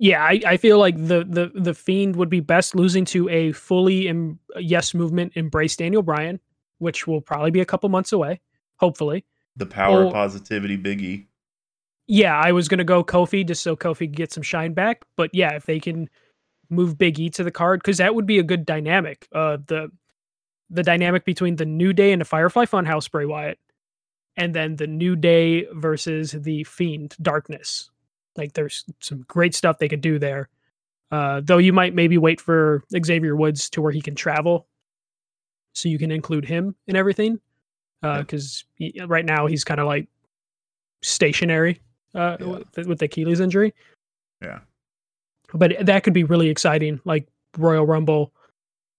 Yeah 0.00 0.24
I, 0.24 0.40
I 0.46 0.56
feel 0.56 0.78
like 0.78 0.96
the, 0.96 1.24
the 1.28 1.52
the 1.54 1.74
fiend 1.74 2.16
would 2.16 2.28
be 2.30 2.40
best 2.40 2.74
losing 2.74 3.04
to 3.06 3.28
a 3.28 3.52
fully 3.52 4.08
em- 4.08 4.38
yes 4.58 4.94
movement 4.94 5.32
embrace 5.36 5.76
daniel 5.76 6.02
bryan 6.02 6.40
which 6.78 7.06
will 7.06 7.20
probably 7.20 7.50
be 7.52 7.60
a 7.60 7.64
couple 7.66 7.88
months 7.90 8.12
away 8.12 8.40
hopefully 8.76 9.24
The 9.56 9.66
power 9.66 10.02
Oh. 10.04 10.06
of 10.08 10.12
positivity 10.14 10.78
biggie. 10.78 11.26
yeah, 12.08 12.36
I 12.38 12.50
was 12.52 12.66
gonna 12.68 12.84
go 12.84 13.04
Kofi 13.04 13.46
just 13.46 13.62
so 13.62 13.76
Kofi 13.76 13.98
could 14.08 14.16
get 14.16 14.32
some 14.32 14.42
shine 14.42 14.72
back. 14.74 15.04
But 15.16 15.30
yeah, 15.34 15.52
if 15.54 15.66
they 15.66 15.78
can 15.78 16.08
move 16.70 16.96
Big 16.98 17.20
E 17.20 17.28
to 17.30 17.44
the 17.44 17.50
card, 17.50 17.80
because 17.80 17.98
that 17.98 18.14
would 18.14 18.26
be 18.26 18.38
a 18.38 18.42
good 18.42 18.64
dynamic. 18.64 19.28
Uh, 19.32 19.58
the 19.66 19.90
the 20.70 20.82
dynamic 20.82 21.24
between 21.24 21.56
the 21.56 21.66
New 21.66 21.92
Day 21.92 22.12
and 22.12 22.20
the 22.20 22.24
Firefly 22.24 22.64
Funhouse 22.64 23.10
Bray 23.10 23.26
Wyatt, 23.26 23.58
and 24.36 24.54
then 24.54 24.76
the 24.76 24.86
New 24.86 25.14
Day 25.16 25.66
versus 25.72 26.32
the 26.32 26.64
Fiend 26.64 27.14
Darkness. 27.20 27.90
Like, 28.40 28.54
there's 28.54 28.84
some 29.00 29.24
great 29.28 29.54
stuff 29.54 29.78
they 29.78 29.88
could 29.88 30.00
do 30.00 30.18
there. 30.18 30.48
Uh, 31.10 31.42
though 31.44 31.58
you 31.58 31.74
might 31.74 31.94
maybe 31.94 32.16
wait 32.16 32.40
for 32.40 32.82
Xavier 33.04 33.36
Woods 33.36 33.68
to 33.70 33.82
where 33.82 33.92
he 33.92 34.00
can 34.00 34.14
travel 34.14 34.66
so 35.74 35.90
you 35.90 35.98
can 35.98 36.10
include 36.10 36.46
him 36.46 36.74
in 36.86 36.96
everything. 36.96 37.38
Because 38.00 38.64
right 39.06 39.26
now 39.26 39.44
he's 39.46 39.62
kind 39.62 39.78
of 39.78 39.86
like 39.86 40.08
stationary 41.02 41.82
uh, 42.14 42.38
Yeah. 42.40 42.46
with, 42.46 42.86
with 42.86 42.98
the 42.98 43.04
Achilles 43.04 43.40
injury. 43.40 43.74
Yeah. 44.40 44.60
But 45.52 45.84
that 45.84 46.02
could 46.02 46.14
be 46.14 46.24
really 46.24 46.48
exciting, 46.48 46.98
like 47.04 47.28
Royal 47.58 47.84
Rumble 47.84 48.32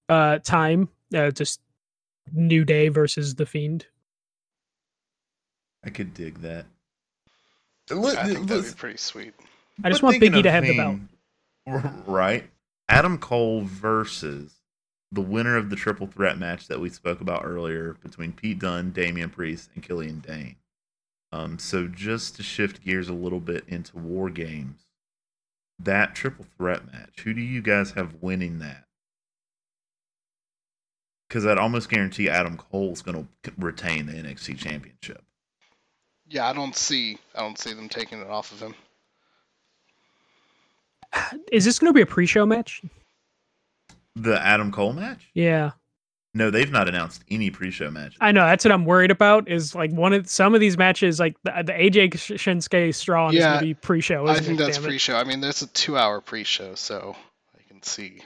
uh, 0.07 0.37
time, 0.39 0.87
uh, 1.15 1.31
just 1.31 1.61
New 2.31 2.63
Day 2.63 2.89
versus 2.89 3.33
the 3.33 3.45
Fiend. 3.47 3.87
I 5.83 5.89
could 5.89 6.13
dig 6.13 6.41
that. 6.41 6.67
I 7.91 8.27
think 8.27 8.47
that'd 8.47 8.65
be 8.65 8.71
pretty 8.71 8.97
sweet. 8.97 9.33
I 9.83 9.89
just 9.89 10.03
want 10.03 10.17
Biggie 10.17 10.43
to 10.43 10.49
of 10.49 10.53
have 10.53 10.63
the 10.63 10.77
belt. 10.77 10.97
Right. 12.07 12.49
Adam 12.89 13.17
Cole 13.17 13.61
versus 13.61 14.55
the 15.11 15.21
winner 15.21 15.57
of 15.57 15.69
the 15.69 15.75
triple 15.75 16.07
threat 16.07 16.37
match 16.37 16.67
that 16.67 16.79
we 16.79 16.89
spoke 16.89 17.21
about 17.21 17.45
earlier 17.45 17.97
between 18.01 18.33
Pete 18.33 18.59
Dunne, 18.59 18.91
Damian 18.91 19.29
Priest, 19.29 19.69
and 19.75 19.83
Killian 19.83 20.19
Dain. 20.19 20.55
Um, 21.31 21.59
so 21.59 21.87
just 21.87 22.35
to 22.37 22.43
shift 22.43 22.83
gears 22.83 23.09
a 23.09 23.13
little 23.13 23.39
bit 23.39 23.63
into 23.67 23.97
War 23.97 24.29
Games, 24.29 24.81
that 25.79 26.15
triple 26.15 26.45
threat 26.57 26.91
match, 26.91 27.21
who 27.23 27.33
do 27.33 27.41
you 27.41 27.61
guys 27.61 27.91
have 27.91 28.21
winning 28.21 28.59
that? 28.59 28.85
Because 31.27 31.45
I'd 31.45 31.57
almost 31.57 31.89
guarantee 31.89 32.29
Adam 32.29 32.57
Cole's 32.57 33.01
going 33.01 33.27
to 33.43 33.51
retain 33.57 34.05
the 34.05 34.13
NXT 34.13 34.57
Championship. 34.57 35.23
Yeah, 36.31 36.47
I 36.47 36.53
don't 36.53 36.75
see 36.75 37.17
I 37.35 37.41
don't 37.41 37.59
see 37.59 37.73
them 37.73 37.89
taking 37.89 38.21
it 38.21 38.27
off 38.27 38.51
of 38.53 38.61
him. 38.61 38.73
Is 41.51 41.65
this 41.65 41.77
going 41.77 41.89
to 41.89 41.93
be 41.93 42.01
a 42.01 42.05
pre-show 42.05 42.45
match? 42.45 42.81
The 44.15 44.41
Adam 44.43 44.71
Cole 44.71 44.93
match? 44.93 45.29
Yeah, 45.33 45.71
No, 46.33 46.49
they've 46.49 46.71
not 46.71 46.87
announced 46.87 47.23
any 47.29 47.49
pre-show 47.49 47.91
match. 47.91 48.15
I 48.21 48.31
know. 48.31 48.45
That's 48.45 48.63
what 48.63 48.71
I'm 48.71 48.85
worried 48.85 49.11
about. 49.11 49.49
Is 49.49 49.75
like 49.75 49.91
one 49.91 50.13
of 50.13 50.29
some 50.29 50.53
of 50.55 50.61
these 50.61 50.77
matches, 50.77 51.19
like 51.19 51.35
the, 51.43 51.51
the 51.65 51.73
AJ 51.73 52.11
Shinsuke 52.11 52.95
Strong 52.95 53.33
is 53.33 53.43
going 53.43 53.59
to 53.59 53.65
be 53.65 53.73
pre-show. 53.73 54.25
I 54.25 54.33
isn't 54.33 54.45
think 54.45 54.59
it? 54.59 54.63
that's 54.63 54.77
Damn 54.77 54.85
pre-show. 54.85 55.17
I 55.17 55.25
mean, 55.25 55.41
there's 55.41 55.61
a 55.61 55.67
two-hour 55.67 56.21
pre-show, 56.21 56.75
so 56.75 57.15
I 57.57 57.61
can 57.67 57.83
see. 57.83 58.21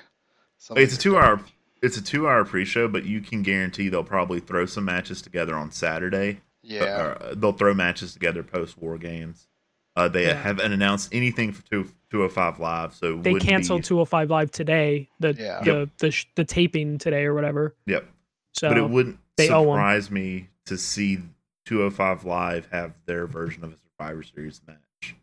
some 0.59 0.77
It's 0.77 0.95
a 0.95 0.99
two 0.99 1.17
hour 1.17 1.41
it's 1.81 1.97
a 1.97 2.03
two 2.03 2.27
hour 2.27 2.45
pre 2.45 2.65
show, 2.65 2.87
but 2.87 3.05
you 3.05 3.21
can 3.21 3.43
guarantee 3.43 3.89
they'll 3.89 4.03
probably 4.03 4.39
throw 4.39 4.65
some 4.65 4.85
matches 4.85 5.21
together 5.21 5.55
on 5.55 5.71
Saturday. 5.71 6.41
Yeah, 6.65 6.83
uh, 7.19 7.33
they'll 7.35 7.51
throw 7.51 7.73
matches 7.73 8.13
together 8.13 8.41
post 8.43 8.77
war 8.77 8.97
games. 8.97 9.47
Uh, 9.95 10.07
they 10.09 10.25
Yeah. 10.27 10.33
haven't 10.33 10.73
announced 10.73 11.13
anything 11.13 11.51
for 11.53 11.63
two 11.69 11.87
two 12.09 12.23
oh 12.23 12.29
five 12.29 12.59
live, 12.59 12.93
so 12.93 13.17
They 13.21 13.35
canceled 13.35 13.81
Be, 13.83 13.87
205 13.87 14.29
Live 14.29 14.51
today. 14.51 15.09
The 15.19 15.33
Yeah. 15.33 15.61
the 15.63 15.89
the, 15.99 16.11
sh- 16.11 16.25
the 16.35 16.43
taping 16.43 16.97
today 16.97 17.23
or 17.25 17.33
whatever. 17.33 17.75
yep, 17.85 18.05
So 18.53 18.67
but 18.69 18.77
it 18.77 18.89
wouldn't 18.89 19.19
they 19.37 19.47
surprise 19.47 20.09
me 20.11 20.49
to 20.65 20.77
see 20.77 21.19
two 21.65 21.83
oh 21.83 21.89
five 21.89 22.25
live 22.25 22.67
have 22.71 22.93
their 23.05 23.25
version 23.27 23.63
of 23.63 23.71
a 23.73 23.75
Survivor 23.97 24.23
Series 24.23 24.61
match 24.67 25.15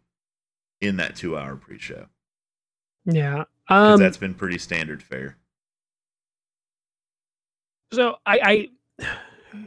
in 0.81 0.97
that 0.97 1.17
two 1.17 1.37
hour 1.37 1.57
pre 1.57 1.79
show 1.79 2.07
yeah. 3.05 3.45
because 3.67 3.95
Um. 3.95 4.01
that's 4.01 4.17
been 4.17 4.35
pretty 4.35 4.59
standard 4.59 5.03
fare. 5.03 5.37
So 7.93 8.17
I, 8.25 8.69
I 8.99 9.07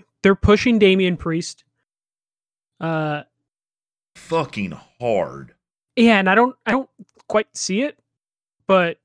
they're 0.23 0.35
pushing 0.35 0.79
Damian 0.79 1.17
Priest. 1.17 1.63
Uh. 2.79 3.23
Fucking 4.15 4.73
hard. 4.99 5.53
Yeah, 5.95 6.19
and 6.19 6.29
I 6.29 6.35
don't 6.35 6.55
I 6.65 6.71
don't 6.71 6.89
quite 7.27 7.47
see 7.55 7.81
it, 7.81 7.97
but 8.67 8.97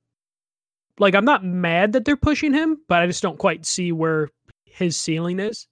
like 0.99 1.15
I'm 1.15 1.25
not 1.25 1.45
mad 1.45 1.93
that 1.93 2.05
they're 2.05 2.17
pushing 2.17 2.53
him, 2.53 2.81
but 2.89 3.03
I 3.03 3.07
just 3.07 3.23
don't 3.23 3.39
quite 3.39 3.65
see 3.67 3.93
where 3.93 4.31
his 4.65 4.97
ceiling 4.97 5.41
is. 5.41 5.67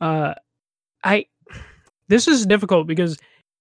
Uh 0.00 0.34
I 1.04 1.26
this 2.08 2.28
is 2.28 2.46
difficult 2.46 2.86
because 2.86 3.18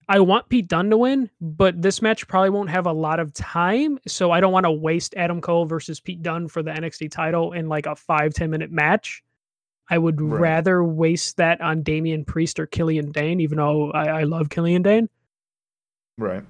I 0.10 0.20
want 0.20 0.50
Pete 0.50 0.68
Dunne 0.68 0.90
to 0.90 0.98
win, 0.98 1.30
but 1.40 1.82
this 1.82 2.02
match 2.02 2.28
probably 2.28 2.50
won't 2.50 2.70
have 2.70 2.86
a 2.86 2.92
lot 2.92 3.20
of 3.20 3.34
time, 3.34 3.98
so 4.08 4.32
I 4.32 4.42
don't 4.42 4.52
want 4.52 4.66
to 4.66 4.72
waste 4.72 5.14
Adam 5.16 5.40
Cole 5.40 5.66
versus 5.66 6.00
Pete 6.00 6.22
Dunne 6.22 6.48
for 6.48 6.62
the 6.62 6.72
NXT 6.72 7.12
title 7.12 7.54
in 7.54 7.70
like 7.70 7.86
a 7.86 7.96
five 7.96 8.34
ten 8.34 8.50
minute 8.50 8.72
match. 8.72 9.24
I 9.92 9.98
would 9.98 10.20
Right. 10.22 10.40
rather 10.42 10.84
waste 10.84 11.38
that 11.38 11.60
on 11.62 11.84
Damian 11.84 12.24
Priest 12.26 12.60
or 12.60 12.66
Killian 12.66 13.12
Dain, 13.12 13.40
even 13.42 13.58
though 13.58 13.92
I, 13.92 14.22
I 14.22 14.24
love 14.24 14.50
Killian 14.50 14.82
Dain. 14.82 15.10
Right. 16.18 16.44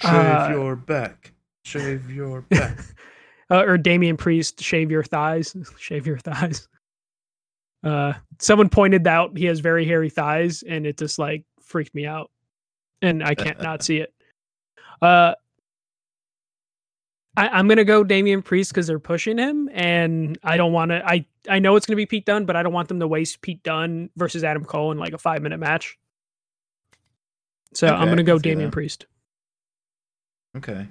Shave 0.00 0.10
Uh, 0.10 0.48
your 0.50 0.74
back. 0.74 1.32
Shave 1.64 2.10
your 2.10 2.40
back. 2.42 2.78
uh, 3.50 3.62
or 3.64 3.76
Damian 3.76 4.16
Priest, 4.16 4.62
shave 4.62 4.90
your 4.90 5.04
thighs, 5.04 5.54
shave 5.78 6.06
your 6.06 6.18
thighs. 6.18 6.66
Uh, 7.82 8.14
someone 8.40 8.70
pointed 8.70 9.06
out 9.06 9.36
he 9.36 9.44
has 9.44 9.60
very 9.60 9.84
hairy 9.84 10.08
thighs, 10.08 10.62
and 10.62 10.86
it 10.86 10.96
just 10.96 11.18
like 11.18 11.44
freaked 11.60 11.94
me 11.94 12.06
out, 12.06 12.30
and 13.02 13.22
I 13.22 13.34
can't 13.34 13.60
not 13.60 13.82
see 13.84 13.98
it. 13.98 14.12
Uh, 15.02 15.34
I, 17.36 17.48
I'm 17.48 17.66
gonna 17.68 17.84
go 17.84 18.04
Damian 18.04 18.42
Priest 18.42 18.70
because 18.72 18.86
they're 18.86 18.98
pushing 19.00 19.38
him, 19.38 19.68
and 19.72 20.38
I 20.44 20.56
don't 20.56 20.72
want 20.72 20.90
to. 20.90 21.04
I 21.06 21.24
I 21.48 21.58
know 21.58 21.74
it's 21.76 21.84
gonna 21.86 21.96
be 21.96 22.06
Pete 22.06 22.24
Dunne, 22.26 22.44
but 22.44 22.54
I 22.56 22.62
don't 22.62 22.72
want 22.72 22.88
them 22.88 23.00
to 23.00 23.08
waste 23.08 23.40
Pete 23.40 23.62
Dunne 23.62 24.10
versus 24.16 24.44
Adam 24.44 24.64
Cole 24.64 24.92
in 24.92 24.98
like 24.98 25.12
a 25.12 25.18
five 25.18 25.42
minute 25.42 25.58
match. 25.58 25.98
So 27.72 27.88
Okay, 27.88 27.96
I'm 27.96 28.08
gonna 28.08 28.22
go 28.22 28.38
see 28.38 28.42
Damian 28.42 28.70
that. 28.70 28.72
Priest, 28.72 29.06
Okay. 30.56 30.86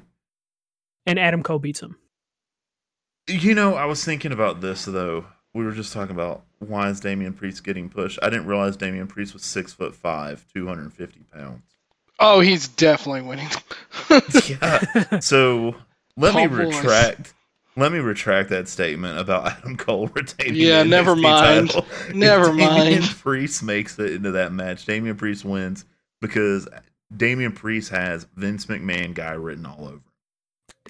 and 1.05 1.17
Adam 1.17 1.43
Cole 1.43 1.59
beats 1.59 1.81
him. 1.81 1.95
You 3.27 3.55
know, 3.55 3.75
I 3.75 3.85
was 3.85 4.03
thinking 4.03 4.33
about 4.33 4.59
this 4.59 4.83
though. 4.85 5.25
We 5.53 5.63
were 5.63 5.71
just 5.71 5.93
talking 5.93 6.13
about 6.15 6.43
why 6.59 6.89
is 6.89 6.99
Damian 6.99 7.33
Priest 7.33 7.63
getting 7.63 7.87
pushed. 7.87 8.19
I 8.21 8.29
didn't 8.29 8.47
realize 8.47 8.75
Damian 8.75 9.07
Priest 9.07 9.33
was 9.33 9.43
six 9.43 9.71
foot 9.71 9.95
five, 9.95 10.45
two 10.53 10.67
hundred 10.67 10.81
and 10.83 10.93
fifty 10.93 11.21
pounds. 11.33 11.61
Oh, 12.19 12.41
he's 12.41 12.67
definitely 12.67 13.21
winning. 13.21 13.47
Yeah. 14.49 15.19
so 15.19 15.75
let 16.17 16.35
me 16.35 16.47
Call 16.47 16.57
boys. 16.65 16.75
retract. 16.77 17.33
Let 17.75 17.91
me 17.91 17.97
retract 17.99 18.49
that 18.49 18.67
statement 18.67 19.17
about 19.17 19.47
Adam 19.57 19.75
Cole 19.77 20.07
retaining. 20.07 20.55
Yeah, 20.55 20.83
the 20.83 20.89
never 20.89 21.15
NXT 21.15 21.21
mind. 21.21 21.69
title. 21.71 21.85
If 22.09 22.13
Never 22.15 22.47
mind. 22.53 22.59
Damian 22.59 23.01
mind. 23.01 23.15
Priest 23.17 23.63
makes 23.63 23.97
it 23.99 24.11
into 24.13 24.31
that 24.31 24.51
match. 24.53 24.85
Damian 24.85 25.15
Priest 25.15 25.43
wins 25.43 25.85
because 26.21 26.67
Damian 27.17 27.51
Priest 27.51 27.89
has 27.89 28.27
Vince 28.35 28.67
McMahon 28.67 29.13
guy 29.15 29.31
written 29.31 29.65
all 29.65 29.85
over. 29.85 29.93
him. 29.95 30.03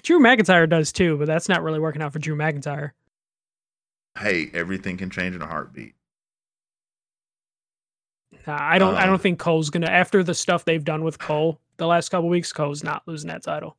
Drew 0.02 0.18
McIntyre 0.20 0.68
does 0.68 0.92
too, 0.92 1.16
but 1.16 1.26
that's 1.26 1.48
not 1.48 1.62
really 1.62 1.78
working 1.80 2.02
out 2.02 2.12
for 2.12 2.18
Drew 2.18 2.36
McIntyre. 2.36 2.90
Hey, 4.18 4.50
everything 4.52 4.96
can 4.98 5.08
change 5.10 5.34
in 5.34 5.40
a 5.42 5.46
heartbeat. 5.46 5.94
Nah, 8.46 8.58
I 8.60 8.78
don't. 8.78 8.94
I 8.94 9.04
Um, 9.04 9.08
don't 9.10 9.22
think 9.22 9.38
Cole's 9.38 9.70
gonna. 9.70 9.86
After 9.86 10.22
the 10.22 10.34
stuff 10.34 10.64
they've 10.66 10.84
done 10.84 11.02
with 11.02 11.18
Cole 11.18 11.58
the 11.78 11.86
last 11.86 12.10
couple 12.10 12.28
weeks, 12.28 12.52
Cole's 12.52 12.84
not 12.84 13.02
losing 13.06 13.28
that 13.28 13.42
title. 13.42 13.76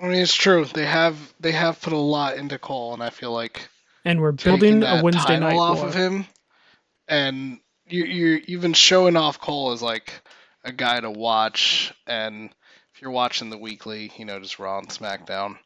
I 0.00 0.04
mean, 0.08 0.22
it's 0.22 0.34
true. 0.34 0.64
They 0.64 0.86
have 0.86 1.16
they 1.40 1.52
have 1.52 1.80
put 1.80 1.92
a 1.92 1.98
lot 1.98 2.36
into 2.36 2.58
Cole, 2.58 2.94
and 2.94 3.02
I 3.02 3.10
feel 3.10 3.32
like 3.32 3.68
And 4.04 4.20
we're 4.20 4.32
building 4.32 4.82
a 4.82 5.02
Wednesday 5.02 5.38
night 5.38 5.56
off 5.56 5.78
war. 5.78 5.88
of 5.88 5.94
him, 5.94 6.26
and 7.08 7.58
you 7.86 8.04
you're 8.04 8.38
even 8.46 8.72
showing 8.72 9.16
off 9.16 9.40
Cole 9.40 9.72
as 9.72 9.82
like 9.82 10.12
a 10.64 10.72
guy 10.72 11.00
to 11.00 11.10
watch. 11.10 11.92
And 12.06 12.50
if 12.94 13.02
you're 13.02 13.10
watching 13.10 13.50
the 13.50 13.58
weekly, 13.58 14.10
you 14.16 14.24
know, 14.24 14.40
just 14.40 14.58
Raw 14.58 14.78
and 14.78 14.88
SmackDown, 14.88 15.58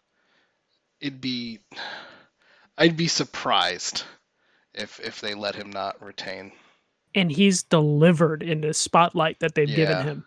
it'd 1.00 1.20
be 1.20 1.60
I'd 2.76 2.96
be 2.96 3.06
surprised 3.08 4.02
if 4.74 4.98
if 5.00 5.20
they 5.20 5.34
let 5.34 5.54
him 5.54 5.70
not 5.70 6.02
retain. 6.02 6.52
and 7.16 7.30
he's 7.30 7.62
delivered 7.62 8.42
in 8.42 8.60
the 8.62 8.74
spotlight 8.74 9.38
that 9.38 9.54
they've 9.54 9.68
Yeah. 9.70 9.76
given 9.76 10.02
him. 10.02 10.24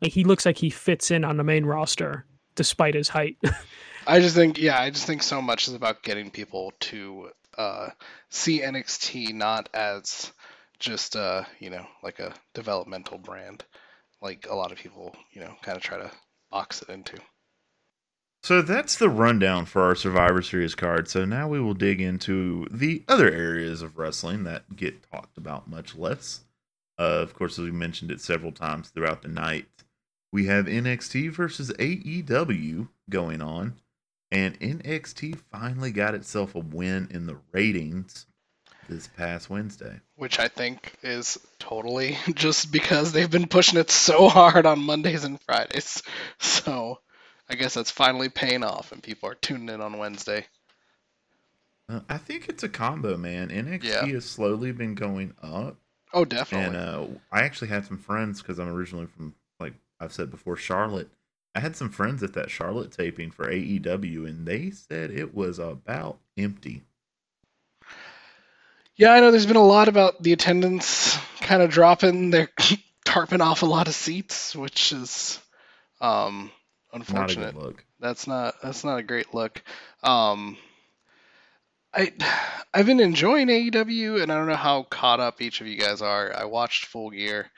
Like 0.00 0.12
he 0.12 0.24
looks 0.24 0.46
like 0.46 0.58
he 0.58 0.70
fits 0.70 1.10
in 1.10 1.24
on 1.24 1.36
the 1.36 1.44
main 1.44 1.64
roster 1.64 2.24
despite 2.54 2.94
his 2.94 3.08
height. 3.08 3.36
I 4.06 4.20
just 4.20 4.34
think, 4.34 4.58
yeah, 4.58 4.80
I 4.80 4.90
just 4.90 5.06
think 5.06 5.22
so 5.22 5.40
much 5.42 5.68
is 5.68 5.74
about 5.74 6.02
getting 6.02 6.30
people 6.30 6.72
to 6.80 7.30
uh, 7.56 7.90
see 8.30 8.60
NXT 8.60 9.34
not 9.34 9.68
as 9.74 10.32
just, 10.78 11.16
uh, 11.16 11.44
you 11.58 11.70
know, 11.70 11.86
like 12.02 12.18
a 12.18 12.32
developmental 12.54 13.18
brand, 13.18 13.64
like 14.22 14.46
a 14.48 14.54
lot 14.54 14.72
of 14.72 14.78
people, 14.78 15.14
you 15.32 15.40
know, 15.40 15.54
kind 15.62 15.76
of 15.76 15.82
try 15.82 15.98
to 15.98 16.10
box 16.50 16.82
it 16.82 16.88
into. 16.88 17.18
So 18.42 18.62
that's 18.62 18.96
the 18.96 19.10
rundown 19.10 19.66
for 19.66 19.82
our 19.82 19.94
Survivor 19.94 20.40
Series 20.40 20.74
card. 20.74 21.08
So 21.08 21.26
now 21.26 21.46
we 21.46 21.60
will 21.60 21.74
dig 21.74 22.00
into 22.00 22.66
the 22.70 23.04
other 23.06 23.30
areas 23.30 23.82
of 23.82 23.98
wrestling 23.98 24.44
that 24.44 24.76
get 24.76 25.02
talked 25.10 25.36
about 25.36 25.68
much 25.68 25.94
less. 25.94 26.40
Uh, 26.98 27.20
of 27.20 27.34
course, 27.34 27.58
as 27.58 27.66
we 27.66 27.70
mentioned 27.70 28.10
it 28.10 28.20
several 28.20 28.52
times 28.52 28.88
throughout 28.88 29.22
the 29.22 29.28
night, 29.28 29.66
we 30.32 30.46
have 30.46 30.66
NXT 30.66 31.32
versus 31.32 31.70
AEW 31.72 32.88
going 33.08 33.42
on, 33.42 33.74
and 34.30 34.58
NXT 34.60 35.36
finally 35.50 35.90
got 35.90 36.14
itself 36.14 36.54
a 36.54 36.60
win 36.60 37.08
in 37.10 37.26
the 37.26 37.36
ratings 37.52 38.26
this 38.88 39.06
past 39.08 39.48
Wednesday. 39.50 40.00
Which 40.16 40.38
I 40.38 40.48
think 40.48 40.94
is 41.02 41.38
totally 41.58 42.16
just 42.34 42.72
because 42.72 43.12
they've 43.12 43.30
been 43.30 43.46
pushing 43.48 43.78
it 43.78 43.90
so 43.90 44.28
hard 44.28 44.66
on 44.66 44.80
Mondays 44.80 45.24
and 45.24 45.40
Fridays. 45.42 46.02
So 46.38 47.00
I 47.48 47.54
guess 47.56 47.74
that's 47.74 47.90
finally 47.90 48.28
paying 48.28 48.62
off, 48.62 48.92
and 48.92 49.02
people 49.02 49.28
are 49.28 49.34
tuning 49.34 49.68
in 49.68 49.80
on 49.80 49.98
Wednesday. 49.98 50.46
Uh, 51.88 52.00
I 52.08 52.18
think 52.18 52.48
it's 52.48 52.62
a 52.62 52.68
combo, 52.68 53.16
man. 53.16 53.48
NXT 53.48 53.82
Yeah. 53.84 54.06
has 54.06 54.24
slowly 54.24 54.70
been 54.70 54.94
going 54.94 55.34
up, 55.42 55.76
Oh, 56.14 56.24
definitely. 56.24 56.76
and 56.78 56.88
uh, 56.88 57.06
I 57.32 57.42
actually 57.42 57.68
had 57.68 57.84
some 57.86 57.98
friends 57.98 58.40
because 58.40 58.58
I'm 58.60 58.68
originally 58.68 59.06
from, 59.06 59.34
like 59.58 59.74
I've 60.00 60.12
said 60.12 60.30
before, 60.30 60.56
Charlotte. 60.56 61.10
I 61.54 61.60
had 61.60 61.76
some 61.76 61.90
friends 61.90 62.22
at 62.22 62.32
that 62.34 62.50
Charlotte 62.50 62.92
taping 62.92 63.30
for 63.32 63.50
AEW, 63.50 64.28
and 64.28 64.46
they 64.46 64.70
said 64.70 65.10
it 65.10 65.34
was 65.34 65.58
about 65.58 66.18
empty. 66.38 66.82
Yeah, 68.96 69.12
I 69.12 69.20
know 69.20 69.30
there's 69.30 69.46
been 69.46 69.56
a 69.56 69.64
lot 69.64 69.88
about 69.88 70.22
the 70.22 70.32
attendance 70.32 71.18
kind 71.40 71.62
of 71.62 71.70
dropping. 71.70 72.30
They're 72.30 72.50
tarping 73.06 73.40
off 73.40 73.62
a 73.62 73.66
lot 73.66 73.88
of 73.88 73.94
seats, 73.94 74.54
which 74.54 74.92
is 74.92 75.40
um, 76.00 76.50
Not 76.92 77.00
unfortunate. 77.08 77.56
look. 77.56 77.84
That's 77.98 78.26
not 78.26 78.54
that's 78.62 78.84
not 78.84 78.98
a 78.98 79.02
great 79.02 79.34
look. 79.34 79.62
Um, 80.02 80.56
I 81.92 82.12
I've 82.72 82.86
been 82.86 83.00
enjoying 83.00 83.48
AEW, 83.48 84.22
and 84.22 84.30
I 84.30 84.36
don't 84.36 84.46
know 84.46 84.54
how 84.54 84.84
caught 84.84 85.20
up 85.20 85.40
each 85.42 85.60
of 85.60 85.66
you 85.66 85.76
guys 85.78 86.00
are. 86.02 86.32
I 86.34 86.44
watched 86.44 86.86
Full 86.86 87.10
Gear, 87.10 87.50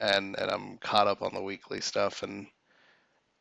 and 0.00 0.38
and 0.38 0.50
I'm 0.50 0.78
caught 0.78 1.06
up 1.06 1.22
on 1.22 1.34
the 1.34 1.42
weekly 1.42 1.80
stuff, 1.80 2.22
and 2.22 2.46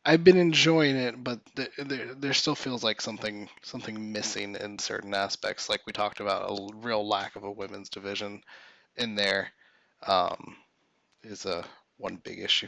I've 0.05 0.23
been 0.23 0.37
enjoying 0.37 0.95
it, 0.95 1.23
but 1.23 1.39
th- 1.55 1.71
there 1.77 2.13
there 2.13 2.33
still 2.33 2.55
feels 2.55 2.83
like 2.83 3.01
something 3.01 3.49
something 3.63 4.11
missing 4.11 4.55
in 4.55 4.77
certain 4.77 5.13
aspects. 5.13 5.67
Like 5.67 5.81
we 5.87 5.93
talked 5.93 6.19
about, 6.19 6.49
a 6.49 6.69
real 6.75 7.07
lack 7.07 7.35
of 7.35 7.43
a 7.43 7.51
women's 7.51 7.89
division 7.89 8.41
in 8.97 9.15
there 9.15 9.51
um, 10.05 10.55
is 11.23 11.45
a 11.45 11.65
one 11.97 12.17
big 12.17 12.39
issue. 12.39 12.67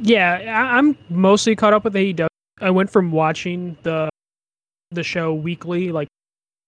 Yeah, 0.00 0.38
I'm 0.72 0.96
mostly 1.10 1.56
caught 1.56 1.74
up 1.74 1.84
with 1.84 1.94
AEW. 1.94 2.26
I 2.60 2.70
went 2.70 2.90
from 2.90 3.12
watching 3.12 3.76
the 3.82 4.08
the 4.90 5.02
show 5.02 5.34
weekly, 5.34 5.92
like 5.92 6.08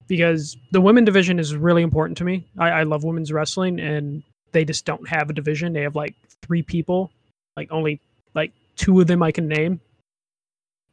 because 0.06 0.56
the 0.72 0.80
women 0.80 1.04
division 1.04 1.38
is 1.38 1.56
really 1.56 1.82
important 1.82 2.18
to 2.18 2.24
me. 2.24 2.46
I, 2.58 2.70
I 2.70 2.82
love 2.82 3.04
women's 3.04 3.32
wrestling, 3.32 3.80
and 3.80 4.22
they 4.53 4.64
just 4.64 4.84
don't 4.84 5.09
have 5.09 5.30
a 5.30 5.32
division. 5.32 5.72
They 5.72 5.82
have 5.82 5.96
like 5.96 6.14
three 6.42 6.62
people, 6.62 7.11
like 7.57 7.70
only 7.70 8.01
like 8.34 8.53
two 8.76 9.01
of 9.01 9.07
them 9.07 9.22
I 9.22 9.32
can 9.32 9.48
name. 9.48 9.80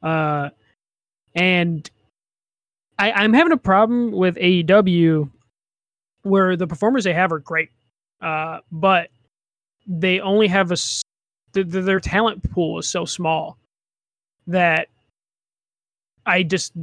Uh, 0.02 0.50
and 1.36 1.90
I, 3.00 3.12
I'm 3.12 3.34
having 3.34 3.54
a 3.54 3.58
problem 3.58 4.12
with 4.12 4.36
AEW 4.36 5.30
where 6.24 6.56
the 6.56 6.68
performers 6.68 7.04
they 7.04 7.14
have 7.14 7.32
are 7.32 7.40
great, 7.40 7.70
uh, 8.22 8.60
but 8.72 9.10
they 9.88 10.20
only 10.20 10.48
have 10.48 10.72
a 10.72 10.76
th- 11.54 11.72
th- 11.72 11.86
their 11.86 12.00
talent 12.00 12.52
pool 12.52 12.80
is 12.80 12.88
so 12.88 13.06
small 13.06 13.58
that 14.48 14.88
I 16.26 16.44
just 16.44 16.74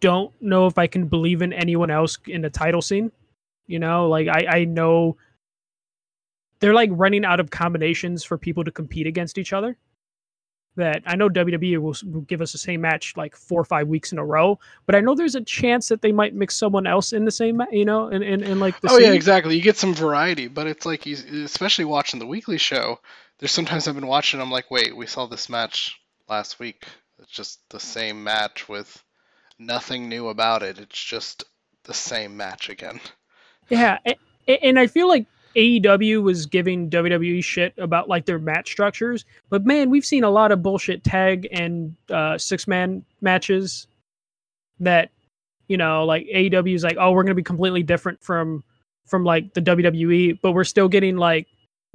don't 0.00 0.32
know 0.40 0.66
if 0.66 0.78
I 0.78 0.86
can 0.86 1.06
believe 1.06 1.42
in 1.42 1.52
anyone 1.52 1.90
else 1.90 2.18
in 2.26 2.42
the 2.42 2.50
title 2.50 2.82
scene. 2.82 3.12
You 3.70 3.78
know, 3.78 4.08
like 4.08 4.28
I, 4.28 4.46
I 4.48 4.64
know 4.64 5.16
they're 6.60 6.74
like 6.74 6.90
running 6.92 7.24
out 7.24 7.40
of 7.40 7.50
combinations 7.50 8.22
for 8.24 8.36
people 8.38 8.64
to 8.64 8.70
compete 8.70 9.06
against 9.06 9.38
each 9.38 9.52
other. 9.52 9.76
That 10.76 11.02
I 11.04 11.16
know 11.16 11.28
WWE 11.28 11.78
will, 11.78 11.96
will 12.10 12.20
give 12.22 12.40
us 12.40 12.52
the 12.52 12.58
same 12.58 12.80
match 12.80 13.16
like 13.16 13.34
four 13.34 13.60
or 13.60 13.64
five 13.64 13.88
weeks 13.88 14.12
in 14.12 14.18
a 14.18 14.24
row, 14.24 14.58
but 14.86 14.94
I 14.94 15.00
know 15.00 15.14
there's 15.14 15.34
a 15.34 15.40
chance 15.40 15.88
that 15.88 16.00
they 16.00 16.12
might 16.12 16.32
mix 16.32 16.56
someone 16.56 16.86
else 16.86 17.12
in 17.12 17.24
the 17.24 17.30
same, 17.30 17.60
you 17.72 17.84
know, 17.84 18.08
in, 18.08 18.22
in, 18.22 18.42
in 18.42 18.60
like 18.60 18.80
the 18.80 18.88
oh 18.90 18.98
yeah, 18.98 19.12
exactly. 19.12 19.56
You 19.56 19.62
get 19.62 19.76
some 19.76 19.94
variety, 19.94 20.46
but 20.46 20.68
it's 20.68 20.86
like 20.86 21.06
you, 21.06 21.16
especially 21.44 21.86
watching 21.86 22.20
the 22.20 22.26
weekly 22.26 22.56
show. 22.56 23.00
There's 23.38 23.52
sometimes 23.52 23.88
I've 23.88 23.96
been 23.96 24.06
watching. 24.06 24.40
I'm 24.40 24.50
like, 24.50 24.70
wait, 24.70 24.96
we 24.96 25.06
saw 25.06 25.26
this 25.26 25.48
match 25.48 26.00
last 26.28 26.60
week. 26.60 26.86
It's 27.18 27.32
just 27.32 27.68
the 27.70 27.80
same 27.80 28.22
match 28.22 28.68
with 28.68 29.02
nothing 29.58 30.08
new 30.08 30.28
about 30.28 30.62
it. 30.62 30.78
It's 30.78 31.02
just 31.02 31.44
the 31.84 31.94
same 31.94 32.36
match 32.36 32.68
again. 32.68 33.00
Yeah, 33.70 33.98
and 34.46 34.78
I 34.78 34.86
feel 34.86 35.08
like 35.08 35.26
AEW 35.56 36.22
was 36.22 36.46
giving 36.46 36.90
WWE 36.90 37.42
shit 37.42 37.74
about 37.78 38.08
like 38.08 38.26
their 38.26 38.38
match 38.38 38.70
structures, 38.70 39.24
but 39.48 39.64
man, 39.64 39.90
we've 39.90 40.04
seen 40.04 40.24
a 40.24 40.30
lot 40.30 40.52
of 40.52 40.62
bullshit 40.62 41.02
tag 41.04 41.48
and 41.52 41.94
uh, 42.10 42.36
six 42.38 42.68
man 42.68 43.04
matches 43.20 43.86
that 44.78 45.10
you 45.70 45.76
know, 45.76 46.04
like 46.04 46.26
AEW 46.26 46.74
is 46.74 46.82
like, 46.82 46.96
oh, 46.98 47.12
we're 47.12 47.22
gonna 47.22 47.36
be 47.36 47.44
completely 47.44 47.84
different 47.84 48.20
from 48.20 48.64
from 49.06 49.24
like 49.24 49.54
the 49.54 49.62
WWE, 49.62 50.40
but 50.42 50.50
we're 50.52 50.64
still 50.64 50.88
getting 50.88 51.16
like 51.16 51.46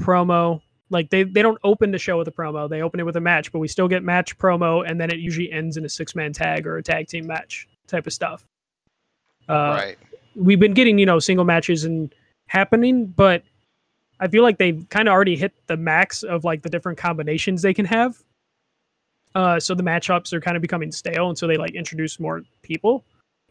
promo. 0.01 0.61
Like 0.89 1.09
they 1.09 1.23
they 1.23 1.41
don't 1.41 1.57
open 1.61 1.91
the 1.91 1.97
show 1.97 2.17
with 2.17 2.29
a 2.29 2.31
promo; 2.31 2.69
they 2.69 2.81
open 2.81 3.01
it 3.01 3.03
with 3.03 3.17
a 3.17 3.21
match, 3.21 3.51
but 3.51 3.59
we 3.59 3.67
still 3.67 3.89
get 3.89 4.01
match 4.01 4.37
promo, 4.37 4.89
and 4.89 4.99
then 4.99 5.09
it 5.09 5.17
usually 5.17 5.51
ends 5.51 5.75
in 5.75 5.83
a 5.83 5.89
six 5.89 6.15
man 6.15 6.31
tag 6.31 6.65
or 6.65 6.77
a 6.77 6.83
tag 6.83 7.07
team 7.07 7.27
match 7.27 7.67
type 7.85 8.07
of 8.07 8.13
stuff. 8.13 8.45
Uh, 9.49 9.53
right. 9.53 9.97
We've 10.35 10.59
been 10.59 10.73
getting 10.73 10.97
you 10.99 11.05
know 11.05 11.19
single 11.19 11.45
matches 11.45 11.83
and 11.85 12.13
happening 12.47 13.05
but 13.07 13.43
i 14.19 14.27
feel 14.27 14.43
like 14.43 14.57
they've 14.57 14.85
kind 14.89 15.07
of 15.07 15.13
already 15.13 15.35
hit 15.35 15.53
the 15.67 15.77
max 15.77 16.23
of 16.23 16.43
like 16.43 16.61
the 16.61 16.69
different 16.69 16.97
combinations 16.97 17.61
they 17.61 17.73
can 17.73 17.85
have. 17.85 18.21
Uh 19.33 19.59
so 19.59 19.73
the 19.75 19.83
matchups 19.83 20.31
are 20.33 20.39
kind 20.41 20.55
of 20.55 20.61
becoming 20.61 20.91
stale 20.91 21.27
and 21.29 21.37
so 21.37 21.47
they 21.47 21.57
like 21.57 21.73
introduce 21.75 22.19
more 22.19 22.43
people. 22.61 23.03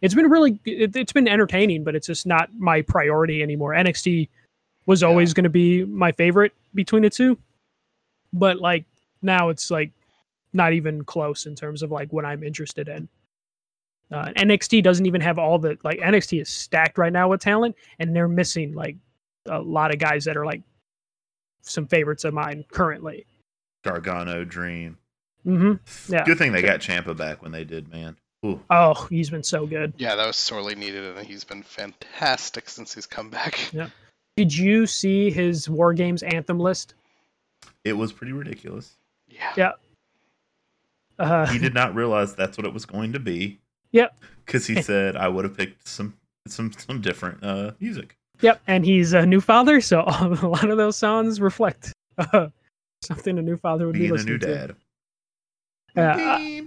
It's 0.03 0.15
been 0.15 0.29
really 0.31 0.59
it, 0.65 0.95
it's 0.97 1.13
been 1.13 1.29
entertaining 1.29 1.85
but 1.85 1.95
it's 1.95 2.07
just 2.07 2.27
not 2.27 2.49
my 2.59 2.83
priority 2.83 3.43
anymore. 3.43 3.73
Nxt 3.75 4.29
was 4.87 5.03
Yeah. 5.03 5.09
always 5.09 5.35
going 5.35 5.45
to 5.45 5.51
be 5.51 5.85
my 5.85 6.13
favorite 6.13 6.53
between 6.75 7.03
the 7.03 7.11
two 7.11 7.39
but 8.33 8.59
like 8.59 8.85
now 9.23 9.49
it's 9.49 9.71
like 9.71 9.91
not 10.53 10.73
even 10.73 11.05
close 11.05 11.47
in 11.47 11.55
terms 11.55 11.83
of 11.83 11.91
like 11.91 12.13
what 12.13 12.25
i'm 12.25 12.43
interested 12.43 12.89
in 12.89 13.09
uh, 14.13 14.27
NXT 14.37 14.83
doesn't 14.83 15.07
even 15.07 15.21
have 15.21 15.39
all 15.39 15.59
the 15.59 15.79
like 15.85 15.99
NXT 15.99 16.43
is 16.43 16.49
stacked 16.49 16.99
right 16.99 17.13
now 17.13 17.29
with 17.29 17.41
talent, 17.41 17.75
and 17.99 18.15
they're 18.15 18.29
missing 18.29 18.75
like 18.75 18.97
a 19.47 19.61
lot 19.61 19.93
of 19.93 19.99
guys 19.99 20.25
that 20.25 20.37
are 20.37 20.47
like 20.47 20.63
some 21.63 21.87
favorites 21.87 22.25
of 22.25 22.35
mine 22.35 22.65
currently. 22.71 23.27
Gargano, 23.83 24.45
Dream. 24.45 24.99
Mm-hmm. 25.47 26.13
Yeah. 26.13 26.25
Good 26.25 26.39
thing 26.39 26.53
they 26.53 26.63
got 26.63 26.81
Ciampa 26.81 27.17
back 27.17 27.43
when 27.43 27.53
they 27.53 27.65
did, 27.65 27.91
man. 27.93 28.17
Ooh. 28.47 28.61
Oh, 28.71 29.07
he's 29.11 29.31
been 29.31 29.43
so 29.43 29.67
good. 29.67 29.95
Yeah, 29.97 30.15
that 30.17 30.27
was 30.27 30.37
sorely 30.37 30.75
needed, 30.75 31.17
and 31.17 31.27
he's 31.27 31.45
been 31.45 31.63
fantastic 31.63 32.69
since 32.69 32.95
he's 32.95 33.07
come 33.07 33.31
back. 33.31 33.59
Yeah. 33.73 33.89
Did 34.37 34.57
you 34.57 34.87
see 34.87 35.31
his 35.31 35.69
War 35.71 35.95
Games 35.95 36.23
anthem 36.25 36.59
list? 36.59 36.95
It 37.85 37.93
was 37.93 38.13
pretty 38.13 38.33
ridiculous. 38.33 38.97
Yeah. 39.29 39.53
Yeah. 39.57 39.73
Uh, 41.19 41.47
He 41.47 41.59
did 41.59 41.73
not 41.75 41.95
realize 41.95 42.35
that's 42.35 42.59
what 42.59 42.67
it 42.67 42.75
was 42.75 42.85
going 42.85 43.13
to 43.13 43.21
be. 43.21 43.61
Yep. 43.95 44.17
Because 44.45 44.67
he 44.67 44.83
said 44.83 45.17
I 45.17 45.29
would 45.29 45.45
have 45.45 45.57
picked 45.57 45.89
some 45.89 46.15
some 46.47 46.73
some 46.73 47.01
different 47.01 47.43
uh 47.43 47.73
music. 47.81 48.17
yep, 48.43 48.61
and 48.67 48.85
he's 48.85 49.13
a 49.15 49.25
new 49.25 49.41
father, 49.41 49.81
so 49.81 50.01
a 50.07 50.47
lot 50.47 50.69
of 50.69 50.77
those 50.77 50.97
songs 50.97 51.41
reflect 51.41 51.93
uh, 52.19 52.49
something 53.03 53.39
a 53.39 53.43
new 53.43 53.57
father 53.57 53.87
would 53.87 53.93
be 53.95 54.01
Being 54.01 54.11
a 54.11 54.15
listening 54.15 54.33
new 54.35 54.39
to. 54.41 54.47
dad. 54.55 54.77
Uh, 55.97 56.63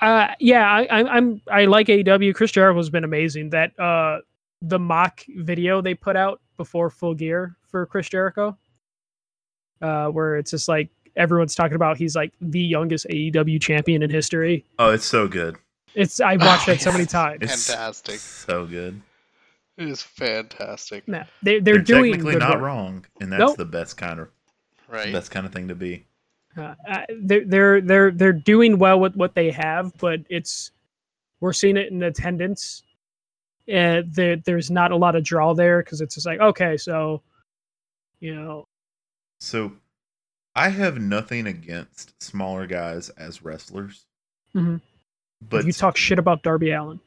Uh, 0.00 0.34
yeah, 0.40 0.68
I, 0.70 0.82
I, 0.86 1.16
I'm 1.16 1.40
I 1.50 1.64
like 1.66 1.86
AEW. 1.86 2.34
Chris 2.34 2.50
Jericho's 2.52 2.90
been 2.90 3.04
amazing. 3.04 3.50
That 3.50 3.78
uh, 3.78 4.18
the 4.60 4.78
mock 4.78 5.20
video 5.36 5.80
they 5.80 5.94
put 5.94 6.16
out 6.16 6.40
before 6.56 6.90
Full 6.90 7.14
Gear 7.14 7.56
for 7.68 7.86
Chris 7.86 8.08
Jericho, 8.08 8.58
uh, 9.80 10.08
where 10.08 10.36
it's 10.36 10.50
just 10.50 10.68
like 10.68 10.90
everyone's 11.16 11.54
talking 11.54 11.76
about 11.76 11.96
he's 11.96 12.16
like 12.16 12.32
the 12.40 12.60
youngest 12.60 13.06
AEW 13.08 13.60
champion 13.60 14.02
in 14.02 14.10
history. 14.10 14.64
oh, 14.78 14.90
it's 14.90 15.04
so 15.06 15.26
good. 15.28 15.56
It's 15.94 16.20
I 16.20 16.36
watched 16.36 16.68
Oh, 16.68 16.72
that 16.72 16.80
so 16.80 16.90
many 16.92 17.06
times. 17.06 17.38
It's 17.42 17.66
Fantastic. 17.68 18.18
So 18.18 18.66
good. 18.66 19.00
It 19.76 19.88
is 19.88 20.02
fantastic. 20.02 21.04
Yeah, 21.06 21.24
they 21.42 21.58
they're, 21.60 21.74
They're, 21.74 21.82
doing 21.82 22.12
technically 22.12 22.32
good 22.34 22.40
not 22.40 22.54
work. 22.54 22.62
wrong, 22.62 23.06
and 23.20 23.32
that's 23.32 23.40
Nope. 23.40 23.56
the 23.56 23.64
best 23.64 23.96
kind 23.96 24.20
of 24.20 24.28
Right. 24.88 25.12
best 25.12 25.30
kind 25.30 25.46
of 25.46 25.52
thing 25.52 25.68
to 25.68 25.74
be. 25.74 26.04
Uh, 26.56 26.74
uh, 26.88 27.02
they're 27.22 27.44
they're 27.44 27.80
they're 27.80 28.10
they're 28.12 28.32
doing 28.32 28.78
well 28.78 29.00
with 29.00 29.16
what 29.16 29.34
they 29.34 29.50
have, 29.50 29.92
but 29.98 30.20
it's 30.28 30.70
we're 31.40 31.52
seeing 31.52 31.76
it 31.76 31.90
in 31.90 32.02
attendance. 32.04 32.82
Uh, 33.72 34.02
there 34.06 34.36
there's 34.36 34.70
not 34.70 34.92
a 34.92 34.96
lot 34.96 35.16
of 35.16 35.24
draw 35.24 35.54
there 35.54 35.82
because 35.82 36.00
it's 36.00 36.14
just 36.14 36.26
like 36.26 36.38
okay, 36.40 36.76
so 36.76 37.22
you 38.20 38.34
know 38.34 38.68
So, 39.40 39.72
I 40.56 40.68
have 40.68 40.98
nothing 41.00 41.46
against 41.46 42.20
smaller 42.22 42.66
guys 42.66 43.08
as 43.10 43.42
wrestlers, 43.42 44.06
Mhm. 44.54 44.80
but 45.42 45.66
you 45.66 45.72
talk 45.72 45.96
shit 45.96 46.18
about 46.18 46.42
Darby 46.42 46.70
Allin. 46.70 47.00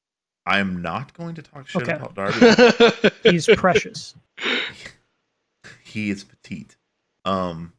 I'm 0.45 0.81
not 0.81 1.13
going 1.13 1.35
to 1.35 1.41
talk 1.41 1.67
shit 1.67 1.81
Okay. 1.83 1.93
about 1.93 2.15
Darby. 2.15 3.09
He's 3.23 3.47
precious. 3.47 4.15
he 5.83 6.09
is 6.09 6.23
petite. 6.23 6.77
Um, 7.25 7.73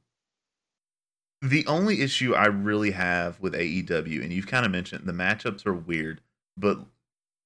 the 1.40 1.66
only 1.66 2.00
issue 2.02 2.34
I 2.34 2.46
really 2.46 2.90
have 2.90 3.38
with 3.40 3.54
AEW, 3.54 4.22
and 4.22 4.32
you've 4.32 4.46
kind 4.46 4.66
of 4.66 4.72
mentioned 4.72 5.06
the 5.06 5.12
matchups 5.12 5.66
are 5.66 5.74
weird, 5.74 6.20
but 6.56 6.78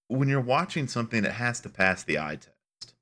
when 0.08 0.28
you're 0.28 0.40
watching 0.40 0.88
something 0.88 1.22
that 1.22 1.32
has 1.32 1.60
to 1.60 1.68
pass 1.68 2.02
the 2.02 2.18
eye 2.18 2.36
test, 2.36 2.94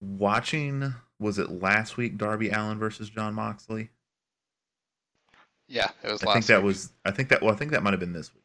watching 0.00 0.94
was 1.22 1.38
it 1.38 1.50
last 1.62 1.96
week 1.96 2.18
Darby 2.18 2.50
Allin 2.50 2.78
versus 2.78 3.08
John 3.08 3.34
Moxley? 3.34 3.90
Yeah, 5.68 5.88
it 6.02 6.10
was. 6.12 6.22
I 6.22 6.26
think 6.26 6.34
last 6.34 6.46
that 6.48 6.58
week. 6.58 6.66
was. 6.66 6.92
I 7.04 7.10
think 7.12 7.28
that. 7.30 7.42
Well, 7.42 7.54
I 7.54 7.56
think 7.56 7.70
that 7.70 7.82
might 7.82 7.92
have 7.92 8.00
been 8.00 8.12
this 8.12 8.34
week. 8.34 8.44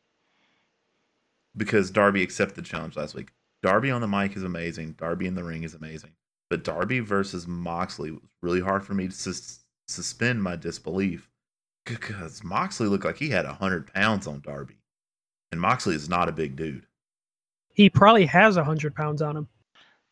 because 1.55 1.91
Darby 1.91 2.21
accepted 2.23 2.55
the 2.55 2.61
challenge 2.67 2.95
last 2.95 3.15
week. 3.15 3.32
Darby 3.63 3.91
on 3.91 4.01
the 4.01 4.07
mic 4.07 4.38
is 4.38 4.43
amazing. 4.43 4.93
Darby 4.93 5.25
in 5.28 5.36
the 5.36 5.43
ring 5.43 5.63
is 5.63 5.73
amazing. 5.73 6.11
But 6.49 6.63
Darby 6.63 6.99
versus 6.99 7.47
Moxley 7.47 8.11
was 8.11 8.21
really 8.41 8.61
hard 8.61 8.86
for 8.86 8.93
me 8.93 9.07
to 9.07 9.13
sus- 9.13 9.65
suspend 9.88 10.41
my 10.41 10.55
disbelief 10.55 11.30
because 11.86 12.43
Moxley 12.43 12.88
looked 12.88 13.03
like 13.05 13.17
he 13.17 13.30
had 13.30 13.45
100 13.45 13.91
pounds 13.93 14.28
on 14.28 14.39
Darby. 14.41 14.75
And 15.51 15.59
Moxley 15.59 15.95
is 15.95 16.07
not 16.07 16.30
a 16.30 16.34
big 16.34 16.55
dude. 16.55 16.86
He 17.73 17.89
probably 17.89 18.25
has 18.25 18.57
a 18.57 18.63
hundred 18.63 18.95
pounds 18.95 19.21
on 19.21 19.36
him. 19.38 19.47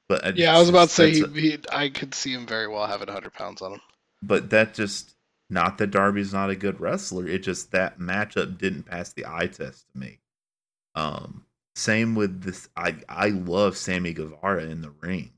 But 0.10 0.26
I 0.26 0.34
Yeah, 0.36 0.56
I 0.56 0.60
was 0.60 0.70
about 0.70 0.90
to 0.90 0.94
say 0.96 1.12
he, 1.12 1.26
he, 1.34 1.58
I 1.72 1.90
could 1.90 2.14
see 2.16 2.34
him 2.34 2.48
very 2.48 2.68
well 2.68 2.88
having 2.88 3.08
100 3.08 3.34
pounds 3.34 3.62
on 3.62 3.74
him. 3.74 3.82
but 4.22 4.50
that 4.50 4.74
just 4.74 5.16
not 5.50 5.78
that 5.78 5.92
Darby's 5.92 6.34
not 6.34 6.50
a 6.50 6.56
good 6.56 6.80
wrestler. 6.80 7.28
It 7.28 7.44
just 7.44 7.72
that 7.72 8.00
matchup 8.00 8.58
didn't 8.58 8.84
pass 8.84 9.14
the 9.14 9.26
eye 9.28 9.48
test 9.48 9.86
to 9.92 10.00
me. 10.00 10.20
Um, 10.96 11.46
same 11.76 12.16
with 12.16 12.42
this. 12.44 12.70
I 12.78 12.98
I 13.10 13.30
love 13.30 13.78
Sammy 13.78 14.14
Guevara 14.14 14.66
in 14.66 14.82
the 14.82 14.92
ring, 15.02 15.34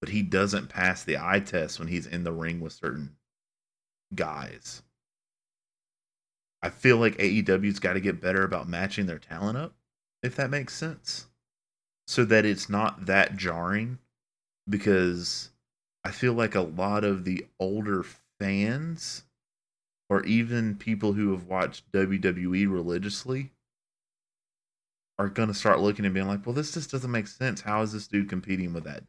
but 0.00 0.10
he 0.10 0.22
doesn't 0.22 0.68
pass 0.68 1.04
the 1.04 1.18
eye 1.18 1.40
test 1.40 1.78
when 1.78 1.88
he's 1.88 2.06
in 2.06 2.24
the 2.24 2.32
ring 2.32 2.60
with 2.60 2.72
certain 2.74 3.16
guys. 4.14 4.82
I 6.62 6.70
feel 6.70 6.96
like 6.98 7.16
AEW's 7.18 7.78
got 7.78 7.94
to 7.94 8.00
get 8.00 8.20
better 8.20 8.42
about 8.44 8.68
matching 8.68 9.06
their 9.06 9.18
talent 9.20 9.58
up, 9.58 9.74
if 10.22 10.36
that 10.36 10.50
makes 10.50 10.74
sense, 10.74 11.27
so 12.08 12.24
that 12.24 12.46
it's 12.46 12.70
not 12.70 13.04
that 13.04 13.36
jarring. 13.36 13.98
Because 14.66 15.50
I 16.04 16.10
feel 16.10 16.32
like 16.32 16.54
a 16.54 16.62
lot 16.62 17.04
of 17.04 17.24
the 17.24 17.46
older 17.60 18.04
fans, 18.38 19.24
or 20.08 20.24
even 20.24 20.76
people 20.76 21.12
who 21.12 21.32
have 21.32 21.44
watched 21.44 21.90
WWE 21.92 22.70
religiously, 22.70 23.52
are 25.18 25.28
going 25.28 25.48
to 25.48 25.54
start 25.54 25.80
looking 25.80 26.04
and 26.04 26.14
being 26.14 26.28
like, 26.28 26.46
well, 26.46 26.54
this 26.54 26.72
just 26.72 26.90
doesn't 26.90 27.10
make 27.10 27.26
sense. 27.26 27.60
How 27.60 27.82
is 27.82 27.92
this 27.92 28.06
dude 28.06 28.28
competing 28.28 28.72
with 28.72 28.84
that? 28.84 29.04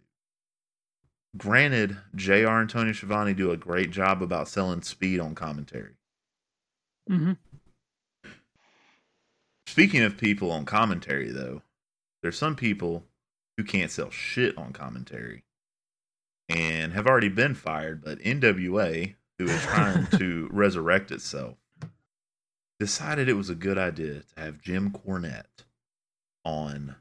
Granted, 1.38 1.98
JR 2.16 2.48
and 2.48 2.70
Tony 2.70 2.92
Schiavone 2.92 3.34
do 3.34 3.52
a 3.52 3.58
great 3.58 3.92
job 3.92 4.24
about 4.24 4.48
selling 4.48 4.82
speed 4.82 5.20
on 5.20 5.36
commentary. 5.36 5.94
Mm-hmm. 7.10 7.34
Speaking 9.68 10.02
of 10.02 10.18
people 10.18 10.52
on 10.52 10.66
commentary, 10.66 11.30
though, 11.30 11.62
there's 12.22 12.38
some 12.38 12.56
people 12.56 13.06
who 13.58 13.64
can't 13.64 13.92
sell 13.92 14.10
shit 14.10 14.58
on 14.58 14.74
commentary 14.74 15.44
and 16.48 16.94
have 16.94 17.08
already 17.08 17.30
been 17.30 17.54
fired, 17.54 18.04
but 18.04 18.20
NWA, 18.20 19.16
who 19.38 19.46
is 19.46 19.62
trying 19.64 20.08
to 20.18 20.50
resurrect 20.52 21.12
itself, 21.12 21.58
decided 22.80 23.30
it 23.30 23.34
was 23.34 23.50
a 23.50 23.56
good 23.56 23.78
idea 23.78 24.22
to 24.22 24.42
have 24.42 24.62
Jim 24.62 24.92
Cornette 24.92 25.66
on 26.44 26.96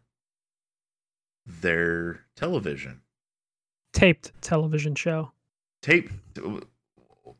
their 1.46 2.20
television. 2.36 3.00
Taped 3.92 4.32
television 4.42 4.94
show. 4.94 5.32
Tape 5.80 6.10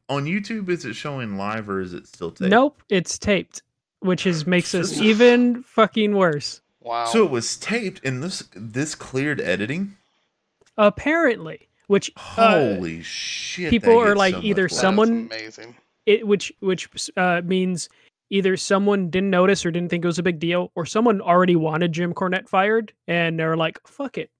on 0.08 0.24
YouTube, 0.24 0.68
is 0.68 0.84
it 0.84 0.94
showing 0.94 1.36
live 1.36 1.68
or 1.68 1.80
is 1.80 1.92
it 1.92 2.06
still 2.06 2.30
taped? 2.30 2.50
Nope, 2.50 2.82
it's 2.88 3.18
taped, 3.18 3.62
which 4.00 4.26
is 4.26 4.46
makes 4.46 4.74
us 4.74 4.98
even 4.98 5.62
fucking 5.62 6.14
worse. 6.14 6.62
Wow. 6.80 7.06
So 7.06 7.24
it 7.24 7.30
was 7.30 7.56
taped 7.56 8.04
and 8.04 8.22
this 8.22 8.48
this 8.54 8.94
cleared 8.94 9.40
editing. 9.40 9.96
Apparently, 10.76 11.68
which 11.88 12.10
uh, 12.16 12.50
Holy 12.76 13.02
shit! 13.02 13.70
people 13.70 13.98
are 13.98 14.14
like 14.14 14.34
so 14.34 14.40
either 14.42 14.62
work. 14.64 14.70
That 14.70 14.74
is 14.74 14.80
someone- 14.80 15.28
amazing. 15.32 15.76
it 16.06 16.26
which 16.26 16.52
which 16.60 16.88
uh, 17.16 17.42
means 17.44 17.88
either 18.30 18.56
someone 18.56 19.10
didn't 19.10 19.30
notice 19.30 19.64
or 19.66 19.70
didn't 19.70 19.88
think 19.90 20.04
it 20.04 20.06
was 20.08 20.18
a 20.18 20.22
big 20.22 20.38
deal, 20.38 20.70
or 20.74 20.86
someone 20.86 21.20
already 21.20 21.56
wanted 21.56 21.92
Jim 21.92 22.14
Cornette 22.14 22.48
fired, 22.48 22.92
and 23.08 23.38
they're 23.38 23.56
like, 23.56 23.80
"Fuck 23.86 24.18
it, 24.18 24.30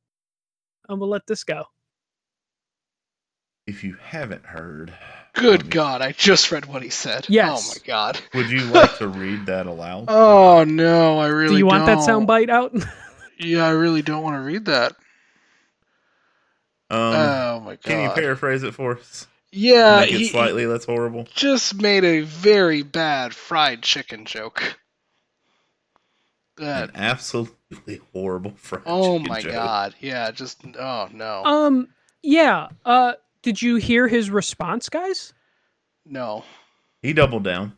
I'm 0.88 1.00
gonna 1.00 1.10
let 1.10 1.26
this 1.26 1.42
go." 1.42 1.64
If 3.66 3.82
you 3.84 3.96
haven't 4.00 4.46
heard, 4.46 4.92
Good 5.38 5.62
Um, 5.62 5.68
God, 5.70 6.02
I 6.02 6.12
just 6.12 6.50
read 6.52 6.66
what 6.66 6.82
he 6.82 6.90
said. 6.90 7.26
Yes. 7.28 7.70
Oh 7.70 7.74
my 7.74 7.86
God. 7.86 8.20
would 8.34 8.50
you 8.50 8.60
like 8.64 8.98
to 8.98 9.08
read 9.08 9.46
that 9.46 9.66
aloud? 9.66 10.06
Oh 10.08 10.64
no, 10.64 11.18
I 11.18 11.28
really 11.28 11.54
Do 11.54 11.58
you 11.58 11.66
want 11.66 11.86
that 11.86 11.94
don't. 11.96 12.02
sound 12.04 12.26
bite 12.26 12.50
out? 12.50 12.74
Yeah, 13.40 13.64
I 13.64 13.70
really 13.70 14.02
don't 14.02 14.24
want 14.24 14.34
to 14.34 14.40
read 14.40 14.64
that. 14.64 14.92
Um, 16.90 16.98
oh 17.14 17.60
my 17.64 17.70
God. 17.72 17.82
can 17.82 18.02
you 18.02 18.10
paraphrase 18.10 18.62
it 18.64 18.74
for 18.74 18.98
us? 18.98 19.26
Yeah, 19.52 20.00
Make 20.00 20.12
it 20.12 20.18
he, 20.18 20.24
slightly 20.28 20.66
less 20.66 20.84
horrible. 20.84 21.26
just 21.34 21.80
made 21.80 22.04
a 22.04 22.20
very 22.22 22.82
bad 22.82 23.34
fried 23.34 23.82
chicken 23.82 24.24
joke. 24.24 24.78
That. 26.56 26.90
An 26.90 26.96
absolutely 26.96 28.00
horrible 28.12 28.52
fried 28.56 28.80
chicken. 28.82 28.92
Oh 28.92 29.18
chicken 29.18 29.28
my 29.32 29.40
joke. 29.40 29.52
God. 29.52 29.94
Yeah, 30.00 30.30
just 30.32 30.60
oh 30.78 31.08
no, 31.12 31.44
um, 31.44 31.88
yeah. 32.22 32.68
Uh, 32.84 33.12
did 33.48 33.62
you 33.62 33.76
hear 33.76 34.06
his 34.08 34.28
response, 34.30 34.90
guys? 34.90 35.32
no, 36.04 36.44
He 37.00 37.14
doubled 37.14 37.44
down. 37.44 37.72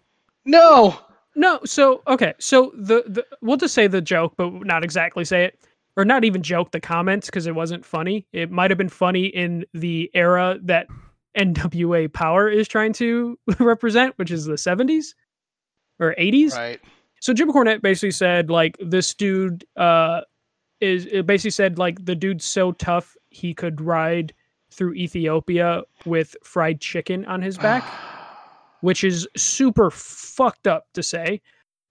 no. 0.44 0.98
No, 1.36 1.60
so 1.64 2.02
okay, 2.08 2.34
so 2.40 2.72
the, 2.74 3.04
the 3.06 3.24
we'll 3.40 3.56
just 3.56 3.72
say 3.72 3.86
the 3.86 4.00
joke, 4.00 4.34
but 4.36 4.50
not 4.66 4.82
exactly 4.82 5.24
say 5.24 5.44
it, 5.44 5.60
or 5.96 6.04
not 6.04 6.24
even 6.24 6.42
joke 6.42 6.72
the 6.72 6.80
comments 6.80 7.26
because 7.26 7.46
it 7.46 7.54
wasn't 7.54 7.84
funny. 7.84 8.26
It 8.32 8.50
might 8.50 8.72
have 8.72 8.78
been 8.78 8.88
funny 8.88 9.26
in 9.26 9.64
the 9.72 10.10
era 10.12 10.58
that 10.62 10.88
NWA 11.38 12.12
Power 12.12 12.48
is 12.48 12.66
trying 12.66 12.92
to 12.94 13.38
represent, 13.60 14.18
which 14.18 14.32
is 14.32 14.44
the 14.44 14.58
seventies 14.58 15.14
or 16.00 16.16
eighties. 16.18 16.56
Right. 16.56 16.80
So 17.20 17.32
Jim 17.32 17.52
Cornette 17.52 17.80
basically 17.80 18.10
said 18.10 18.50
like 18.50 18.76
this 18.80 19.14
dude 19.14 19.64
uh 19.76 20.22
is 20.80 21.06
it 21.06 21.26
basically 21.26 21.52
said 21.52 21.78
like 21.78 22.04
the 22.04 22.16
dude's 22.16 22.44
so 22.44 22.72
tough 22.72 23.16
he 23.28 23.54
could 23.54 23.80
ride 23.80 24.34
through 24.70 24.94
Ethiopia 24.94 25.82
with 26.04 26.36
fried 26.42 26.80
chicken 26.80 27.24
on 27.26 27.42
his 27.42 27.58
back 27.58 27.84
which 28.82 29.04
is 29.04 29.28
super 29.36 29.90
fucked 29.90 30.66
up 30.66 30.86
to 30.94 31.02
say. 31.02 31.40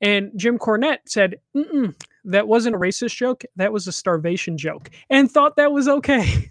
And 0.02 0.32
Jim 0.36 0.58
Cornette 0.58 1.00
said, 1.06 1.36
Mm-mm, 1.56 1.94
that 2.26 2.48
wasn't 2.48 2.76
a 2.76 2.80
racist 2.80 3.16
joke. 3.16 3.44
That 3.58 3.72
was 3.72 3.86
a 3.88 3.92
starvation 3.92 4.58
joke. 4.58 4.90
And 5.10 5.30
thought 5.30 5.56
that 5.58 5.72
was 5.72 5.88
okay. 5.88 6.50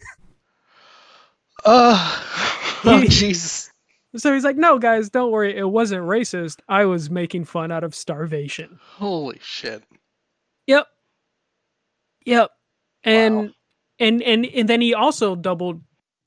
Uh, 1.64 2.78
oh 2.84 3.04
Jesus. 3.08 3.70
so 4.16 4.32
he's 4.32 4.44
like, 4.44 4.56
no, 4.56 4.78
guys, 4.78 5.10
don't 5.10 5.32
worry. 5.32 5.56
It 5.56 5.68
wasn't 5.68 6.02
racist. 6.04 6.60
I 6.68 6.84
was 6.84 7.10
making 7.10 7.46
fun 7.46 7.72
out 7.72 7.82
of 7.84 7.94
starvation. 7.94 8.78
Holy 8.96 9.38
shit. 9.42 9.82
Yep. 10.66 10.86
Yep. 12.26 12.50
And, 13.04 13.36
Wow. 13.36 13.48
and, 13.98 14.22
and, 14.22 14.46
and 14.46 14.68
then 14.68 14.80
he 14.80 14.94
also 14.94 15.34
doubled 15.34 15.82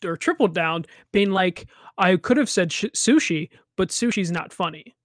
or 0.05 0.17
tripled 0.17 0.53
down, 0.53 0.85
being 1.11 1.31
like, 1.31 1.67
I 1.97 2.15
could 2.17 2.37
have 2.37 2.49
said 2.49 2.71
sh- 2.71 2.85
sushi, 2.93 3.49
but 3.77 3.89
sushi's 3.89 4.31
not 4.31 4.53
funny. 4.53 4.95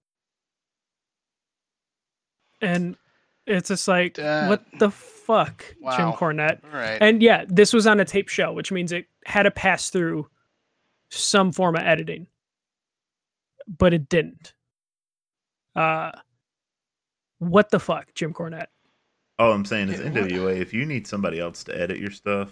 And 2.61 2.95
it's 3.45 3.69
just 3.69 3.87
like, 3.87 4.15
That- 4.15 4.49
what 4.49 4.65
the 4.79 4.91
fuck, 4.91 5.63
Jim 5.69 5.75
Wow. 5.81 6.17
Cornette? 6.19 6.63
All 6.65 6.71
right. 6.79 6.97
And 7.01 7.21
yeah, 7.21 7.45
this 7.47 7.73
was 7.73 7.85
on 7.87 7.99
a 7.99 8.05
tape 8.05 8.29
show, 8.29 8.51
which 8.53 8.71
means 8.71 8.91
it 8.91 9.05
had 9.25 9.43
to 9.43 9.51
pass 9.51 9.89
through 9.89 10.27
some 11.09 11.51
form 11.51 11.75
of 11.75 11.83
editing, 11.83 12.27
but 13.67 13.93
it 13.93 14.09
didn't. 14.09 14.53
Uh, 15.75 16.11
what 17.39 17.69
the 17.69 17.79
fuck, 17.79 18.13
Jim 18.15 18.33
Cornette? 18.33 18.67
All 19.39 19.51
I'm 19.53 19.65
saying 19.65 19.89
is 19.89 19.99
NWA. 19.99 20.57
If 20.59 20.73
you 20.73 20.83
need 20.85 21.05
somebody 21.05 21.39
else 21.39 21.63
to 21.65 21.79
edit 21.79 21.99
your 21.99 22.09
stuff, 22.09 22.49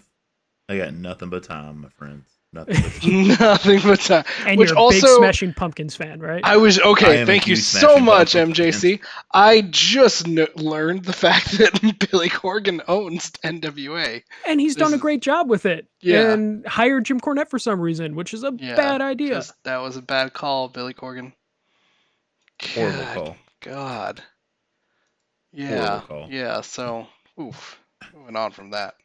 I 0.70 0.78
got 0.78 0.94
nothing 0.94 1.30
but 1.30 1.44
time, 1.44 1.82
my 1.82 1.90
friends. 1.90 2.35
Nothing. 2.66 2.82
But 2.84 3.02
time. 3.02 3.38
Nothing 3.40 3.80
but 3.84 4.00
time. 4.00 4.24
And 4.46 4.58
Which 4.60 4.70
you're 4.72 4.88
a 4.88 4.90
big 4.90 5.02
Smashing 5.06 5.54
Pumpkins 5.54 5.96
fan, 5.96 6.20
right? 6.20 6.42
I 6.44 6.58
was 6.58 6.80
I 6.80 6.84
okay. 6.90 7.18
am 7.18 7.24
a 7.24 7.26
Thank 7.26 7.48
you 7.48 7.56
huge 7.56 7.64
so 7.66 7.80
Smashing 7.98 8.06
much, 8.06 8.34
Pumpkins 8.34 8.58
MJC. 8.82 9.00
I 9.34 9.62
just 9.62 10.26
kn- 10.26 10.48
learned 10.56 11.04
the 11.06 11.14
fact 11.14 11.52
that 11.58 11.80
Billy 12.12 12.30
Corgan 12.30 12.82
owns 12.88 13.32
NWA. 13.44 14.24
and 14.48 14.60
he's 14.62 14.76
this 14.76 14.84
done 14.84 14.94
a 14.94 14.98
great 14.98 15.22
job 15.22 15.50
with 15.50 15.66
it. 15.66 15.88
Yeah. 16.02 16.32
And 16.34 16.66
hired 16.66 17.06
Jim 17.06 17.20
Cornette 17.20 17.50
for 17.50 17.60
some 17.60 17.80
reason, 17.80 18.16
which 18.16 18.34
is 18.34 18.44
a 18.44 18.54
Yeah, 18.58 18.76
bad 18.76 19.02
idea. 19.02 19.36
Just- 19.36 19.54
that 19.64 19.78
was 19.78 19.98
a 19.98 20.02
bad 20.02 20.34
call, 20.34 20.70
Billy 20.70 20.94
Corgan. 20.94 21.34
Horrible 22.74 23.00
God, 23.00 23.14
call. 23.16 23.38
God. 23.62 24.24
Yeah. 25.52 26.02
call. 26.08 26.28
Yeah. 26.30 26.62
So, 26.62 27.08
oof. 27.40 27.80
Moving 28.16 28.36
on 28.36 28.52
from 28.52 28.72
that. 28.72 28.96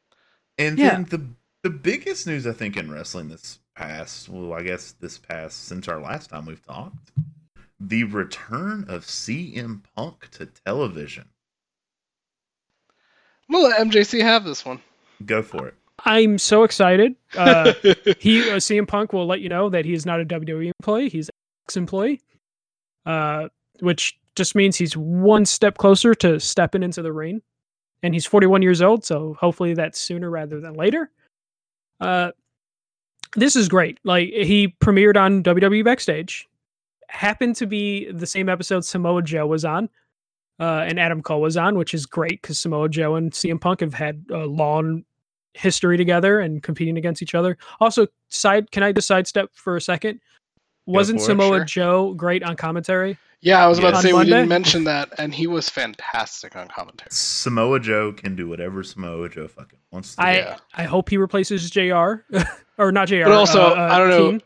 And 0.59 0.78
Yeah. 0.78 0.90
then 0.90 1.05
the 1.05 1.26
the 1.62 1.70
biggest 1.70 2.26
news 2.26 2.46
I 2.46 2.52
think 2.52 2.76
in 2.76 2.90
wrestling 2.90 3.28
this 3.28 3.58
past, 3.76 4.28
well, 4.28 4.52
I 4.52 4.62
guess 4.62 4.92
this 4.92 5.18
past 5.18 5.64
since 5.66 5.88
our 5.88 6.00
last 6.00 6.30
time 6.30 6.46
we've 6.46 6.64
talked, 6.64 7.12
the 7.78 8.04
return 8.04 8.84
of 8.88 9.04
CM 9.04 9.82
Punk 9.96 10.30
to 10.32 10.46
television. 10.46 11.24
I'm 13.48 13.54
gonna 13.54 13.68
let 13.68 13.80
MJC 13.80 14.22
have 14.22 14.44
this 14.44 14.64
one. 14.64 14.80
Go 15.26 15.42
for 15.42 15.68
it. 15.68 15.74
I'm 16.04 16.38
so 16.38 16.62
excited. 16.62 17.14
Uh, 17.36 17.72
he 18.18 18.48
uh, 18.50 18.56
CM 18.56 18.88
Punk 18.88 19.12
will 19.12 19.26
let 19.26 19.40
you 19.40 19.48
know 19.48 19.68
that 19.68 19.84
he 19.84 19.92
is 19.92 20.06
not 20.06 20.20
a 20.20 20.24
WWE 20.24 20.72
employee. 20.80 21.08
He's 21.11 21.28
an 21.28 21.34
ex-employee, 21.66 22.22
uh, 23.04 23.48
which 23.80 24.18
just 24.34 24.54
means 24.54 24.76
he's 24.76 24.96
one 24.96 25.44
step 25.44 25.76
closer 25.76 26.14
to 26.14 26.40
stepping 26.40 26.82
into 26.82 27.02
the 27.02 27.12
ring. 27.12 27.42
and 28.02 28.14
he's 28.14 28.24
41 28.24 28.62
years 28.62 28.80
old, 28.80 29.04
so 29.04 29.36
hopefully 29.38 29.74
that's 29.74 30.00
sooner 30.00 30.30
rather 30.30 30.58
than 30.61 30.72
later. 30.74 31.11
Uh, 32.01 32.32
this 33.36 33.57
is 33.57 33.68
great. 33.68 33.98
Like 34.05 34.28
he 34.28 34.74
premiered 34.82 35.16
on 35.16 35.42
WWE 35.42 35.84
Backstage, 35.84 36.48
happened 37.09 37.57
to 37.57 37.66
be 37.66 38.11
the 38.11 38.26
same 38.26 38.48
episode 38.48 38.84
Samoa 38.84 39.22
Joe 39.22 39.46
was 39.46 39.64
on, 39.64 39.88
uh, 40.59 40.84
and 40.86 40.98
Adam 40.98 41.22
Cole 41.22 41.40
was 41.40 41.57
on, 41.57 41.76
which 41.76 41.94
is 41.94 42.07
great 42.07 42.42
because 42.42 42.59
Samoa 42.59 42.88
Joe 42.88 43.16
and 43.16 43.32
CM 43.32 43.61
Punk 43.61 43.80
have 43.80 43.94
had 43.94 44.24
a 44.30 44.46
long 44.46 45.05
history 45.55 45.96
together 45.96 46.40
and 46.40 46.62
competing 46.62 46.96
against 46.96 47.22
each 47.22 47.34
other. 47.34 47.57
Also, 47.80 48.07
side 48.28 48.70
can 48.70 48.82
I 48.82 48.92
just 48.92 49.09
sidestep 49.09 49.51
for 49.53 49.76
a 49.76 49.80
second? 49.80 50.20
Wasn't 50.91 51.20
Samoa 51.20 51.59
sure. 51.59 51.64
Joe 51.64 52.14
great 52.14 52.43
on 52.43 52.57
commentary? 52.57 53.18
Yeah, 53.43 53.64
I 53.64 53.68
was 53.68 53.78
about 53.78 53.95
Yeah. 53.95 54.01
to 54.01 54.03
say 54.03 54.12
On 54.12 54.18
we 54.18 54.24
didn't 54.26 54.49
mention 54.49 54.84
that, 54.84 55.09
and 55.16 55.34
he 55.34 55.47
was 55.47 55.68
fantastic 55.70 56.57
on 56.57 56.68
commentary. 56.68 57.09
Samoa 57.11 57.80
Joe 57.80 58.12
can 58.12 58.36
do 58.36 58.47
whatever 58.47 58.82
Samoa 58.82 59.28
Joe 59.30 59.49
fucking 59.49 59.78
wants 59.91 60.14
to. 60.16 60.22
I 60.22 60.32
do. 60.34 60.38
Yeah. 60.41 60.57
I 60.74 60.82
hope 60.84 61.09
he 61.09 61.16
replaces 61.16 61.70
Jr. 61.70 62.16
or 62.78 62.93
not 62.93 63.09
Jr. 63.09 63.24
But 63.24 63.32
also, 63.32 63.62
uh, 63.62 63.70
uh, 63.70 63.88
I 63.93 63.99
don't 63.99 64.11
know. 64.11 64.30
King. 64.32 64.43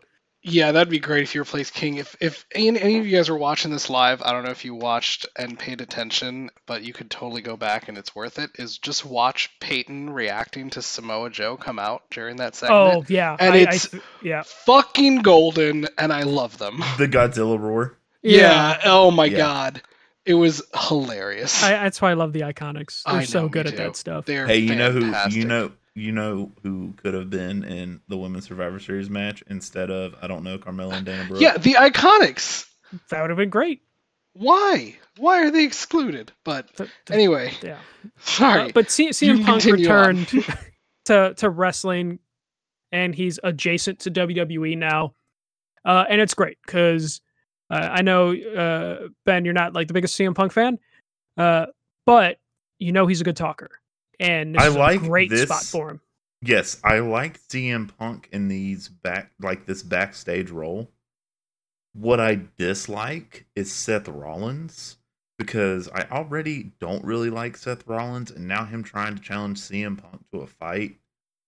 Yeah, 0.46 0.72
that'd 0.72 0.90
be 0.90 0.98
great 0.98 1.22
if 1.22 1.34
you 1.34 1.40
replace 1.40 1.70
King. 1.70 1.96
If 1.96 2.16
if 2.20 2.44
any, 2.54 2.78
any 2.78 2.98
of 2.98 3.06
you 3.06 3.16
guys 3.16 3.30
are 3.30 3.36
watching 3.36 3.70
this 3.70 3.88
live, 3.88 4.20
I 4.20 4.32
don't 4.32 4.44
know 4.44 4.50
if 4.50 4.64
you 4.66 4.74
watched 4.74 5.26
and 5.38 5.58
paid 5.58 5.80
attention, 5.80 6.50
but 6.66 6.82
you 6.84 6.92
could 6.92 7.10
totally 7.10 7.40
go 7.40 7.56
back 7.56 7.88
and 7.88 7.96
it's 7.96 8.14
worth 8.14 8.38
it. 8.38 8.50
Is 8.58 8.76
just 8.76 9.06
watch 9.06 9.50
Peyton 9.58 10.10
reacting 10.10 10.68
to 10.70 10.82
Samoa 10.82 11.30
Joe 11.30 11.56
come 11.56 11.78
out 11.78 12.02
during 12.10 12.36
that 12.36 12.54
segment. 12.56 12.94
Oh 12.96 13.04
yeah, 13.08 13.34
And 13.40 13.54
I, 13.54 13.56
I 13.56 13.60
it's- 13.60 13.88
th- 13.88 14.02
yeah, 14.22 14.42
Fucking 14.44 15.22
golden, 15.22 15.88
and 15.96 16.12
I 16.12 16.24
love 16.24 16.58
them. 16.58 16.76
the 16.98 17.08
Godzilla 17.08 17.58
roar. 17.58 17.96
Yeah. 18.20 18.80
Oh 18.84 19.10
my 19.10 19.24
Yeah. 19.24 19.38
god, 19.38 19.82
it 20.26 20.34
was 20.34 20.62
hilarious. 20.88 21.62
I, 21.64 21.70
that's 21.70 22.02
why 22.02 22.10
I 22.10 22.14
love 22.14 22.34
the 22.34 22.40
Iconics. 22.40 23.02
They're 23.04 23.14
I 23.14 23.18
know, 23.20 23.24
so 23.24 23.48
good 23.48 23.66
at 23.66 23.76
that 23.78 23.96
stuff. 23.96 24.26
They're 24.26 24.46
Hey, 24.46 24.58
you 24.58 24.74
know 24.74 24.90
who? 24.92 25.10
You 25.30 25.46
know, 25.46 25.72
you 25.94 26.12
know 26.12 26.52
who 26.62 26.92
could 26.96 27.14
have 27.14 27.30
been 27.30 27.64
in 27.64 28.00
the 28.08 28.16
Women's 28.16 28.46
Survivor 28.48 28.78
Series 28.78 29.08
match 29.10 29.42
instead 29.48 29.90
of 29.90 30.14
I 30.20 30.26
don't 30.26 30.42
know 30.42 30.58
Carmella 30.58 30.94
and 30.94 31.06
Dana 31.06 31.24
Brooke. 31.26 31.40
Yeah, 31.40 31.56
the 31.56 31.74
Iconics. 31.74 32.66
That 33.10 33.20
would 33.22 33.30
have 33.30 33.36
been 33.38 33.50
great. 33.50 33.82
Why? 34.34 34.96
Why 35.18 35.44
are 35.44 35.50
they 35.50 35.64
excluded? 35.64 36.32
But 36.44 36.66
Th- 36.76 36.90
th- 37.06 37.14
anyway, 37.16 37.52
yeah. 37.62 37.78
sorry. 38.18 38.62
Uh, 38.62 38.72
but 38.74 38.90
C- 38.90 39.10
CM 39.10 39.36
can 39.36 39.44
Punk 39.44 39.64
returned 39.64 40.28
to 41.06 41.34
to 41.34 41.50
wrestling, 41.50 42.18
and 42.90 43.14
he's 43.14 43.38
adjacent 43.44 44.00
to 44.00 44.10
WWE 44.10 44.76
now, 44.76 45.14
uh, 45.84 46.04
and 46.08 46.20
it's 46.20 46.34
great 46.34 46.58
because 46.66 47.20
uh, 47.70 47.88
I 47.92 48.02
know 48.02 48.34
uh, 48.34 49.08
Ben, 49.24 49.44
you're 49.44 49.54
not 49.54 49.72
like 49.72 49.86
the 49.86 49.94
biggest 49.94 50.18
CM 50.18 50.34
Punk 50.34 50.52
fan, 50.52 50.78
uh, 51.36 51.66
but 52.04 52.38
you 52.80 52.90
know 52.90 53.06
he's 53.06 53.20
a 53.20 53.24
good 53.24 53.36
talker, 53.36 53.70
and 54.20 54.54
this 54.54 54.62
I 54.62 54.68
like 54.68 55.02
a 55.02 55.06
great 55.06 55.30
spot 55.30 55.60
this- 55.60 55.70
for 55.70 55.90
him. 55.90 56.00
Yes, 56.42 56.78
I 56.84 56.98
like 56.98 57.38
CM 57.48 57.88
Punk 57.96 58.28
in 58.30 58.48
these 58.48 58.88
back 58.88 59.32
like 59.40 59.64
this 59.64 59.82
backstage 59.82 60.50
role. 60.50 60.90
What 61.94 62.20
I 62.20 62.40
dislike 62.58 63.46
is 63.54 63.72
Seth 63.72 64.08
Rollins 64.08 64.96
because 65.38 65.88
I 65.88 66.02
already 66.10 66.72
don't 66.80 67.04
really 67.04 67.30
like 67.30 67.56
Seth 67.56 67.86
Rollins, 67.86 68.30
and 68.30 68.46
now 68.46 68.64
him 68.64 68.82
trying 68.82 69.14
to 69.16 69.22
challenge 69.22 69.58
CM 69.60 69.96
Punk 69.96 70.22
to 70.32 70.40
a 70.40 70.46
fight 70.46 70.96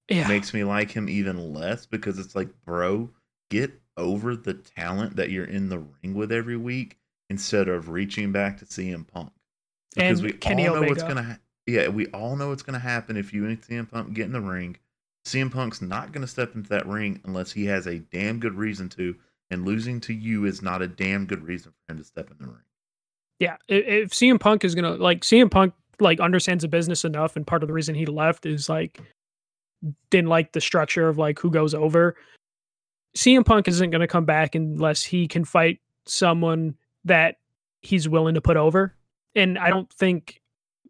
Yeah, 0.08 0.26
makes 0.28 0.54
me 0.54 0.64
like 0.64 0.90
him 0.92 1.08
even 1.08 1.52
less 1.52 1.84
because 1.84 2.18
it's 2.18 2.34
like, 2.34 2.48
bro, 2.64 3.10
get 3.50 3.72
over 3.98 4.34
the 4.36 4.54
talent 4.54 5.16
that 5.16 5.30
you're 5.30 5.44
in 5.44 5.68
the 5.68 5.78
ring 5.80 6.14
with 6.14 6.32
every 6.32 6.56
week 6.56 6.96
instead 7.28 7.68
of 7.68 7.88
reaching 7.90 8.32
back 8.32 8.58
to 8.58 8.64
CM 8.64 9.04
Punk. 9.06 9.32
Because 9.94 10.20
And 10.20 10.26
we 10.26 10.32
Kenny 10.32 10.68
all 10.68 10.76
know 10.76 10.88
what's 10.88 11.02
gonna 11.02 11.22
ha- 11.22 11.38
yeah, 11.66 11.88
we 11.88 12.06
all 12.08 12.36
know 12.36 12.48
what's 12.48 12.62
gonna 12.62 12.78
happen 12.78 13.16
if 13.16 13.32
you 13.32 13.46
and 13.46 13.60
CM 13.60 13.90
Punk 13.90 14.14
get 14.14 14.26
in 14.26 14.32
the 14.32 14.40
ring. 14.40 14.76
CM 15.24 15.50
Punk's 15.52 15.82
not 15.82 16.12
gonna 16.12 16.26
step 16.26 16.54
into 16.54 16.68
that 16.70 16.86
ring 16.86 17.20
unless 17.24 17.52
he 17.52 17.64
has 17.66 17.86
a 17.86 17.98
damn 17.98 18.38
good 18.38 18.54
reason 18.54 18.88
to, 18.90 19.16
and 19.50 19.64
losing 19.64 20.00
to 20.00 20.12
you 20.14 20.44
is 20.44 20.62
not 20.62 20.82
a 20.82 20.88
damn 20.88 21.26
good 21.26 21.42
reason 21.42 21.72
for 21.72 21.92
him 21.92 21.98
to 21.98 22.04
step 22.04 22.30
in 22.30 22.36
the 22.38 22.46
ring. 22.46 22.62
yeah. 23.38 23.56
If 23.68 24.10
CM 24.10 24.40
Punk 24.40 24.64
is 24.64 24.74
gonna 24.74 24.94
like 24.94 25.22
CM 25.22 25.50
Punk 25.50 25.74
like 26.00 26.20
understands 26.20 26.62
the 26.62 26.68
business 26.68 27.04
enough, 27.04 27.36
and 27.36 27.46
part 27.46 27.62
of 27.62 27.68
the 27.68 27.74
reason 27.74 27.94
he 27.94 28.06
left 28.06 28.46
is 28.46 28.68
like 28.68 29.00
didn't 30.10 30.28
like 30.28 30.52
the 30.52 30.60
structure 30.60 31.08
of 31.08 31.18
like 31.18 31.38
who 31.38 31.50
goes 31.50 31.74
over. 31.74 32.16
CM 33.16 33.44
Punk 33.44 33.66
isn't 33.68 33.90
going 33.90 34.00
to 34.00 34.06
come 34.06 34.26
back 34.26 34.54
unless 34.54 35.02
he 35.02 35.26
can 35.26 35.44
fight 35.44 35.80
someone 36.04 36.74
that 37.04 37.36
he's 37.80 38.08
willing 38.08 38.34
to 38.34 38.40
put 38.40 38.56
over. 38.56 38.94
And 39.34 39.58
I 39.58 39.70
don't 39.70 39.90
think, 39.90 40.40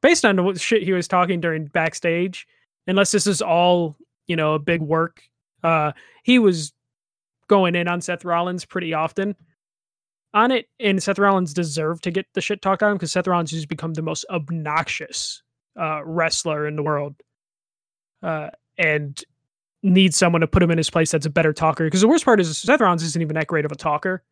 based 0.02 0.24
on 0.24 0.44
what 0.44 0.60
shit 0.60 0.82
he 0.82 0.92
was 0.92 1.08
talking 1.08 1.40
during 1.40 1.66
backstage, 1.66 2.46
unless 2.86 3.10
this 3.10 3.26
is 3.26 3.42
all 3.42 3.96
you 4.26 4.36
know 4.36 4.54
a 4.54 4.58
big 4.58 4.80
work, 4.80 5.22
uh, 5.62 5.92
he 6.22 6.38
was 6.38 6.72
going 7.48 7.74
in 7.74 7.88
on 7.88 8.00
Seth 8.00 8.24
Rollins 8.24 8.64
pretty 8.64 8.92
often 8.94 9.36
on 10.34 10.50
it, 10.50 10.68
and 10.78 11.02
Seth 11.02 11.18
Rollins 11.18 11.54
deserved 11.54 12.04
to 12.04 12.10
get 12.10 12.26
the 12.34 12.40
shit 12.40 12.60
talked 12.60 12.82
on 12.82 12.92
him 12.92 12.96
because 12.96 13.12
Seth 13.12 13.26
Rollins 13.26 13.52
has 13.52 13.66
become 13.66 13.94
the 13.94 14.02
most 14.02 14.24
obnoxious 14.30 15.42
uh, 15.80 16.04
wrestler 16.04 16.66
in 16.66 16.76
the 16.76 16.82
world, 16.82 17.14
uh, 18.22 18.50
and 18.78 19.22
needs 19.82 20.16
someone 20.16 20.40
to 20.40 20.46
put 20.46 20.62
him 20.62 20.70
in 20.70 20.78
his 20.78 20.90
place 20.90 21.10
that's 21.10 21.26
a 21.26 21.30
better 21.30 21.52
talker. 21.52 21.84
Because 21.84 22.00
the 22.00 22.08
worst 22.08 22.24
part 22.24 22.40
is 22.40 22.58
Seth 22.58 22.80
Rollins 22.80 23.02
isn't 23.02 23.22
even 23.22 23.34
that 23.34 23.46
great 23.46 23.64
of 23.64 23.72
a 23.72 23.76
talker. 23.76 24.22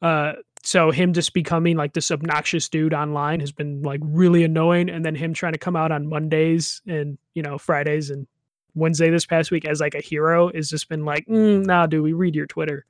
Uh, 0.00 0.34
so 0.64 0.90
him 0.90 1.12
just 1.12 1.32
becoming 1.34 1.76
like 1.76 1.92
this 1.92 2.10
obnoxious 2.10 2.68
dude 2.68 2.94
online 2.94 3.40
has 3.40 3.52
been 3.52 3.82
like 3.82 4.00
really 4.02 4.42
annoying, 4.44 4.88
and 4.90 5.04
then 5.04 5.14
him 5.14 5.34
trying 5.34 5.52
to 5.52 5.58
come 5.58 5.76
out 5.76 5.92
on 5.92 6.08
Mondays 6.08 6.80
and 6.86 7.18
you 7.34 7.42
know 7.42 7.58
Fridays 7.58 8.10
and 8.10 8.26
Wednesday 8.74 9.10
this 9.10 9.26
past 9.26 9.50
week 9.50 9.64
as 9.64 9.80
like 9.80 9.94
a 9.94 10.00
hero 10.00 10.50
has 10.52 10.68
just 10.68 10.88
been 10.88 11.04
like, 11.04 11.26
mm, 11.26 11.64
nah, 11.64 11.86
dude, 11.86 12.02
we 12.02 12.12
read 12.12 12.34
your 12.34 12.46
Twitter. 12.46 12.84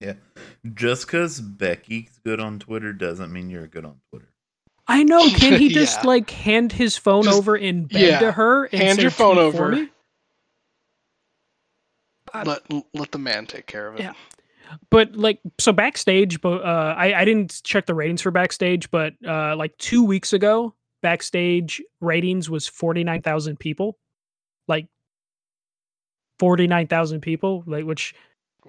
Yeah 0.00 0.14
just 0.74 1.06
because 1.06 1.40
Becky's 1.40 2.18
good 2.24 2.40
on 2.40 2.58
Twitter 2.58 2.92
doesn't 2.92 3.32
mean 3.32 3.50
you're 3.50 3.66
good 3.66 3.84
on 3.84 4.00
Twitter. 4.10 4.28
I 4.88 5.02
know. 5.02 5.28
Can 5.36 5.58
he 5.58 5.68
just 5.68 6.02
Yeah. 6.02 6.06
like 6.08 6.30
hand 6.30 6.72
his 6.72 6.96
phone 6.96 7.24
Just- 7.24 7.36
over 7.38 7.56
in 7.56 7.84
bed 7.86 8.00
yeah. 8.00 8.18
to 8.20 8.32
her 8.32 8.64
and 8.66 8.82
Hand 8.82 8.96
say, 8.96 9.02
your 9.02 9.10
phone 9.10 9.38
over." 9.38 9.68
me?" 9.70 9.88
Let 12.34 12.62
let 12.92 13.12
the 13.12 13.18
man 13.18 13.46
take 13.46 13.66
care 13.66 13.88
of 13.88 13.94
it. 13.96 14.00
Yeah. 14.02 14.12
But 14.90 15.16
like, 15.16 15.40
so 15.58 15.72
backstage, 15.72 16.40
but 16.40 16.62
uh, 16.64 16.94
I 16.96 17.20
I 17.20 17.24
didn't 17.24 17.62
check 17.64 17.86
the 17.86 17.94
ratings 17.94 18.22
for 18.22 18.30
backstage, 18.30 18.90
but 18.90 19.14
uh, 19.26 19.56
like 19.56 19.76
two 19.78 20.04
weeks 20.04 20.32
ago, 20.32 20.74
backstage 21.02 21.82
ratings 22.00 22.50
was 22.50 22.66
forty 22.66 23.04
nine 23.04 23.22
thousand 23.22 23.58
people, 23.58 23.98
like 24.68 24.88
forty 26.38 26.66
nine 26.66 26.86
thousand 26.86 27.20
people, 27.20 27.62
like 27.66 27.84
which 27.84 28.14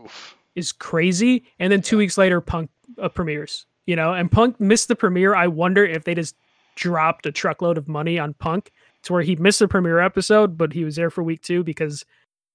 Oof. 0.04 0.36
is 0.56 0.72
crazy. 0.72 1.46
And 1.60 1.72
then 1.72 1.82
two 1.82 1.98
weeks 1.98 2.18
later, 2.18 2.42
Punk 2.42 2.70
uh, 3.02 3.10
premieres. 3.10 3.66
You 3.86 3.96
know, 3.96 4.14
and 4.14 4.30
Punk 4.30 4.60
missed 4.60 4.90
the 4.90 4.96
premiere. 4.98 5.34
I 5.34 5.48
wonder 5.48 5.86
if 5.86 6.04
they 6.04 6.14
just 6.14 6.36
dropped 6.76 7.26
a 7.26 7.32
truckload 7.32 7.78
of 7.78 7.88
money 7.88 8.20
on 8.20 8.34
Punk 8.34 8.72
to 9.04 9.14
where 9.14 9.22
he 9.22 9.36
missed 9.38 9.60
the 9.60 9.68
premiere 9.68 10.00
episode, 10.00 10.58
but 10.58 10.74
he 10.74 10.84
was 10.84 10.98
there 10.98 11.10
for 11.10 11.24
week 11.24 11.42
two 11.42 11.64
because 11.64 12.04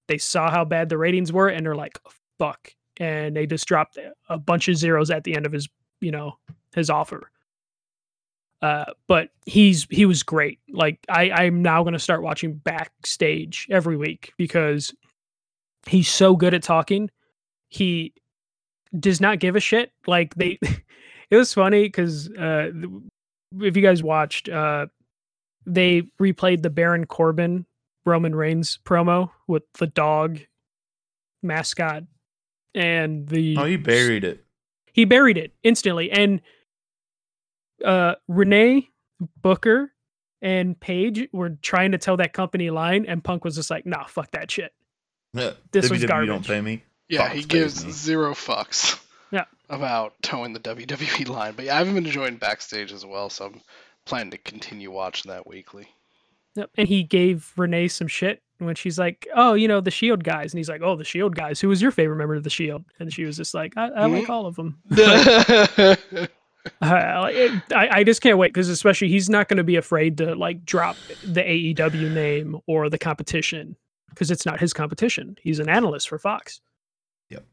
they 0.09 0.19
saw 0.19 0.51
how 0.51 0.65
bad 0.65 0.91
the 0.91 0.99
ratings 0.99 1.33
were, 1.33 1.49
and 1.49 1.65
they're 1.65 1.75
like, 1.75 1.99
"Fuck!" 2.39 2.75
And 2.99 3.37
they 3.37 3.47
just 3.47 3.67
dropped 3.67 3.99
a 4.29 4.39
bunch 4.39 4.69
of 4.69 4.77
zeros 4.77 5.11
at 5.11 5.25
the 5.25 5.35
end 5.35 5.47
of 5.47 5.53
his, 5.53 5.69
you 6.01 6.11
know, 6.11 6.39
his 6.75 6.91
offer. 6.91 7.31
Uh, 8.61 8.85
but 9.09 9.31
he's 9.45 9.89
he 9.91 10.07
was 10.07 10.23
great. 10.23 10.61
Like 10.71 11.01
I, 11.09 11.31
I'm 11.31 11.63
now 11.63 11.83
gonna 11.83 11.99
start 11.99 12.23
watching 12.23 12.55
backstage 12.55 13.67
every 13.71 13.97
week 13.97 14.33
because 14.37 14.95
he's 15.87 16.09
so 16.09 16.37
good 16.37 16.55
at 16.55 16.63
talking. 16.63 17.11
He 17.69 18.15
does 18.99 19.21
not 19.21 19.41
give 19.41 19.57
a 19.57 19.61
shit. 19.61 19.91
Like 20.07 20.35
they, 20.37 20.59
it 21.31 21.37
was 21.37 21.53
funny 21.53 21.83
because 21.83 22.31
uh, 22.31 22.71
if 23.61 23.77
you 23.77 23.83
guys 23.83 24.03
watched, 24.03 24.49
uh, 24.49 24.87
they 25.67 26.03
replayed 26.21 26.63
the 26.63 26.71
Baron 26.71 27.07
Corbin 27.07 27.67
Roman 28.05 28.35
Reigns 28.35 28.79
promo 28.85 29.31
with 29.47 29.65
the 29.79 29.87
dog 29.89 30.39
mascot 31.43 32.05
and 32.75 33.29
the 33.29 33.57
Oh, 33.59 33.65
he 33.65 33.77
buried 33.77 34.25
it. 34.25 34.45
he 34.93 35.05
buried 35.05 35.37
it 35.39 35.53
instantly 35.63 36.11
and 36.11 36.41
uh 37.85 38.15
renee 38.29 38.89
booker 39.41 39.93
and 40.41 40.79
paige 40.81 41.29
were 41.33 41.51
trying 41.63 41.93
to 41.93 41.99
tell 41.99 42.17
that 42.17 42.33
company 42.33 42.71
line 42.71 43.05
and 43.07 43.23
punk 43.23 43.45
was 43.45 43.55
just 43.57 43.71
like 43.71 43.87
nah 43.87 44.05
fuck 44.07 44.31
that 44.33 44.51
shit 44.51 44.73
This 45.35 45.91
was 45.91 46.03
WWE 46.03 46.09
garbage. 46.09 46.29
don't 46.29 46.47
pay 46.47 46.61
me. 46.61 46.83
Yeah, 47.09 47.25
Fox 47.25 47.35
he 47.35 47.43
gives 47.45 47.85
me. 47.85 47.91
zero 47.93 48.33
fucks. 48.35 48.99
Yeah. 49.31 49.45
About 49.71 50.15
toeing 50.23 50.53
the 50.53 50.61
WWE 50.61 51.29
line, 51.29 51.55
but 51.57 51.65
yeah, 51.67 51.79
I've 51.79 51.87
been 51.87 52.05
enjoying 52.05 52.37
backstage 52.37 52.93
as 52.93 53.05
well, 53.07 53.31
so 53.31 53.47
I'm 53.47 53.61
planning 54.05 54.31
to 54.33 54.39
continue 54.39 54.91
watching 54.91 55.31
that 55.31 55.47
weekly. 55.47 55.89
Yep. 56.55 56.71
and 56.77 56.87
he 56.89 57.03
gave 57.03 57.53
renee 57.57 57.89
some 57.89 58.09
shit 58.09 58.43
when 58.59 58.75
she's 58.75 58.99
like 58.99 59.27
oh 59.35 59.55
you 59.55 59.67
know 59.67 59.81
the 59.81 59.91
shield 59.91 60.23
guys 60.23 60.53
and 60.53 60.59
he's 60.59 60.69
like 60.69 60.83
oh 60.83 60.95
the 60.97 61.05
shield 61.05 61.35
guys 61.35 61.61
who 61.61 61.69
was 61.69 61.81
your 61.83 61.91
favorite 61.91 62.17
member 62.17 62.35
of 62.35 62.45
the 62.45 62.51
shield 62.51 62.85
and 63.01 63.13
she 63.13 63.25
was 63.25 63.37
just 63.37 63.55
like 63.55 63.73
i, 63.77 63.87
I 63.89 64.07
like 64.07 64.25
Mhm. 64.25 64.29
all 64.29 64.47
of 64.47 64.55
them 64.57 64.79
Uh, 64.91 65.97
it- 67.33 67.63
I, 67.75 67.89
I 67.91 68.05
just 68.05 68.23
can't 68.23 68.39
wait 68.39 68.49
because 68.53 68.69
especially 68.69 69.09
he's 69.09 69.29
not 69.29 69.49
going 69.49 69.57
to 69.57 69.65
be 69.65 69.77
afraid 69.77 70.17
to 70.19 70.35
like 70.35 70.65
drop 70.65 70.97
the 71.25 71.43
AEW 71.43 72.13
name 72.13 72.59
or 72.67 72.89
the 72.89 72.99
competition 72.99 73.75
because 74.11 74.31
it's 74.31 74.47
not 74.47 74.61
his 74.61 74.73
competition. 74.73 75.37
He's 75.43 75.59
an 75.59 75.69
analyst 75.69 76.09
for 76.09 76.19
Fox. 76.19 76.61
Yep. 77.31 77.45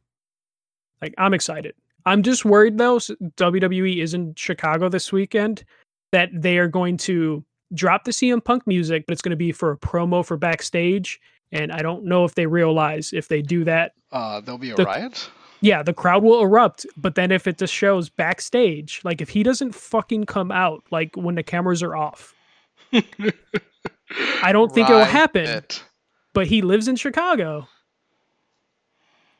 Like 1.01 1.13
I'm 1.17 1.33
excited. 1.33 1.73
I'm 2.05 2.21
just 2.21 2.45
worried 2.45 2.77
though. 2.77 2.97
WWE 2.99 3.97
is 4.03 4.13
in 4.13 4.35
Chicago 4.35 4.89
this 4.89 5.11
weekend 5.11 5.63
that 6.11 6.29
they 6.33 6.57
are 6.57 6.67
going 6.67 6.97
to 6.97 7.43
drop 7.73 8.03
the 8.05 8.11
CM 8.11 8.43
Punk 8.43 8.65
music, 8.67 9.05
but 9.07 9.13
it's 9.13 9.21
going 9.21 9.31
to 9.31 9.35
be 9.35 9.51
for 9.51 9.71
a 9.71 9.77
promo 9.77 10.25
for 10.25 10.37
backstage. 10.37 11.19
And 11.51 11.71
I 11.71 11.79
don't 11.81 12.05
know 12.05 12.25
if 12.25 12.35
they 12.35 12.45
realize 12.45 13.11
if 13.13 13.27
they 13.27 13.41
do 13.41 13.63
that, 13.63 13.93
Uh, 14.11 14.39
there'll 14.41 14.57
be 14.59 14.71
a 14.71 14.75
The- 14.75 14.85
riot. 14.85 15.29
yeah, 15.61 15.81
the 15.83 15.93
crowd 15.93 16.23
will 16.23 16.41
erupt. 16.41 16.85
But 16.97 17.15
then 17.15 17.31
if 17.31 17.47
it 17.47 17.57
just 17.57 17.73
shows 17.73 18.09
backstage, 18.09 19.01
like 19.03 19.21
if 19.21 19.29
he 19.29 19.43
doesn't 19.43 19.73
fucking 19.75 20.25
come 20.25 20.51
out, 20.51 20.83
like 20.91 21.15
when 21.15 21.35
the 21.35 21.43
cameras 21.43 21.81
are 21.83 21.95
off, 21.95 22.33
I 24.43 24.51
don't 24.51 24.71
think 24.71 24.89
it'll 24.89 25.03
happen. 25.03 25.45
Riot. 25.45 25.83
but 26.33 26.47
he 26.47 26.61
lives 26.61 26.87
in 26.87 26.95
Chicago. 26.95 27.67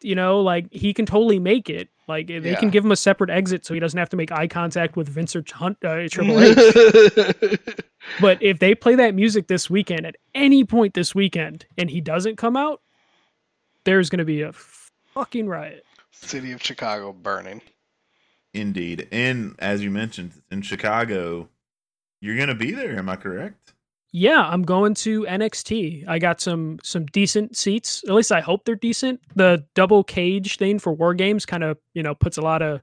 You 0.02 0.16
know, 0.16 0.40
like 0.42 0.72
he 0.72 0.94
can 0.94 1.06
totally 1.06 1.40
make 1.40 1.70
it. 1.70 1.90
Like 2.10 2.28
they 2.28 2.40
Yeah. 2.40 2.56
can 2.60 2.72
give 2.72 2.84
him 2.84 2.92
a 2.92 2.96
separate 2.96 3.30
exit 3.30 3.66
so 3.66 3.74
he 3.76 3.80
doesn't 3.80 3.98
have 3.98 4.10
to 4.10 4.18
make 4.18 4.32
eye 4.32 4.48
contact 4.48 4.98
with 4.98 5.08
Vince 5.08 5.36
or 5.36 5.44
Hunt, 5.50 5.78
uh, 5.86 6.10
Triple 6.10 6.40
H. 6.42 6.58
but 8.20 8.42
if 8.42 8.58
they 8.58 8.74
play 8.74 8.96
that 8.96 9.14
music 9.14 9.48
this 9.48 9.70
weekend 9.70 10.06
at 10.08 10.16
any 10.34 10.64
point 10.64 10.96
this 10.96 11.14
weekend 11.14 11.68
and 11.78 11.90
he 11.90 12.02
doesn't 12.02 12.36
come 12.38 12.58
out, 12.58 12.82
there's 13.84 14.10
going 14.10 14.18
to 14.20 14.26
be 14.26 14.42
a 14.42 14.52
fucking 14.52 15.48
riot. 15.48 15.86
City 16.12 16.52
of 16.52 16.62
Chicago 16.64 17.14
burning. 17.14 17.62
Indeed. 18.56 19.08
And 19.12 19.56
as 19.60 19.84
you 19.84 19.92
mentioned, 19.92 20.32
in 20.50 20.64
Chicago, 20.64 21.48
you're 22.22 22.36
going 22.36 22.50
to 22.50 22.56
be 22.56 22.72
there. 22.72 22.98
Am 22.98 23.08
I 23.08 23.16
correct? 23.18 23.74
Yeah, 24.12 24.42
I'm 24.42 24.64
going 24.64 24.96
to 24.96 25.24
NXT. 25.26 26.08
I 26.08 26.18
got 26.20 26.42
some 26.42 26.80
some 26.84 27.06
decent 27.08 27.56
seats. 27.56 28.04
At 28.08 28.14
least 28.16 28.32
I 28.32 28.40
hope 28.42 28.66
they're 28.66 28.76
decent. 28.76 29.22
The 29.36 29.64
double 29.76 30.04
cage 30.04 30.58
thing 30.58 30.80
for 30.80 30.92
War 30.94 31.14
Games 31.14 31.46
kind 31.46 31.64
of 31.64 31.78
you 31.94 32.02
know 32.02 32.16
puts 32.16 32.38
a 32.38 32.42
lot 32.42 32.62
of 32.62 32.82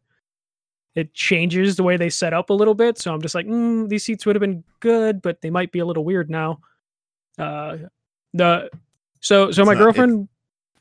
it 0.94 1.12
changes 1.14 1.76
the 1.76 1.82
way 1.82 1.96
they 1.96 2.08
set 2.08 2.32
up 2.32 2.48
a 2.50 2.54
little 2.54 2.74
bit. 2.74 2.96
So 2.98 3.12
I'm 3.12 3.20
just 3.20 3.34
like, 3.34 3.46
mm, 3.46 3.86
these 3.88 4.02
seats 4.04 4.24
would 4.24 4.34
have 4.34 4.40
been 4.40 4.64
good, 4.80 5.20
but 5.20 5.42
they 5.42 5.50
might 5.50 5.70
be 5.72 5.80
a 5.80 5.84
little 5.84 6.04
weird 6.04 6.30
now. 6.30 6.60
Uh, 7.38 7.76
the 8.32 8.70
so 9.20 9.50
so 9.50 9.62
It's 9.62 9.66
my 9.66 9.74
not- 9.74 9.78
girlfriend 9.82 10.28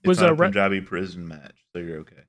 It's 0.03 0.07
was 0.07 0.19
not 0.21 0.29
a 0.29 0.31
a 0.33 0.69
re- 0.69 0.81
prison 0.81 1.27
match, 1.27 1.55
so 1.73 1.79
you're 1.79 1.99
okay. 2.01 2.21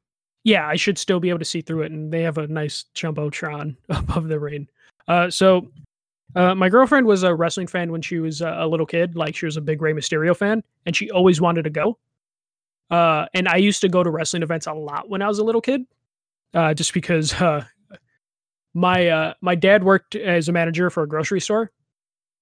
yeah, 0.42 0.66
I 0.66 0.76
should 0.76 0.96
still 0.98 1.20
be 1.20 1.28
able 1.28 1.38
to 1.40 1.44
see 1.44 1.60
through 1.60 1.82
it, 1.82 1.92
and 1.92 2.10
they 2.12 2.22
have 2.22 2.38
a 2.38 2.46
nice 2.46 2.86
jumbotron 2.94 3.76
above 3.90 4.28
the 4.28 4.40
ring. 4.40 4.68
Uh, 5.06 5.30
so 5.30 5.68
uh, 6.36 6.54
my 6.54 6.68
girlfriend 6.68 7.06
was 7.06 7.22
a 7.24 7.34
wrestling 7.34 7.66
fan 7.66 7.90
when 7.90 8.02
she 8.02 8.18
was 8.20 8.42
uh, 8.42 8.54
a 8.58 8.66
little 8.68 8.86
kid. 8.86 9.16
Like 9.16 9.34
she 9.34 9.46
was 9.46 9.56
a 9.56 9.60
big 9.60 9.82
Rey 9.82 9.92
Mysterio 9.92 10.36
fan, 10.36 10.62
and 10.84 10.94
she 10.94 11.10
always 11.10 11.40
wanted 11.40 11.62
to 11.64 11.70
go. 11.70 11.98
Uh, 12.90 13.26
and 13.34 13.48
I 13.48 13.56
used 13.56 13.80
to 13.80 13.88
go 13.88 14.04
to 14.04 14.10
wrestling 14.10 14.42
events 14.44 14.66
a 14.66 14.72
lot 14.72 15.08
when 15.08 15.22
I 15.22 15.26
was 15.26 15.40
a 15.40 15.44
little 15.44 15.60
kid, 15.60 15.82
uh, 16.54 16.72
just 16.74 16.94
because 16.94 17.32
uh, 17.40 17.64
my 18.74 19.08
uh, 19.08 19.34
my 19.40 19.54
dad 19.54 19.82
worked 19.82 20.14
as 20.14 20.48
a 20.48 20.52
manager 20.52 20.90
for 20.90 21.02
a 21.02 21.08
grocery 21.08 21.40
store, 21.40 21.72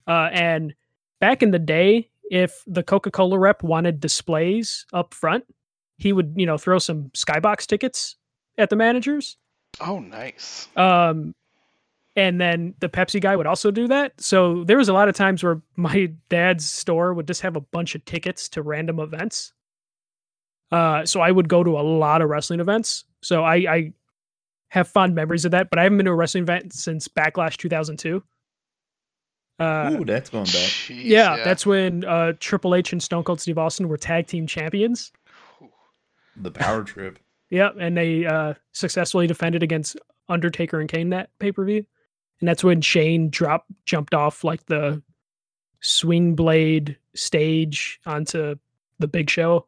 uh, 0.07 0.28
and 0.32 0.74
back 1.20 1.42
in 1.42 1.51
the 1.53 1.59
day, 1.59 2.11
if 2.30 2.62
the 2.66 2.82
Coca 2.82 3.11
Cola 3.11 3.38
rep 3.38 3.62
wanted 3.62 4.01
displays 4.01 4.84
up 4.92 5.14
front, 5.14 5.45
he 5.97 6.12
would 6.12 6.34
you 6.36 6.47
know 6.47 6.59
throw 6.59 6.78
some 6.78 7.11
skybox 7.16 7.66
tickets 7.66 8.16
at 8.59 8.70
the 8.70 8.76
managers 8.76 9.36
Oh, 9.80 9.99
nice. 9.99 10.68
um 10.76 11.34
and 12.16 12.40
then 12.40 12.74
the 12.80 12.88
pepsi 12.88 13.20
guy 13.20 13.34
would 13.34 13.46
also 13.46 13.70
do 13.70 13.88
that. 13.88 14.20
So 14.20 14.64
there 14.64 14.76
was 14.76 14.88
a 14.88 14.92
lot 14.92 15.08
of 15.08 15.14
times 15.14 15.42
where 15.42 15.60
my 15.76 16.12
dad's 16.28 16.68
store 16.68 17.14
would 17.14 17.26
just 17.26 17.42
have 17.42 17.56
a 17.56 17.60
bunch 17.60 17.94
of 17.94 18.04
tickets 18.04 18.48
to 18.50 18.62
random 18.62 19.00
events. 19.00 19.52
Uh 20.70 21.04
so 21.04 21.20
i 21.20 21.30
would 21.30 21.48
go 21.48 21.62
to 21.62 21.78
a 21.78 21.82
lot 21.82 22.22
of 22.22 22.28
wrestling 22.30 22.60
events. 22.60 23.04
So 23.22 23.44
i 23.44 23.56
i 23.56 23.92
have 24.68 24.88
fond 24.88 25.14
memories 25.14 25.44
of 25.44 25.52
that 25.52 25.70
but 25.70 25.78
i 25.78 25.82
haven't 25.84 25.98
been 25.98 26.06
to 26.06 26.12
a 26.12 26.14
wrestling 26.16 26.42
event 26.42 26.72
since 26.72 27.06
backlash 27.06 27.56
2002 27.56 28.22
uh 29.60 29.90
Ooh, 29.92 30.04
that's 30.04 30.30
going 30.30 30.46
back. 30.46 30.52
Jeez, 30.52 31.04
yeah, 31.04 31.36
that's 31.44 31.64
when 31.64 32.04
uh 32.04 32.32
triple 32.40 32.74
h 32.74 32.92
and 32.92 33.00
stone 33.00 33.22
cold 33.22 33.40
steve 33.40 33.58
austin 33.58 33.88
were 33.88 33.96
tag 33.96 34.26
team 34.26 34.46
champions. 34.48 35.12
The 36.36 36.50
power 36.50 36.82
trip. 36.82 37.18
Yep, 37.50 37.76
and 37.78 37.96
they 37.96 38.26
uh, 38.26 38.54
successfully 38.72 39.28
defended 39.28 39.62
against 39.62 39.96
Undertaker 40.28 40.80
and 40.80 40.88
Kane 40.88 41.10
that 41.10 41.30
pay 41.38 41.52
per 41.52 41.64
view, 41.64 41.86
and 42.45 42.49
that's 42.51 42.62
when 42.62 42.82
Shane 42.82 43.30
dropped 43.30 43.70
jumped 43.86 44.12
off 44.12 44.45
like 44.45 44.66
the 44.66 45.03
swing 45.80 46.34
blade 46.34 46.99
stage 47.14 47.99
onto 48.05 48.57
the 48.99 49.09
big 49.09 49.30
show. 49.30 49.64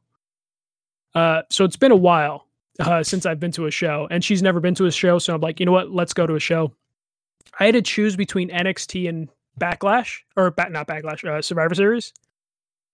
Uh, 1.14 1.40
so 1.48 1.64
it's 1.64 1.78
been 1.78 1.90
a 1.90 1.96
while 1.96 2.46
uh, 2.80 3.02
since 3.02 3.24
I've 3.24 3.40
been 3.40 3.52
to 3.52 3.64
a 3.64 3.70
show, 3.70 4.06
and 4.10 4.22
she's 4.22 4.42
never 4.42 4.60
been 4.60 4.74
to 4.74 4.84
a 4.84 4.92
show. 4.92 5.18
So 5.18 5.34
I'm 5.34 5.40
like, 5.40 5.58
you 5.58 5.64
know 5.64 5.72
what? 5.72 5.90
Let's 5.90 6.12
go 6.12 6.26
to 6.26 6.34
a 6.34 6.38
show. 6.38 6.74
I 7.58 7.64
had 7.64 7.72
to 7.72 7.80
choose 7.80 8.14
between 8.14 8.50
NXT 8.50 9.08
and 9.08 9.30
Backlash, 9.58 10.18
or 10.36 10.50
ba- 10.50 10.68
not 10.68 10.86
Backlash, 10.86 11.24
uh, 11.24 11.40
Survivor 11.40 11.74
Series. 11.74 12.12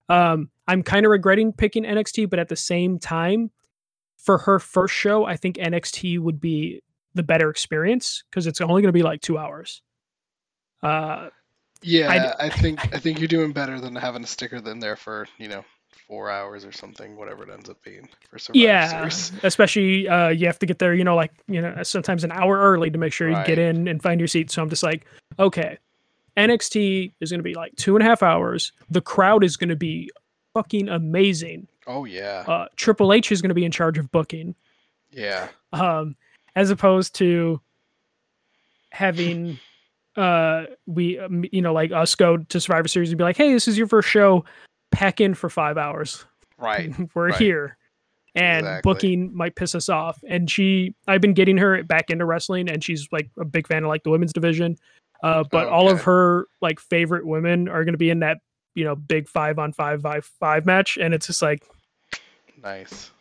Um, 0.07 0.49
I'm 0.65 0.81
kind 0.81 1.05
of 1.05 1.09
regretting 1.09 1.51
picking 1.51 1.83
NXT, 1.83 2.29
but 2.29 2.39
at 2.39 2.47
the 2.47 2.55
same 2.55 2.99
time, 2.99 3.51
for 4.15 4.37
her 4.37 4.59
first 4.59 4.93
show, 4.93 5.25
I 5.25 5.35
think 5.35 5.57
NXT 5.57 6.19
would 6.19 6.39
be 6.39 6.81
the 7.15 7.23
better 7.23 7.49
experience 7.49 8.23
because 8.29 8.47
it's 8.47 8.61
only 8.61 8.81
going 8.81 8.89
to 8.89 8.97
be 8.97 9.03
like 9.03 9.21
two 9.21 9.37
hours. 9.37 9.81
Uh, 10.81 11.29
Yeah, 11.81 12.33
I, 12.39 12.49
think 12.49 12.79
I 12.93 12.99
think 12.99 13.19
you're 13.19 13.27
doing 13.27 13.51
better 13.51 13.79
than 13.79 13.95
having 13.95 14.23
a 14.23 14.27
sticker 14.27 14.59
than 14.61 14.79
there 14.79 14.95
for 14.95 15.27
you 15.37 15.47
know 15.47 15.63
four 16.07 16.29
hours 16.29 16.65
or 16.65 16.71
something, 16.71 17.15
whatever 17.15 17.43
it 17.43 17.49
ends 17.49 17.69
up 17.69 17.81
being 17.83 18.07
for 18.29 18.37
Survivor 18.39 18.63
yeah, 18.65 18.87
Series. 19.09 19.31
especially 19.43 20.07
uh, 20.07 20.29
you 20.29 20.45
have 20.47 20.59
to 20.59 20.65
get 20.65 20.79
there, 20.79 20.93
you 20.93 21.03
know, 21.03 21.15
like 21.15 21.31
you 21.47 21.61
know, 21.61 21.81
sometimes 21.83 22.23
an 22.23 22.31
hour 22.31 22.57
early 22.59 22.89
to 22.89 22.97
make 22.97 23.13
sure 23.13 23.29
you 23.29 23.35
Right. 23.35 23.47
get 23.47 23.59
in 23.59 23.87
and 23.87 24.01
find 24.01 24.19
your 24.19 24.27
seat. 24.27 24.51
So 24.51 24.61
I'm 24.61 24.69
just 24.69 24.83
like, 24.83 25.05
okay, 25.39 25.77
NXT 26.37 27.13
is 27.21 27.29
going 27.31 27.39
to 27.39 27.43
be 27.43 27.53
like 27.53 27.75
two 27.75 27.95
and 27.95 28.03
a 28.05 28.09
half 28.09 28.23
hours. 28.23 28.71
The 28.89 29.01
crowd 29.01 29.43
is 29.43 29.55
going 29.55 29.69
to 29.69 29.75
be 29.75 30.09
fucking 30.53 30.89
amazing. 30.89 31.67
Oh 31.87 32.05
yeah, 32.05 32.43
Uh, 32.47 32.67
Triple 32.75 33.13
H 33.13 33.31
is 33.31 33.41
going 33.41 33.49
to 33.49 33.55
be 33.55 33.65
in 33.65 33.71
charge 33.71 33.97
of 33.97 34.11
booking. 34.11 34.55
yeah, 35.11 35.49
um, 35.73 36.15
as 36.55 36.69
opposed 36.69 37.15
to 37.15 37.59
having 38.91 39.59
uh 40.15 40.65
we 40.85 41.17
um, 41.19 41.43
you 41.51 41.61
know 41.61 41.73
like 41.73 41.91
us 41.91 42.13
go 42.13 42.37
to 42.37 42.59
survivor 42.59 42.87
series 42.87 43.09
and 43.09 43.17
be 43.17 43.23
like 43.23 43.37
hey 43.37 43.51
this 43.51 43.67
is 43.67 43.77
your 43.77 43.87
first 43.87 44.07
show 44.07 44.45
pack 44.91 45.19
in 45.19 45.33
for 45.33 45.49
five 45.49 45.77
hours 45.77 46.25
right. 46.59 46.93
we're 47.15 47.29
right. 47.29 47.35
here 47.35 47.77
and 48.35 48.65
Exactly. 48.65 48.81
booking 48.93 49.35
might 49.35 49.55
piss 49.55 49.73
us 49.73 49.89
off 49.89 50.19
and 50.27 50.49
she 50.49 50.93
i've 51.07 51.21
been 51.21 51.33
getting 51.33 51.57
her 51.57 51.81
back 51.83 52.11
into 52.11 52.25
wrestling 52.25 52.69
and 52.69 52.83
she's 52.83 53.07
like 53.11 53.29
a 53.39 53.45
big 53.45 53.67
fan 53.67 53.83
of 53.83 53.89
like 53.89 54.03
the 54.03 54.11
women's 54.11 54.33
division 54.33 54.77
uh 55.23 55.43
but 55.49 55.67
all 55.67 55.89
of 55.89 56.01
her 56.01 56.45
like 56.61 56.79
favorite 56.79 57.25
women 57.25 57.67
are 57.67 57.83
going 57.83 57.93
to 57.93 57.97
be 57.97 58.11
in 58.11 58.19
that 58.19 58.37
you 58.75 58.83
know 58.83 58.95
big 58.95 59.27
five 59.27 59.57
on 59.57 59.73
five 59.73 60.01
five 60.01 60.25
five 60.39 60.65
match 60.67 60.97
and 61.01 61.13
it's 61.13 61.25
just 61.27 61.41
like 61.41 61.63
Nice. 62.63 63.11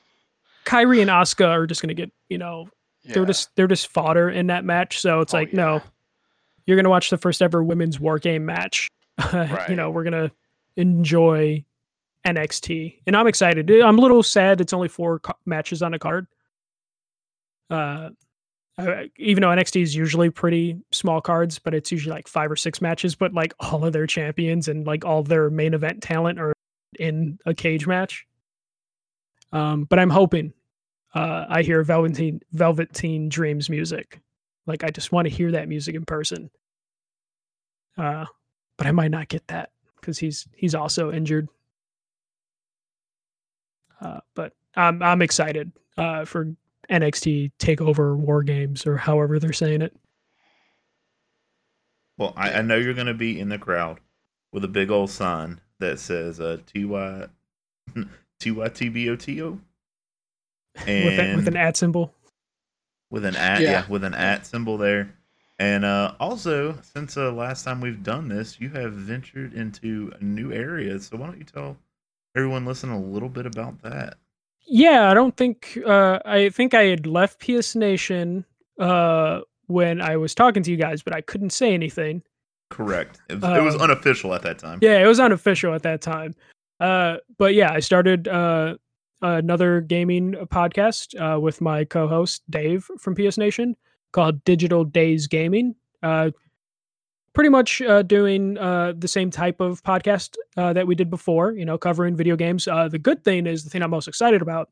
Kairi 0.64 1.01
and 1.01 1.11
Asuka 1.11 1.49
are 1.49 1.66
just 1.66 1.83
going 1.83 1.89
to 1.89 1.95
get 1.95 2.12
you 2.28 2.39
know 2.39 2.68
Yeah. 3.05 3.15
they're 3.15 3.27
just 3.27 3.55
they're 3.57 3.67
just 3.69 3.89
fodder 3.89 4.31
in 4.31 4.47
that 4.49 4.65
match. 4.65 5.01
So 5.01 5.21
it's 5.21 5.35
Oh, 5.35 5.39
like, 5.39 5.53
yeah. 5.53 5.57
no, 5.57 5.83
you're 6.67 6.77
gonna 6.77 6.91
watch 6.91 7.11
the 7.11 7.19
first 7.19 7.43
ever 7.43 7.63
women's 7.63 7.99
war 7.99 8.19
game 8.19 8.45
match. 8.47 8.89
you 9.69 9.75
know, 9.77 9.91
we're 9.91 10.05
gonna 10.05 10.31
enjoy 10.77 11.65
NXT, 12.27 12.99
and 13.07 13.17
I'm 13.17 13.27
excited. 13.27 13.71
I'm 13.71 13.99
a 13.99 14.01
little 14.03 14.23
sad 14.23 14.61
it's 14.61 14.73
only 14.73 14.89
four 14.89 15.19
co- 15.19 15.35
matches 15.45 15.83
on 15.83 15.95
a 15.95 15.99
card. 15.99 16.27
Uh, 17.71 18.11
even 19.19 19.43
though 19.43 19.49
NXT 19.49 19.83
is 19.83 19.95
usually 19.95 20.31
pretty 20.31 20.79
small 20.93 21.21
cards, 21.21 21.59
but 21.59 21.75
it's 21.75 21.93
usually 21.93 22.15
like 22.15 22.27
five 22.29 22.51
or 22.51 22.57
six 22.57 22.81
matches. 22.81 23.15
But 23.15 23.33
like 23.35 23.53
all 23.61 23.85
of 23.85 23.93
their 23.93 24.07
champions 24.07 24.69
and 24.69 24.87
like 24.87 25.05
all 25.05 25.23
their 25.23 25.51
main 25.51 25.75
event 25.75 26.03
talent 26.03 26.39
are 26.39 26.53
in 26.99 27.39
a 27.47 27.55
cage 27.55 27.87
match. 27.87 28.27
Um, 29.53 29.85
but 29.85 29.99
I'm 29.99 30.11
hoping 30.11 30.53
uh, 31.15 31.47
I 31.49 31.63
hear 31.63 31.83
Velveteen 31.83 32.41
Velveteen 32.53 33.29
Dreams 33.29 33.69
music. 33.69 34.21
Like 34.67 34.85
I 34.85 34.91
just 34.91 35.13
want 35.13 35.27
to 35.27 35.35
hear 35.35 35.53
that 35.53 35.69
music 35.69 35.95
in 35.95 36.05
person. 36.05 36.51
Uh, 37.99 38.25
but 38.79 38.87
I 38.87 38.93
might 38.93 39.11
not 39.11 39.29
get 39.29 39.47
that 39.49 39.71
because 40.01 40.19
he's 40.19 40.47
he's 40.57 40.75
also 40.75 41.13
injured. 41.13 41.49
Uh, 44.01 44.21
but 44.35 44.55
I'm 44.75 45.03
I'm 45.03 45.23
excited 45.23 45.73
uh, 45.97 46.25
for 46.25 46.55
NXT 46.91 47.53
Takeover 47.59 48.17
War 48.17 48.43
Games 48.43 48.87
or 48.87 48.97
however 48.97 49.39
they're 49.39 49.53
saying 49.53 49.83
it. 49.83 49.95
Well, 52.19 52.33
I, 52.37 52.55
I 52.55 52.63
know 52.63 52.77
you're 52.77 52.95
going 52.95 53.07
to 53.07 53.15
be 53.15 53.41
in 53.41 53.49
the 53.49 53.59
crowd 53.59 54.01
with 54.53 54.65
a 54.65 54.69
big 54.69 54.91
old 54.91 55.11
sign 55.11 55.61
that 55.79 55.99
says 55.99 56.41
uh, 56.41 56.59
TY 56.67 57.27
TYTBOTO. 60.79 61.05
with, 61.05 61.18
a, 61.20 61.37
with 61.37 61.49
an 61.49 61.57
at 61.57 61.77
symbol. 61.77 62.14
with 63.11 63.25
an 63.25 63.37
at, 63.37 63.61
yeah. 63.61 63.70
Yeah. 63.70 63.85
with 63.89 64.05
an 64.05 64.14
at 64.14 64.47
symbol 64.47 64.77
there. 64.79 65.14
And 65.59 65.85
uh, 65.85 66.14
also, 66.18 66.77
since 66.83 67.16
uh, 67.16 67.31
last 67.33 67.64
time 67.64 67.81
we've 67.81 68.03
done 68.03 68.29
this, 68.29 68.61
you 68.61 68.70
have 68.70 68.93
ventured 68.95 69.55
into 69.55 70.12
a 70.18 70.25
new 70.25 70.53
area. 70.53 70.99
So 70.99 71.16
why 71.16 71.27
don't 71.27 71.39
you 71.39 71.45
tell 71.45 71.77
everyone 72.35 72.64
listen 72.64 72.91
a 72.91 72.99
little 73.01 73.29
bit 73.29 73.47
about 73.47 73.81
that? 73.83 74.14
Yeah, 74.66 75.11
I 75.11 75.14
don't 75.14 75.37
think 75.37 75.79
uh, 75.87 76.20
I 76.25 76.49
think 76.49 76.73
I 76.75 76.85
had 76.85 77.07
left 77.07 77.39
PS 77.41 77.75
Nation 77.77 78.45
uh, 78.79 79.41
when 79.66 80.01
I 80.01 80.16
was 80.16 80.35
talking 80.35 80.62
to 80.62 80.70
you 80.70 80.77
guys, 80.77 81.03
but 81.03 81.14
I 81.14 81.20
couldn't 81.20 81.51
say 81.51 81.75
anything. 81.75 82.23
Correct. 82.70 83.20
It 83.29 83.41
was, 83.41 83.59
it 83.59 83.62
was 83.62 83.75
Um, 83.75 83.83
unofficial 83.83 84.35
at 84.35 84.43
that 84.43 84.59
time. 84.59 84.79
Yeah, 84.81 84.99
it 85.03 85.07
was 85.07 85.20
unofficial 85.20 85.75
at 85.75 85.83
that 85.83 86.01
time. 86.01 86.35
Uh, 86.81 87.18
but 87.39 87.55
yeah, 87.55 87.70
I 87.73 87.81
started 87.81 88.27
uh, 88.29 88.77
another 89.23 89.81
gaming 89.81 90.35
podcast 90.51 91.18
uh, 91.20 91.41
with 91.41 91.61
my 91.61 91.85
co-host 91.85 92.43
Dave 92.51 92.89
from 92.99 93.14
PS 93.14 93.39
Nation 93.39 93.77
called 94.12 94.45
Digital 94.45 94.85
Days 94.85 95.27
Gaming. 95.27 95.75
Uh, 96.03 96.31
pretty 97.33 97.49
much 97.49 97.81
uh, 97.83 98.03
doing 98.03 98.59
uh, 98.59 98.93
the 98.97 99.09
same 99.09 99.31
type 99.31 99.61
of 99.61 99.83
podcast 99.83 100.37
uh, 100.57 100.73
that 100.73 100.87
we 100.87 100.95
did 100.95 101.09
before. 101.09 101.53
You 101.53 101.64
know, 101.64 101.79
covering 101.79 102.16
video 102.16 102.37
games. 102.37 102.68
Uh, 102.68 102.89
the 102.89 102.99
good 102.99 103.25
thing 103.25 103.47
is 103.47 103.64
the 103.64 103.70
thing 103.70 103.83
I'm 103.83 103.91
most 103.91 104.09
excited 104.09 104.43
about 104.43 104.68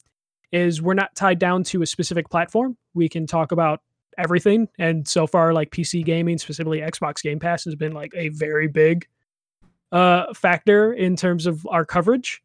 is 0.52 0.82
we're 0.82 0.94
not 0.94 1.14
tied 1.14 1.38
down 1.38 1.62
to 1.64 1.82
a 1.82 1.86
specific 1.86 2.28
platform. 2.28 2.76
We 2.92 3.08
can 3.08 3.26
talk 3.26 3.52
about 3.52 3.80
everything, 4.18 4.68
and 4.78 5.06
so 5.06 5.26
far, 5.26 5.52
like 5.52 5.70
PC 5.70 6.04
gaming, 6.04 6.38
specifically 6.38 6.80
Xbox 6.80 7.22
Game 7.22 7.38
Pass, 7.38 7.64
has 7.64 7.76
been 7.76 7.92
like 7.92 8.12
a 8.16 8.28
very 8.30 8.66
big 8.66 9.06
factor 9.92 10.92
in 10.92 11.16
terms 11.16 11.46
of 11.46 11.66
our 11.68 11.84
coverage 11.84 12.42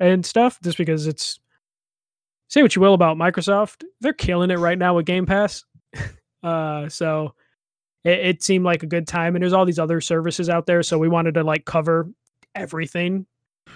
and 0.00 0.24
stuff 0.26 0.58
just 0.62 0.76
because 0.78 1.06
it's 1.06 1.38
say 2.48 2.62
what 2.62 2.74
you 2.74 2.82
will 2.82 2.94
about 2.94 3.16
Microsoft 3.16 3.84
they're 4.00 4.12
killing 4.12 4.50
it 4.50 4.58
right 4.58 4.78
now 4.78 4.94
with 4.96 5.06
Game 5.06 5.26
Pass. 5.26 5.64
Uh 6.42 6.88
so 6.88 7.34
it, 8.02 8.18
it 8.18 8.42
seemed 8.42 8.64
like 8.64 8.82
a 8.82 8.86
good 8.86 9.06
time 9.06 9.36
and 9.36 9.42
there's 9.42 9.52
all 9.52 9.66
these 9.66 9.78
other 9.78 10.00
services 10.00 10.48
out 10.48 10.64
there 10.64 10.82
so 10.82 10.96
we 10.96 11.06
wanted 11.06 11.34
to 11.34 11.44
like 11.44 11.66
cover 11.66 12.08
everything. 12.54 13.26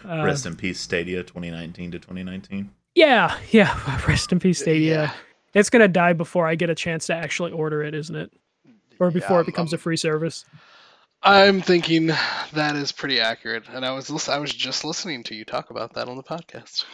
Uh, 0.02 0.22
Rest 0.24 0.46
in 0.46 0.56
peace, 0.56 0.80
Stadia 0.80 1.22
2019 1.22 1.90
to 1.90 1.98
2019. 1.98 2.70
yeah 2.94 3.36
yeah 3.50 4.00
rest 4.08 4.32
in 4.32 4.40
peace 4.40 4.60
Stadia. 4.60 4.94
Yeah. 5.02 5.12
it's 5.52 5.68
gonna 5.68 5.86
die 5.88 6.14
before 6.14 6.46
I 6.48 6.54
get 6.54 6.70
a 6.70 6.74
chance 6.74 7.06
to 7.08 7.14
actually 7.14 7.52
order 7.52 7.82
it 7.82 7.94
isn't 7.94 8.16
it? 8.16 8.32
Or 8.98 9.10
before 9.10 9.36
Yeah, 9.36 9.42
it 9.42 9.46
becomes 9.46 9.74
I'm- 9.74 9.78
a 9.78 9.82
free 9.82 9.98
service 9.98 10.46
I'm 11.24 11.62
thinking 11.62 12.08
that 12.52 12.76
is 12.76 12.92
pretty 12.92 13.18
accurate, 13.18 13.64
and 13.70 13.84
I 13.84 13.92
was 13.92 14.28
I 14.28 14.38
was 14.38 14.52
just 14.52 14.84
listening 14.84 15.22
to 15.24 15.34
you 15.34 15.44
talk 15.44 15.70
about 15.70 15.94
that 15.94 16.06
on 16.06 16.16
the 16.16 16.22
podcast. 16.22 16.84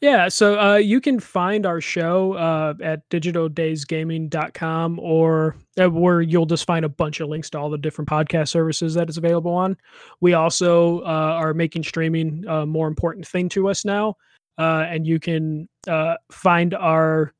Yeah, 0.00 0.28
so 0.28 0.58
uh, 0.60 0.76
you 0.76 1.00
can 1.00 1.18
find 1.18 1.66
our 1.66 1.80
show 1.80 2.34
uh, 2.34 2.74
at 2.80 3.08
digitaldaysgaming.com 3.10 5.00
or 5.00 5.56
uh, 5.78 5.90
where 5.90 6.22
you'll 6.22 6.46
just 6.46 6.66
find 6.66 6.84
a 6.84 6.88
bunch 6.88 7.18
of 7.18 7.28
links 7.28 7.50
to 7.50 7.58
all 7.58 7.68
the 7.68 7.76
different 7.76 8.08
podcast 8.08 8.48
services 8.48 8.94
that 8.94 9.08
it's 9.08 9.18
available 9.18 9.52
on. 9.52 9.76
We 10.20 10.34
also 10.34 11.00
uh, 11.00 11.34
are 11.36 11.52
making 11.52 11.82
streaming 11.82 12.44
a 12.46 12.64
more 12.64 12.86
important 12.86 13.26
thing 13.26 13.48
to 13.50 13.68
us 13.68 13.84
now, 13.84 14.14
uh, 14.56 14.86
and 14.88 15.04
you 15.04 15.18
can 15.18 15.68
uh, 15.88 16.14
find 16.30 16.74
our 16.74 17.34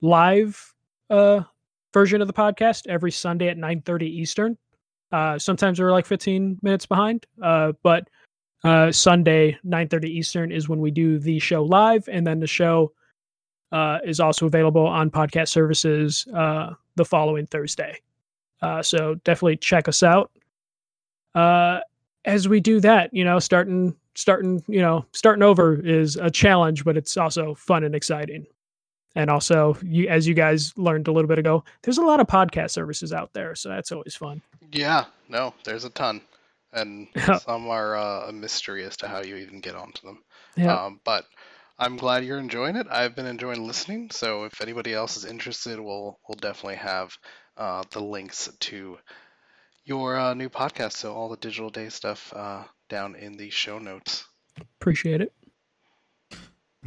live 0.00 0.74
uh, 1.10 1.42
version 1.92 2.22
of 2.22 2.26
the 2.26 2.34
podcast 2.34 2.86
every 2.88 3.12
Sunday 3.12 3.48
at 3.48 3.58
9:30 3.58 4.02
Eastern. 4.04 4.58
Uh, 5.10 5.38
sometimes 5.38 5.80
we're 5.80 5.92
like 5.92 6.06
15 6.06 6.58
minutes 6.62 6.86
behind, 6.86 7.26
uh, 7.42 7.72
but 7.82 8.08
uh, 8.64 8.92
Sunday, 8.92 9.56
9:30 9.64 10.04
Eastern 10.04 10.52
is 10.52 10.68
when 10.68 10.80
we 10.80 10.90
do 10.90 11.18
the 11.18 11.38
show 11.38 11.62
live, 11.62 12.08
and 12.08 12.26
then 12.26 12.40
the 12.40 12.46
show 12.46 12.92
uh, 13.72 13.98
is 14.04 14.20
also 14.20 14.46
available 14.46 14.86
on 14.86 15.10
podcast 15.10 15.48
services 15.48 16.26
uh, 16.34 16.74
the 16.96 17.04
following 17.04 17.46
Thursday. 17.46 17.96
Uh, 18.60 18.82
so 18.82 19.14
definitely 19.24 19.56
check 19.56 19.88
us 19.88 20.02
out. 20.02 20.30
As 22.24 22.48
we 22.48 22.60
do 22.60 22.80
that, 22.80 23.14
you 23.14 23.24
know, 23.24 23.38
starting 23.38 23.94
starting 24.14 24.62
you 24.66 24.80
know 24.82 25.06
starting 25.12 25.42
over 25.42 25.80
is 25.80 26.16
a 26.16 26.30
challenge, 26.30 26.84
but 26.84 26.96
it's 26.96 27.16
also 27.16 27.54
fun 27.54 27.84
and 27.84 27.94
exciting. 27.94 28.44
And 29.14 29.30
also, 29.30 29.76
you 29.82 30.08
as 30.08 30.26
you 30.28 30.34
guys 30.34 30.76
learned 30.76 31.08
a 31.08 31.12
little 31.12 31.28
bit 31.28 31.38
ago, 31.38 31.64
there's 31.82 31.98
a 31.98 32.02
lot 32.02 32.20
of 32.20 32.26
podcast 32.26 32.70
services 32.70 33.12
out 33.12 33.32
there, 33.32 33.54
so 33.54 33.68
that's 33.68 33.90
always 33.90 34.14
fun. 34.14 34.42
Yeah, 34.70 35.06
no, 35.28 35.54
there's 35.64 35.84
a 35.84 35.90
ton, 35.90 36.20
and 36.72 37.08
some 37.40 37.68
are 37.68 37.96
uh, 37.96 38.28
a 38.28 38.32
mystery 38.32 38.84
as 38.84 38.96
to 38.98 39.08
how 39.08 39.22
you 39.22 39.36
even 39.36 39.60
get 39.60 39.74
onto 39.74 40.06
them. 40.06 40.22
Yeah. 40.56 40.74
Um, 40.74 41.00
but 41.04 41.24
I'm 41.78 41.96
glad 41.96 42.24
you're 42.24 42.38
enjoying 42.38 42.76
it. 42.76 42.86
I've 42.90 43.14
been 43.14 43.26
enjoying 43.26 43.66
listening. 43.66 44.10
So 44.10 44.44
if 44.44 44.60
anybody 44.60 44.92
else 44.92 45.16
is 45.16 45.24
interested, 45.24 45.78
we'll 45.78 46.18
we'll 46.28 46.36
definitely 46.36 46.76
have 46.76 47.16
uh, 47.56 47.84
the 47.90 48.00
links 48.00 48.48
to 48.60 48.98
your 49.84 50.16
uh, 50.16 50.34
new 50.34 50.48
podcast. 50.48 50.92
So 50.92 51.14
all 51.14 51.28
the 51.28 51.36
digital 51.36 51.70
day 51.70 51.88
stuff 51.88 52.32
uh, 52.34 52.64
down 52.88 53.14
in 53.14 53.36
the 53.36 53.50
show 53.50 53.78
notes. 53.78 54.24
Appreciate 54.80 55.20
it. 55.20 55.32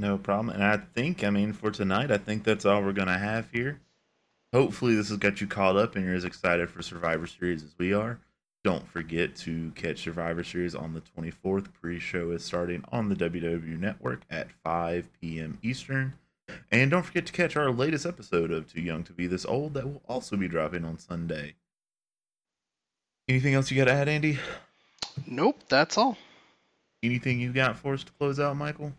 No 0.01 0.17
problem. 0.17 0.49
And 0.49 0.63
I 0.63 0.77
think, 0.77 1.23
I 1.23 1.29
mean, 1.29 1.53
for 1.53 1.69
tonight, 1.69 2.09
I 2.09 2.17
think 2.17 2.43
that's 2.43 2.65
all 2.65 2.81
we're 2.81 2.91
going 2.91 3.07
to 3.07 3.19
have 3.19 3.51
here. 3.51 3.79
Hopefully, 4.51 4.95
this 4.95 5.09
has 5.09 5.19
got 5.19 5.39
you 5.39 5.45
caught 5.45 5.77
up 5.77 5.95
and 5.95 6.03
you're 6.03 6.15
as 6.15 6.25
excited 6.25 6.71
for 6.71 6.81
Survivor 6.81 7.27
Series 7.27 7.63
as 7.63 7.75
we 7.77 7.93
are. 7.93 8.17
Don't 8.63 8.87
forget 8.87 9.35
to 9.37 9.71
catch 9.75 9.99
Survivor 9.99 10.43
Series 10.43 10.73
on 10.73 10.95
the 10.95 11.01
24th. 11.01 11.67
Pre 11.79 11.99
show 11.99 12.31
is 12.31 12.43
starting 12.43 12.83
on 12.91 13.09
the 13.09 13.15
WWE 13.15 13.79
Network 13.79 14.21
at 14.31 14.47
5 14.63 15.07
p.m. 15.21 15.59
Eastern. 15.61 16.13
And 16.71 16.89
don't 16.89 17.03
forget 17.03 17.27
to 17.27 17.33
catch 17.33 17.55
our 17.55 17.69
latest 17.69 18.07
episode 18.07 18.49
of 18.49 18.73
Too 18.73 18.81
Young 18.81 19.03
to 19.03 19.13
Be 19.13 19.27
This 19.27 19.45
Old 19.45 19.75
that 19.75 19.85
will 19.85 20.01
also 20.09 20.35
be 20.35 20.47
dropping 20.47 20.83
on 20.83 20.97
Sunday. 20.97 21.53
Anything 23.29 23.53
else 23.53 23.69
you 23.69 23.77
got 23.77 23.85
to 23.85 23.93
add, 23.93 24.09
Andy? 24.09 24.39
Nope, 25.27 25.59
that's 25.69 25.95
all. 25.95 26.17
Anything 27.03 27.39
you 27.39 27.53
got 27.53 27.77
for 27.77 27.93
us 27.93 28.03
to 28.03 28.11
close 28.13 28.39
out, 28.39 28.57
Michael? 28.57 28.93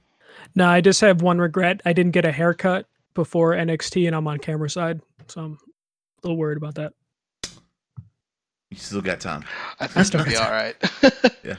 No, 0.54 0.68
I 0.68 0.80
just 0.80 1.00
have 1.00 1.22
one 1.22 1.38
regret. 1.38 1.80
I 1.84 1.92
didn't 1.92 2.12
get 2.12 2.24
a 2.24 2.32
haircut 2.32 2.86
before 3.14 3.52
NXT, 3.52 4.06
and 4.06 4.16
I'm 4.16 4.26
on 4.26 4.38
camera 4.38 4.70
side, 4.70 5.00
so 5.28 5.40
I'm 5.42 5.52
a 5.52 6.26
little 6.26 6.36
worried 6.36 6.56
about 6.58 6.74
that. 6.76 6.92
You 8.70 8.78
still 8.78 9.02
got 9.02 9.20
time. 9.20 9.44
I 9.80 9.86
think 9.86 10.06
still 10.06 10.20
you'll 10.20 10.28
be 10.28 10.32
got 10.32 10.46
all 10.46 10.52
right. 10.52 11.56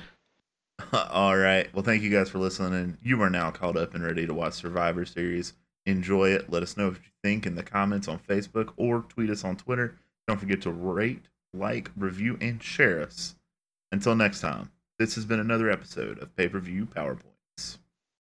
All 0.93 1.35
right. 1.35 1.73
Well, 1.73 1.83
thank 1.83 2.03
you 2.03 2.09
guys 2.09 2.29
for 2.29 2.39
listening. 2.39 2.97
You 3.01 3.21
are 3.21 3.29
now 3.29 3.51
caught 3.51 3.77
up 3.77 3.93
and 3.95 4.03
ready 4.03 4.27
to 4.27 4.33
watch 4.33 4.53
Survivor 4.53 5.05
Series. 5.05 5.53
Enjoy 5.85 6.29
it. 6.29 6.51
Let 6.51 6.63
us 6.63 6.77
know 6.77 6.89
what 6.89 6.97
you 6.97 7.11
think 7.23 7.45
in 7.45 7.55
the 7.55 7.63
comments 7.63 8.07
on 8.07 8.19
Facebook 8.19 8.73
or 8.77 9.01
tweet 9.01 9.29
us 9.29 9.43
on 9.43 9.55
Twitter. 9.55 9.97
Don't 10.27 10.39
forget 10.39 10.61
to 10.63 10.71
rate, 10.71 11.25
like, 11.53 11.89
review, 11.97 12.37
and 12.41 12.61
share 12.61 13.01
us. 13.01 13.35
Until 13.91 14.15
next 14.15 14.41
time, 14.41 14.71
this 14.99 15.15
has 15.15 15.25
been 15.25 15.39
another 15.39 15.69
episode 15.69 16.19
of 16.19 16.35
Pay 16.35 16.49
Per 16.49 16.59
View 16.59 16.85
PowerPoint. 16.85 17.32